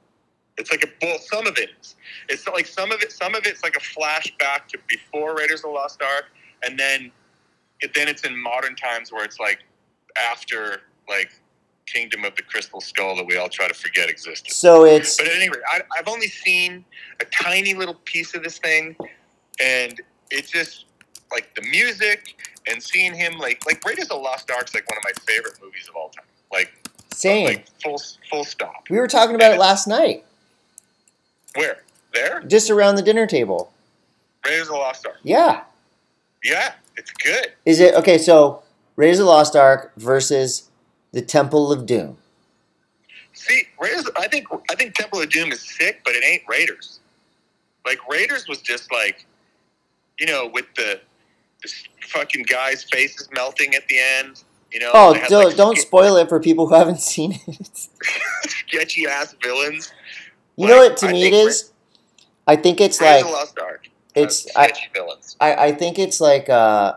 It's 0.59 0.71
like 0.71 0.83
a 0.83 1.07
well, 1.07 1.19
some 1.19 1.47
of 1.47 1.59
it 1.59 1.71
is. 1.81 1.97
It's 2.29 2.47
like 2.49 2.67
some 2.67 2.91
of 2.91 3.03
it. 3.03 3.13
Some 3.13 3.35
of 3.35 3.47
it's 3.47 3.63
like 3.63 3.77
a 3.77 3.81
flashback 3.81 4.67
to 4.69 4.79
before 4.89 5.37
Raiders 5.37 5.61
of 5.61 5.71
the 5.71 5.77
Lost 5.77 6.01
Ark, 6.03 6.25
and 6.65 6.79
then 6.79 7.13
it, 7.81 7.93
then 7.95 8.09
it's 8.09 8.25
in 8.25 8.37
modern 8.37 8.75
times 8.75 9.13
where 9.13 9.25
it's 9.25 9.39
like 9.39 9.61
after 10.31 10.81
like 11.09 11.31
Kingdom 11.87 12.25
of 12.25 12.35
the 12.35 12.43
Crystal 12.43 12.81
Skull 12.81 13.17
that 13.17 13.27
we 13.27 13.37
all 13.37 13.49
try 13.49 13.69
to 13.69 13.75
forget 13.75 14.09
existed. 14.09 14.53
So 14.53 14.85
it's 14.85 15.17
But 15.17 15.27
at 15.27 15.37
anyway, 15.37 15.59
I, 15.69 15.83
I've 15.97 16.09
only 16.09 16.29
seen 16.29 16.85
a 17.21 17.25
tiny 17.27 17.75
little 17.75 17.95
piece 18.05 18.35
of 18.35 18.43
this 18.43 18.59
thing, 18.59 18.97
and 19.63 20.01
it's 20.31 20.51
just 20.51 20.87
like 21.33 21.55
the 21.55 21.63
music 21.63 22.37
and 22.67 22.83
seeing 22.83 23.15
him 23.15 23.39
like 23.39 23.65
like 23.67 23.85
Raiders 23.85 24.05
of 24.05 24.11
the 24.11 24.17
Lost 24.17 24.51
Ark's 24.51 24.75
like 24.75 24.89
one 24.89 24.99
of 24.99 25.05
my 25.05 25.13
favorite 25.27 25.55
movies 25.63 25.89
of 25.89 25.97
all 25.97 26.09
time. 26.11 26.25
Like 26.53 26.73
same. 27.13 27.47
like 27.47 27.67
full 27.83 28.01
full 28.31 28.45
stop. 28.45 28.85
we 28.91 28.99
were 28.99 29.09
talking 29.09 29.35
about 29.35 29.53
it 29.53 29.59
last 29.59 29.87
night, 29.87 30.25
Where 31.55 31.79
there? 32.13 32.43
just 32.47 32.71
around 32.71 32.97
the 32.97 33.03
dinner 33.03 33.27
table. 33.27 33.73
Raiders 34.45 34.63
of 34.63 34.75
the 34.75 34.75
Lost 34.75 35.07
Ark. 35.07 35.19
Yeah. 35.23 35.63
Yeah, 36.45 36.75
it's 36.97 37.11
good. 37.13 37.49
Is 37.65 37.81
it 37.81 37.95
okay? 37.95 38.19
So 38.19 38.63
Raiders 38.95 39.19
of 39.19 39.27
the 39.27 39.31
Lost 39.31 39.57
Ark 39.57 39.93
versus 39.97 40.71
the 41.13 41.23
Temple 41.23 41.73
of 41.73 41.87
Doom. 41.87 42.19
See, 43.33 43.65
Raiders. 43.81 44.09
I 44.17 44.29
think 44.29 44.47
I 44.71 44.75
think 44.75 44.95
Temple 44.95 45.21
of 45.21 45.29
Doom 45.29 45.51
is 45.53 45.61
sick, 45.61 46.01
but 46.05 46.15
it 46.15 46.25
ain't 46.25 46.43
Raiders. 46.49 47.01
Like 47.85 47.99
Raiders 48.09 48.49
was 48.49 48.61
just 48.61 48.93
like, 48.93 49.25
you 50.19 50.27
know, 50.27 50.51
with 50.53 50.67
the 50.77 51.01
the 51.63 51.71
fucking 52.09 52.45
guys' 52.49 52.85
faces 52.85 53.29
melting 53.33 53.75
at 53.75 53.87
the 53.89 53.99
end. 53.99 54.43
You 54.73 54.81
know, 54.81 54.91
Oh, 54.93 55.15
had, 55.15 55.29
don't, 55.29 55.45
like, 55.47 55.57
don't 55.57 55.79
spoil 55.79 56.17
it 56.17 56.29
for 56.29 56.41
people 56.41 56.67
who 56.67 56.75
haven't 56.75 57.01
seen 57.13 57.39
it. 57.47 57.79
sketchy 58.69 59.07
ass 59.07 59.35
villains. 59.43 59.93
You 60.57 60.67
know 60.69 60.79
what 60.79 60.97
to 60.99 61.09
I 61.09 61.13
me 61.13 61.27
it 61.27 61.33
is? 61.33 61.73
I 62.47 62.57
think 62.57 62.81
it's 62.81 63.01
Raiders 63.01 63.25
like 63.25 63.33
Lost 63.33 63.59
Ark. 63.59 63.89
it's 64.15 64.47
uh, 64.57 64.61
I, 64.61 64.73
villains. 64.95 65.37
I 65.41 65.55
I 65.67 65.73
think 65.73 65.99
it's 65.99 66.21
like 66.21 66.49
uh 66.49 66.95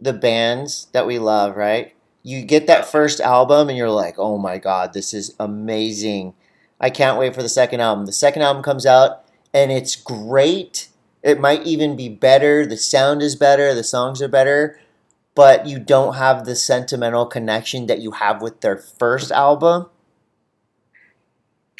the 0.00 0.12
bands 0.12 0.88
that 0.92 1.06
we 1.06 1.18
love, 1.18 1.56
right? 1.56 1.94
You 2.22 2.44
get 2.44 2.66
that 2.66 2.86
first 2.86 3.20
album 3.20 3.68
and 3.68 3.78
you're 3.78 3.90
like, 3.90 4.16
"Oh 4.18 4.36
my 4.38 4.58
god, 4.58 4.92
this 4.92 5.14
is 5.14 5.34
amazing. 5.40 6.34
I 6.80 6.90
can't 6.90 7.18
wait 7.18 7.34
for 7.34 7.42
the 7.42 7.48
second 7.48 7.80
album." 7.80 8.06
The 8.06 8.12
second 8.12 8.42
album 8.42 8.62
comes 8.62 8.84
out 8.86 9.24
and 9.54 9.70
it's 9.72 9.96
great. 9.96 10.88
It 11.26 11.40
might 11.40 11.66
even 11.66 11.96
be 11.96 12.08
better. 12.08 12.64
The 12.64 12.76
sound 12.76 13.20
is 13.20 13.34
better, 13.34 13.74
the 13.74 13.82
songs 13.82 14.22
are 14.22 14.28
better, 14.28 14.78
but 15.34 15.66
you 15.66 15.80
don't 15.80 16.14
have 16.14 16.46
the 16.46 16.54
sentimental 16.54 17.26
connection 17.26 17.88
that 17.88 17.98
you 17.98 18.12
have 18.12 18.40
with 18.40 18.60
their 18.60 18.76
first 18.76 19.32
album. 19.32 19.86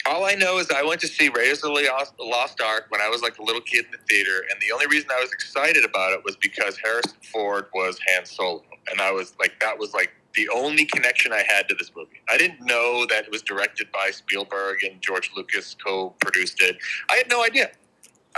All 0.05 0.25
I 0.25 0.35
know 0.35 0.59
is 0.59 0.69
I 0.71 0.83
went 0.83 1.01
to 1.03 1.07
see 1.07 1.29
Raiders 1.29 1.63
of 1.63 1.73
the 1.77 2.25
Lost- 2.25 2.61
Ark 2.61 2.87
when 2.89 3.01
I 3.01 3.09
was 3.09 3.23
like 3.23 3.39
a 3.39 3.43
little 3.45 3.61
kid 3.61 3.85
in 3.85 3.93
the 3.93 3.99
theater, 4.09 4.45
and 4.51 4.61
the 4.61 4.73
only 4.73 4.89
reason 4.89 5.11
I 5.17 5.21
was 5.21 5.33
excited 5.33 5.85
about 5.85 6.13
it 6.13 6.25
was 6.25 6.37
because 6.37 6.77
Harrison 6.83 7.19
Ford 7.33 7.67
was 7.73 8.01
Han 8.09 8.27
Solo, 8.27 8.65
and 8.91 9.01
I 9.01 9.13
was 9.13 9.35
like, 9.39 9.61
that 9.61 9.79
was 9.79 9.95
like 9.95 10.11
the 10.35 10.49
only 10.49 10.87
connection 10.87 11.33
I 11.33 11.45
had 11.47 11.69
to 11.69 11.77
this 11.77 11.93
movie. 11.97 12.21
I 12.29 12.37
didn't 12.37 12.63
know 12.63 13.07
that 13.07 13.27
it 13.27 13.31
was 13.31 13.43
directed 13.43 13.93
by 13.93 14.11
Spielberg 14.11 14.83
and 14.83 15.01
George 15.01 15.31
Lucas 15.37 15.77
co-produced 15.85 16.61
it. 16.63 16.79
I 17.09 17.15
had 17.15 17.31
no 17.31 17.45
idea. 17.45 17.71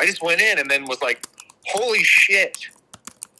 I 0.00 0.06
just 0.06 0.22
went 0.22 0.40
in 0.40 0.58
and 0.58 0.70
then 0.70 0.84
was 0.86 1.00
like, 1.02 1.26
holy 1.66 2.02
shit. 2.04 2.66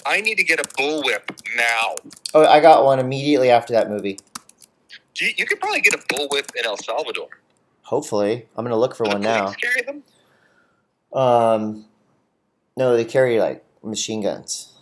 I 0.06 0.20
need 0.20 0.36
to 0.36 0.44
get 0.44 0.60
a 0.60 0.64
bullwhip 0.64 1.28
now. 1.56 1.96
Oh, 2.34 2.44
I 2.46 2.60
got 2.60 2.84
one 2.84 2.98
immediately 2.98 3.50
after 3.50 3.72
that 3.74 3.90
movie. 3.90 4.18
You, 5.16 5.30
you 5.36 5.44
could 5.46 5.60
probably 5.60 5.80
get 5.80 5.94
a 5.94 5.98
bullwhip 5.98 6.54
in 6.56 6.64
El 6.64 6.76
Salvador. 6.76 7.28
Hopefully, 7.82 8.46
I'm 8.56 8.64
gonna 8.64 8.76
look 8.78 8.94
for 8.94 9.04
Do 9.04 9.10
one 9.12 9.20
now. 9.22 9.52
carry 9.52 9.82
them? 9.82 10.02
Um, 11.12 11.86
no, 12.76 12.96
they 12.96 13.04
carry 13.04 13.38
like 13.40 13.64
machine 13.82 14.22
guns. 14.22 14.74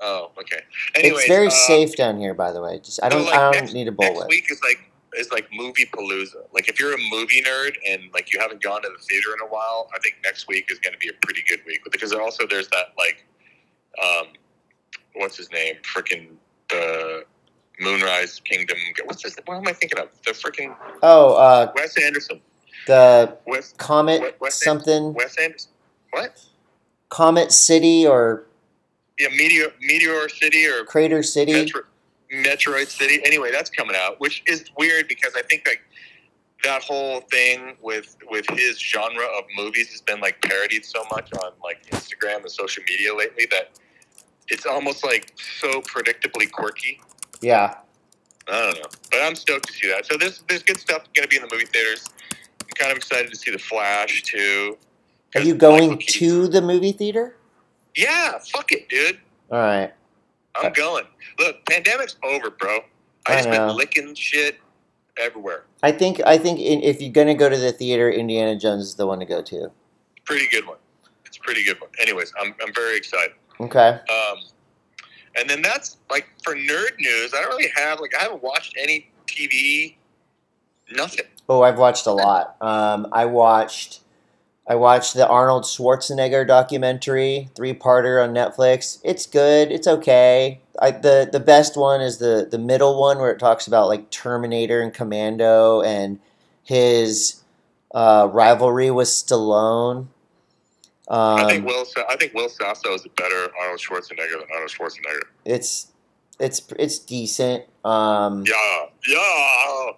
Oh, 0.00 0.30
okay. 0.38 0.60
Anyways, 0.96 1.20
it's 1.20 1.28
very 1.28 1.46
uh, 1.46 1.50
safe 1.50 1.96
down 1.96 2.18
here, 2.18 2.34
by 2.34 2.52
the 2.52 2.60
way. 2.60 2.78
Just 2.82 3.02
I 3.02 3.08
don't 3.08 3.24
like, 3.24 3.34
I 3.34 3.52
don't 3.52 3.60
next- 3.62 3.72
need 3.74 3.88
a 3.88 3.92
bullwhip. 3.92 4.14
Next 4.14 4.28
week 4.28 4.46
is 4.50 4.60
like 4.62 4.90
is 5.16 5.30
like 5.30 5.46
movie 5.52 5.86
palooza. 5.86 6.44
Like 6.52 6.68
if 6.68 6.78
you're 6.80 6.94
a 6.94 6.98
movie 7.10 7.42
nerd 7.42 7.72
and 7.88 8.02
like 8.12 8.32
you 8.32 8.40
haven't 8.40 8.62
gone 8.62 8.82
to 8.82 8.88
the 8.88 9.02
theater 9.04 9.28
in 9.34 9.46
a 9.46 9.50
while, 9.50 9.88
I 9.94 9.98
think 10.00 10.16
next 10.24 10.48
week 10.48 10.70
is 10.70 10.78
going 10.78 10.92
to 10.92 10.98
be 10.98 11.08
a 11.08 11.12
pretty 11.22 11.42
good 11.48 11.60
week 11.66 11.80
because 11.90 12.12
also 12.12 12.46
there's 12.48 12.68
that 12.68 12.92
like, 12.98 13.24
um, 14.02 14.28
what's 15.14 15.36
his 15.36 15.50
name? 15.52 15.76
Freaking 15.82 16.28
the 16.70 17.24
Moonrise 17.80 18.40
Kingdom. 18.44 18.76
What's 19.04 19.22
this? 19.22 19.36
What 19.46 19.56
am 19.56 19.66
I 19.66 19.72
thinking 19.72 19.98
of? 19.98 20.08
The 20.24 20.32
freaking 20.32 20.76
Oh, 21.02 21.34
uh, 21.34 21.72
Wes 21.76 21.96
Anderson. 22.02 22.40
the 22.86 23.36
Wes 23.46 23.72
Comet 23.76 24.20
What- 24.20 24.36
what's 24.38 24.60
it? 24.60 24.64
something, 24.64 25.12
Wes 25.14 25.36
Anderson. 25.38 25.70
What? 26.10 26.40
Comet 27.08 27.52
City 27.52 28.06
or 28.06 28.46
Yeah, 29.18 29.28
Meteor 29.28 29.72
Meteor 29.80 30.28
City 30.28 30.66
or 30.66 30.84
Crater 30.84 31.22
City. 31.22 31.52
Metro, 31.52 31.82
Metroid 32.42 32.88
City. 32.88 33.20
Anyway, 33.24 33.50
that's 33.52 33.70
coming 33.70 33.96
out, 33.96 34.20
which 34.20 34.42
is 34.46 34.64
weird 34.78 35.08
because 35.08 35.32
I 35.36 35.42
think 35.42 35.66
like 35.66 35.82
that 36.64 36.82
whole 36.82 37.20
thing 37.20 37.76
with 37.82 38.16
with 38.30 38.46
his 38.50 38.78
genre 38.78 39.24
of 39.24 39.44
movies 39.56 39.90
has 39.90 40.00
been 40.00 40.20
like 40.20 40.40
parodied 40.42 40.84
so 40.84 41.04
much 41.10 41.32
on 41.34 41.52
like 41.62 41.84
Instagram 41.90 42.38
and 42.38 42.50
social 42.50 42.82
media 42.88 43.14
lately 43.14 43.46
that 43.50 43.78
it's 44.48 44.66
almost 44.66 45.04
like 45.04 45.32
so 45.60 45.80
predictably 45.82 46.50
quirky. 46.50 47.00
Yeah. 47.40 47.76
I 48.46 48.60
don't 48.60 48.74
know, 48.74 48.88
but 49.10 49.22
I'm 49.22 49.34
stoked 49.34 49.66
to 49.68 49.72
see 49.72 49.88
that. 49.88 50.04
So 50.04 50.16
there's 50.18 50.42
there's 50.48 50.62
good 50.62 50.78
stuff 50.78 51.04
going 51.14 51.22
to 51.22 51.28
be 51.28 51.36
in 51.36 51.42
the 51.42 51.48
movie 51.50 51.64
theaters. 51.66 52.10
I'm 52.60 52.68
kind 52.76 52.90
of 52.90 52.98
excited 52.98 53.30
to 53.30 53.36
see 53.36 53.50
the 53.50 53.58
Flash 53.58 54.22
too. 54.22 54.76
Are 55.34 55.40
you 55.40 55.54
going 55.54 55.98
to 55.98 56.46
the 56.48 56.60
movie 56.60 56.92
theater? 56.92 57.36
Yeah, 57.96 58.38
fuck 58.52 58.70
it, 58.72 58.88
dude. 58.88 59.18
All 59.50 59.58
right. 59.58 59.92
I'm 60.56 60.72
going. 60.72 61.04
Look, 61.38 61.64
pandemic's 61.66 62.16
over, 62.22 62.50
bro. 62.50 62.80
I 63.26 63.32
I 63.32 63.36
just 63.36 63.50
been 63.50 63.76
licking 63.76 64.14
shit 64.14 64.58
everywhere. 65.18 65.64
I 65.82 65.92
think 65.92 66.20
I 66.26 66.38
think 66.38 66.60
in, 66.60 66.82
if 66.82 67.00
you're 67.00 67.12
gonna 67.12 67.34
go 67.34 67.48
to 67.48 67.56
the 67.56 67.72
theater, 67.72 68.10
Indiana 68.10 68.58
Jones 68.58 68.82
is 68.84 68.94
the 68.94 69.06
one 69.06 69.18
to 69.20 69.26
go 69.26 69.42
to. 69.42 69.70
Pretty 70.24 70.48
good 70.48 70.66
one. 70.66 70.78
It's 71.26 71.36
a 71.36 71.40
pretty 71.40 71.64
good 71.64 71.80
one. 71.80 71.90
Anyways, 72.00 72.32
I'm 72.40 72.54
I'm 72.64 72.72
very 72.74 72.96
excited. 72.96 73.34
Okay. 73.60 73.88
Um, 73.88 74.38
and 75.36 75.48
then 75.48 75.62
that's 75.62 75.96
like 76.10 76.28
for 76.42 76.54
nerd 76.54 76.98
news. 76.98 77.34
I 77.34 77.40
don't 77.42 77.50
really 77.50 77.70
have 77.74 78.00
like 78.00 78.14
I 78.18 78.22
haven't 78.22 78.42
watched 78.42 78.76
any 78.78 79.10
TV. 79.26 79.96
Nothing. 80.92 81.26
Oh, 81.48 81.62
I've 81.62 81.78
watched 81.78 82.06
a 82.06 82.12
lot. 82.12 82.56
Um, 82.60 83.08
I 83.12 83.24
watched 83.26 84.00
I 84.66 84.76
watched 84.76 85.14
the 85.14 85.28
Arnold 85.28 85.64
Schwarzenegger 85.64 86.46
documentary, 86.46 87.50
three 87.54 87.74
parter 87.74 88.22
on 88.22 88.32
Netflix. 88.34 88.98
It's 89.04 89.26
good. 89.26 89.70
It's 89.70 89.86
okay. 89.86 90.60
I, 90.80 90.90
the 90.90 91.28
the 91.30 91.40
best 91.40 91.76
one 91.76 92.00
is 92.00 92.18
the 92.18 92.48
the 92.50 92.58
middle 92.58 92.98
one 92.98 93.18
where 93.18 93.30
it 93.30 93.38
talks 93.38 93.66
about 93.66 93.88
like 93.88 94.10
Terminator 94.10 94.80
and 94.80 94.92
Commando 94.92 95.82
and 95.82 96.18
his 96.62 97.42
uh, 97.94 98.28
rivalry 98.32 98.90
with 98.90 99.08
Stallone. 99.08 100.06
I 101.08 101.46
think 101.46 101.60
Um, 101.60 101.66
Will 101.66 101.84
I 102.08 102.16
think 102.16 102.32
Will 102.32 102.48
Sasso 102.48 102.94
is 102.94 103.04
a 103.04 103.10
better 103.10 103.50
Arnold 103.60 103.78
Schwarzenegger 103.80 104.40
than 104.40 104.48
Arnold 104.52 104.70
Schwarzenegger. 104.70 105.22
it's 105.44 105.88
it's 106.40 106.62
it's 106.78 106.98
decent. 106.98 107.64
Um, 107.84 108.44
Yeah, 108.46 108.86
yeah. 109.06 109.90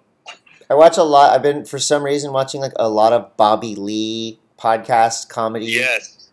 I 0.69 0.73
watch 0.73 0.97
a 0.97 1.03
lot. 1.03 1.33
I've 1.33 1.41
been 1.41 1.63
for 1.63 1.79
some 1.79 2.03
reason 2.03 2.33
watching 2.33 2.59
like 2.59 2.73
a 2.75 2.89
lot 2.89 3.13
of 3.13 3.35
Bobby 3.37 3.73
Lee 3.73 4.37
podcast 4.57 5.29
comedy. 5.29 5.65
Yes, 5.67 6.29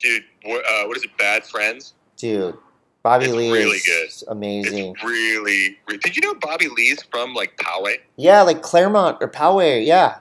dude. 0.00 0.24
Uh, 0.44 0.84
what 0.86 0.96
is 0.96 1.04
it? 1.04 1.16
Bad 1.18 1.44
Friends. 1.44 1.94
Dude, 2.16 2.56
Bobby 3.02 3.26
It's 3.26 3.34
Lee 3.34 3.52
really 3.52 3.76
is 3.76 3.84
good. 4.26 4.32
amazing. 4.32 4.94
It's 4.96 5.04
really, 5.04 5.78
re- 5.88 5.98
Did 5.98 6.16
you 6.16 6.22
know 6.22 6.34
Bobby 6.34 6.68
Lee's 6.68 7.02
from 7.04 7.34
like 7.34 7.56
Poway, 7.56 7.96
Yeah, 8.16 8.42
like 8.42 8.62
Claremont 8.62 9.18
or 9.20 9.28
Poway. 9.28 9.84
Yeah, 9.86 10.18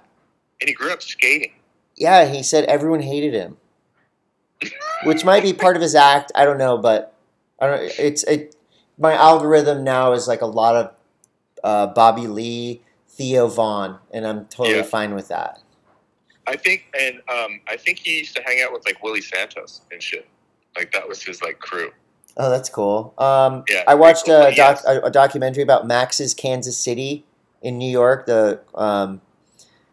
and 0.61 0.67
he 0.67 0.73
grew 0.73 0.91
up 0.91 1.01
skating. 1.01 1.53
yeah. 1.95 2.25
He 2.25 2.43
said 2.43 2.65
everyone 2.65 3.01
hated 3.01 3.33
him, 3.33 3.57
which 5.03 5.23
might 5.25 5.43
be 5.43 5.53
part 5.53 5.75
of 5.75 5.81
his 5.81 5.95
act. 5.95 6.31
I 6.35 6.45
don't 6.45 6.57
know, 6.57 6.77
but 6.77 7.13
I 7.59 7.67
don't. 7.67 7.81
It's 7.99 8.23
it. 8.23 8.55
My 8.99 9.13
algorithm 9.13 9.83
now 9.83 10.13
is 10.13 10.27
like 10.27 10.41
a 10.41 10.47
lot 10.47 10.75
of 10.75 10.91
uh, 11.63 11.87
Bobby 11.93 12.27
Lee, 12.27 12.81
Theo 13.09 13.47
Von, 13.47 13.99
and 14.11 14.25
I'm 14.25 14.45
totally 14.45 14.77
Yeah. 14.77 14.83
fine 14.83 15.13
with 15.15 15.27
that. 15.29 15.59
I 16.47 16.55
think, 16.55 16.85
and 16.99 17.17
um, 17.29 17.59
I 17.67 17.75
think 17.77 17.99
he 17.99 18.19
used 18.19 18.35
to 18.37 18.41
hang 18.43 18.61
out 18.61 18.71
with 18.71 18.85
like 18.85 19.03
Willy 19.03 19.21
Santos 19.21 19.81
and 19.91 20.01
shit. 20.01 20.27
Like 20.75 20.91
that 20.93 21.07
was 21.07 21.21
his 21.21 21.41
like 21.41 21.59
crew. 21.59 21.91
Oh, 22.37 22.49
that's 22.49 22.69
cool. 22.69 23.13
Um, 23.17 23.63
Yeah, 23.69 23.83
I 23.87 23.95
watched 23.95 24.27
a, 24.27 24.53
doc, 24.55 24.79
a, 24.87 24.99
a 25.01 25.11
documentary 25.11 25.63
about 25.63 25.87
Max's 25.87 26.33
Kansas 26.33 26.77
City 26.77 27.25
in 27.61 27.77
New 27.77 27.89
York. 27.89 28.27
The 28.27 28.61
um, 28.75 29.21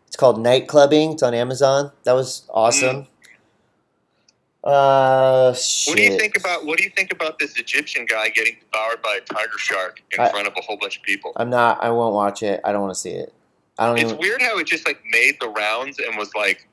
it's 0.06 0.16
called 0.16 0.38
Night 0.40 0.68
Clubbing. 0.68 1.12
It's 1.12 1.22
on 1.22 1.34
Amazon. 1.34 1.90
That 2.04 2.12
was 2.12 2.46
awesome. 2.50 3.06
Uh. 4.62 5.52
Mm. 5.52 5.88
What 5.88 5.96
do 5.96 6.02
you 6.02 6.18
think 6.18 6.36
about 6.38 6.64
what 6.64 6.78
do 6.78 6.84
you 6.84 6.90
think 6.90 7.12
about 7.12 7.38
this 7.38 7.58
Egyptian 7.58 8.06
guy 8.06 8.28
getting 8.28 8.56
devoured 8.60 9.02
by 9.02 9.18
a 9.18 9.20
tiger 9.20 9.58
shark 9.58 10.02
in 10.12 10.20
I- 10.20 10.30
front 10.30 10.46
of 10.46 10.54
a 10.56 10.60
whole 10.62 10.76
bunch 10.76 10.98
of 10.98 11.02
people? 11.02 11.32
I'm 11.36 11.50
not. 11.50 11.82
I 11.82 11.90
won't 11.90 12.14
watch 12.14 12.42
it. 12.42 12.60
I 12.64 12.72
don't 12.72 12.80
want 12.82 12.94
to 12.94 13.00
see 13.00 13.10
it. 13.10 13.32
I 13.78 13.86
don't 13.86 13.98
It's 13.98 14.10
even. 14.12 14.18
weird 14.18 14.42
how 14.42 14.58
it 14.58 14.66
just 14.66 14.86
like 14.86 15.00
made 15.10 15.36
the 15.40 15.48
rounds 15.48 15.98
and 15.98 16.16
was 16.16 16.34
like, 16.34 16.68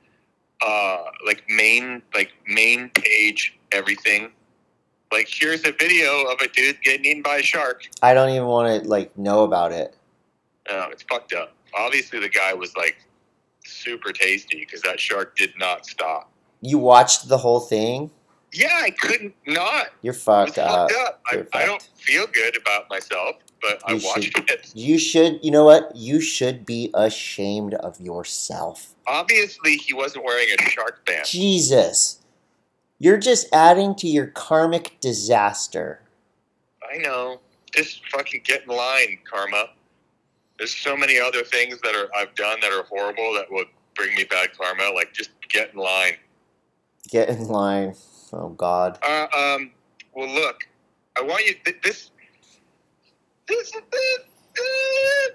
uh, 0.66 0.98
like 1.26 1.44
main 1.50 2.02
like 2.14 2.32
main 2.48 2.90
page 2.90 3.58
everything. 3.72 4.32
Like 5.12 5.28
here's 5.30 5.66
a 5.66 5.72
video 5.72 6.24
of 6.26 6.40
a 6.42 6.48
dude 6.50 6.82
getting 6.84 7.06
eaten 7.06 7.22
by 7.24 7.38
a 7.38 7.42
shark. 7.44 7.84
I 8.02 8.14
don't 8.14 8.30
even 8.30 8.46
want 8.48 8.84
to 8.84 8.90
like 8.90 9.18
know 9.18 9.44
about 9.44 9.72
it. 9.72 9.96
Oh, 10.70 10.88
it's 10.92 11.04
fucked 11.04 11.34
up. 11.34 11.54
Obviously, 11.78 12.20
the 12.20 12.30
guy 12.30 12.54
was 12.54 12.76
like 12.78 12.98
super 13.66 14.12
tasty 14.12 14.60
because 14.60 14.82
that 14.84 15.00
shark 15.00 15.36
did 15.36 15.52
not 15.58 15.86
stop. 15.86 16.32
You 16.62 16.78
watched 16.78 17.28
the 17.28 17.38
whole 17.40 17.60
thing. 17.60 18.12
Yeah, 18.54 18.80
I 18.82 18.92
couldn't 18.92 19.34
not. 19.48 19.88
You're 20.02 20.14
fucked 20.14 20.58
up. 20.60 20.92
fucked 20.92 21.02
up. 21.08 21.22
I, 21.32 21.36
You're 21.38 21.48
I 21.54 21.66
don't 21.66 21.82
feel 21.96 22.28
good 22.28 22.56
about 22.58 22.90
myself, 22.90 23.38
but 23.62 23.82
I 23.86 23.94
You 23.94 24.02
watched 24.04 24.38
it. 24.50 24.72
You 24.74 24.98
should. 24.98 25.40
You 25.44 25.52
know 25.52 25.64
what? 25.64 25.96
You 25.96 26.20
should 26.20 26.66
be 26.66 26.90
ashamed 26.94 27.74
of 27.76 28.00
yourself. 28.00 28.94
Obviously, 29.08 29.76
he 29.76 29.94
wasn't 29.94 30.26
wearing 30.26 30.48
a 30.60 30.70
shark 30.70 31.06
band. 31.06 31.26
Jesus. 31.26 32.20
You're 33.00 33.18
just 33.18 33.48
adding 33.52 33.96
to 33.96 34.08
your 34.08 34.28
karmic 34.28 35.00
disaster. 35.00 36.02
I 36.92 36.98
know. 36.98 37.40
Just 37.74 38.08
fucking 38.10 38.42
get 38.44 38.64
in 38.64 38.70
line, 38.70 39.18
karma. 39.30 39.70
There's 40.58 40.76
so 40.76 40.96
many 40.96 41.20
other 41.20 41.44
things 41.44 41.80
that 41.82 41.96
are 41.96 42.10
I've 42.16 42.36
done 42.36 42.60
that 42.62 42.72
are 42.72 42.84
horrible 42.84 43.34
that 43.34 43.46
would 43.50 43.68
bring 43.96 44.14
me 44.16 44.26
bad 44.26 44.56
karma. 44.58 44.92
Like 44.94 45.14
just 45.14 45.32
get 45.50 45.74
in 45.74 45.80
line. 45.80 46.14
Get 47.10 47.30
in 47.30 47.48
line. 47.48 47.96
Oh 48.34 48.50
God. 48.50 49.00
Uh, 49.02 49.28
um. 49.36 49.72
Well, 50.14 50.30
look, 50.30 50.64
I 51.18 51.22
want 51.22 51.46
you. 51.48 51.56
th- 51.66 51.82
This. 51.82 52.11
This. 53.52 53.72
This, 53.72 54.20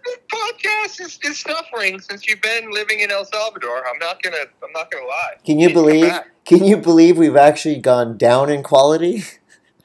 this 0.04 0.18
podcast 0.32 1.00
is, 1.00 1.18
is 1.22 1.38
suffering 1.38 2.00
since 2.00 2.26
you've 2.26 2.40
been 2.40 2.70
living 2.70 3.00
in 3.00 3.10
El 3.10 3.26
Salvador. 3.26 3.86
I'm 3.86 3.98
not 3.98 4.22
gonna. 4.22 4.44
I'm 4.62 4.72
not 4.72 4.90
gonna 4.90 5.04
lie. 5.04 5.34
Can 5.44 5.58
you 5.58 5.70
believe? 5.70 6.10
Can 6.46 6.64
you 6.64 6.78
believe 6.78 7.18
we've 7.18 7.36
actually 7.36 7.78
gone 7.78 8.16
down 8.16 8.48
in 8.48 8.62
quality? 8.62 9.24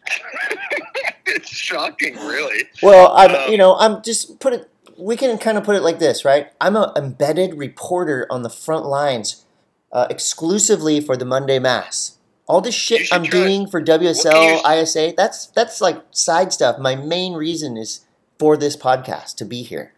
it's 1.26 1.50
shocking, 1.50 2.16
really. 2.16 2.66
Well, 2.82 3.12
I'm. 3.14 3.36
Um, 3.36 3.52
you 3.52 3.58
know, 3.58 3.76
I'm 3.76 4.02
just 4.02 4.40
put 4.40 4.54
it. 4.54 4.70
We 4.98 5.18
can 5.18 5.38
kind 5.38 5.58
of 5.58 5.66
put 5.66 5.76
it 5.76 5.82
like 5.82 6.00
this, 6.00 6.24
right? 6.24 6.48
I'm 6.62 6.78
an 6.78 6.92
embedded 6.96 7.56
reporter 7.56 8.28
on 8.30 8.44
the 8.44 8.50
front 8.50 8.86
lines, 8.86 9.44
uh, 9.92 10.08
exclusively 10.10 11.02
for 11.02 11.18
the 11.18 11.26
Monday 11.26 11.60
Mass. 11.60 12.18
All 12.48 12.62
this 12.62 12.76
shit 12.76 13.10
I'm 13.12 13.24
doing 13.24 13.68
for 13.68 13.82
WSL, 13.82 14.62
ISA, 14.82 15.14
that's 15.18 15.48
that's 15.48 15.82
like 15.82 16.02
side 16.12 16.54
stuff. 16.54 16.80
My 16.80 16.96
main 16.96 17.34
reason 17.34 17.76
is 17.76 18.06
for 18.42 18.58
this 18.58 18.76
podcast 18.76 19.36
to 19.36 19.46
be 19.46 19.62
here. 19.62 19.94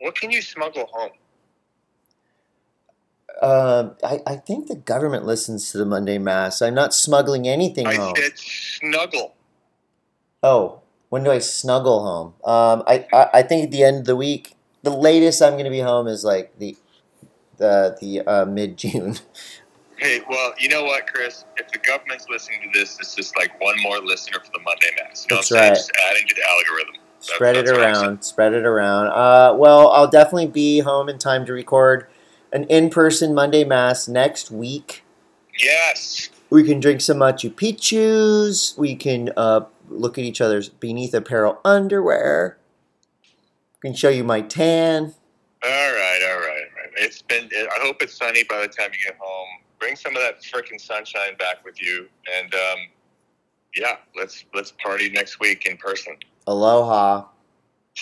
What 0.00 0.16
can 0.16 0.32
you 0.32 0.42
smuggle 0.42 0.88
home? 0.92 1.12
Um, 3.40 3.94
I, 4.02 4.18
I 4.26 4.34
think 4.34 4.66
the 4.66 4.74
government 4.74 5.24
listens 5.24 5.70
to 5.70 5.78
the 5.78 5.84
Monday 5.86 6.18
Mass. 6.18 6.60
I'm 6.60 6.74
not 6.74 6.92
smuggling 6.92 7.46
anything 7.46 7.86
I 7.86 7.94
home. 7.94 8.14
said 8.16 8.36
snuggle. 8.36 9.36
Oh, 10.42 10.80
when 11.08 11.22
do 11.22 11.30
I 11.30 11.38
snuggle 11.38 12.02
home? 12.02 12.26
Um, 12.44 12.82
I, 12.88 13.06
I, 13.12 13.28
I 13.34 13.42
think 13.42 13.66
at 13.66 13.70
the 13.70 13.84
end 13.84 13.98
of 13.98 14.04
the 14.06 14.16
week, 14.16 14.56
the 14.82 14.90
latest 14.90 15.40
I'm 15.40 15.52
going 15.52 15.62
to 15.62 15.70
be 15.70 15.78
home 15.78 16.08
is 16.08 16.24
like 16.24 16.58
the 16.58 16.76
the 17.58 17.96
the 18.00 18.22
uh, 18.26 18.44
mid 18.44 18.76
June. 18.76 19.18
Hey, 20.00 20.20
well, 20.30 20.52
you 20.60 20.68
know 20.68 20.84
what, 20.84 21.08
Chris? 21.08 21.44
If 21.56 21.72
the 21.72 21.78
government's 21.80 22.26
listening 22.30 22.60
to 22.62 22.78
this, 22.78 23.00
it's 23.00 23.16
just 23.16 23.36
like 23.36 23.60
one 23.60 23.74
more 23.82 23.98
listener 23.98 24.38
for 24.38 24.52
the 24.52 24.60
Monday 24.60 24.90
Mass. 25.02 25.26
You 25.28 25.34
know 25.34 25.40
That's 25.40 25.50
what 25.50 25.58
I'm 25.58 25.62
saying? 25.64 25.70
right. 25.70 25.76
Just 25.76 25.92
adding 26.08 26.28
to 26.28 26.34
the 26.36 26.48
algorithm. 26.48 26.94
Spread 27.20 27.56
it 27.56 27.66
what 27.66 27.80
I'm 27.80 27.94
around. 27.94 28.22
Spread 28.22 28.54
it 28.54 28.64
around. 28.64 29.08
Uh, 29.08 29.54
well, 29.56 29.90
I'll 29.90 30.10
definitely 30.10 30.46
be 30.46 30.80
home 30.80 31.08
in 31.08 31.18
time 31.18 31.44
to 31.46 31.52
record 31.52 32.06
an 32.52 32.64
in-person 32.64 33.34
Monday 33.34 33.64
Mass 33.64 34.08
next 34.08 34.50
week. 34.50 35.04
Yes. 35.58 36.30
We 36.50 36.64
can 36.64 36.80
drink 36.80 37.00
some 37.00 37.18
Machu 37.18 37.52
Picchu's. 37.52 38.74
We 38.78 38.94
can 38.94 39.30
uh, 39.36 39.62
look 39.88 40.16
at 40.16 40.24
each 40.24 40.40
other's 40.40 40.70
BN3TH 40.70 41.14
apparel 41.14 41.60
underwear. 41.64 42.58
I 43.24 43.78
can 43.82 43.94
show 43.94 44.08
you 44.08 44.24
my 44.24 44.40
tan. 44.40 45.14
All 45.64 45.70
right, 45.70 46.20
all 46.30 46.38
right, 46.38 46.46
all 46.46 46.46
right. 46.46 46.90
It's 46.96 47.22
been. 47.22 47.48
I 47.52 47.80
hope 47.80 48.00
it's 48.00 48.16
sunny 48.16 48.44
by 48.44 48.60
the 48.60 48.68
time 48.68 48.90
you 48.92 49.04
get 49.04 49.18
home. 49.20 49.48
Bring 49.80 49.96
some 49.96 50.16
of 50.16 50.22
that 50.22 50.40
freaking 50.42 50.80
sunshine 50.80 51.36
back 51.38 51.64
with 51.64 51.80
you, 51.82 52.08
and 52.36 52.54
um, 52.54 52.78
yeah, 53.74 53.96
let's 54.16 54.44
let's 54.54 54.72
party 54.82 55.10
next 55.10 55.40
week 55.40 55.66
in 55.66 55.76
person. 55.76 56.16
Aloha. 56.48 57.28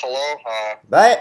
Aloha. 0.05 0.79
Bye. 0.89 1.19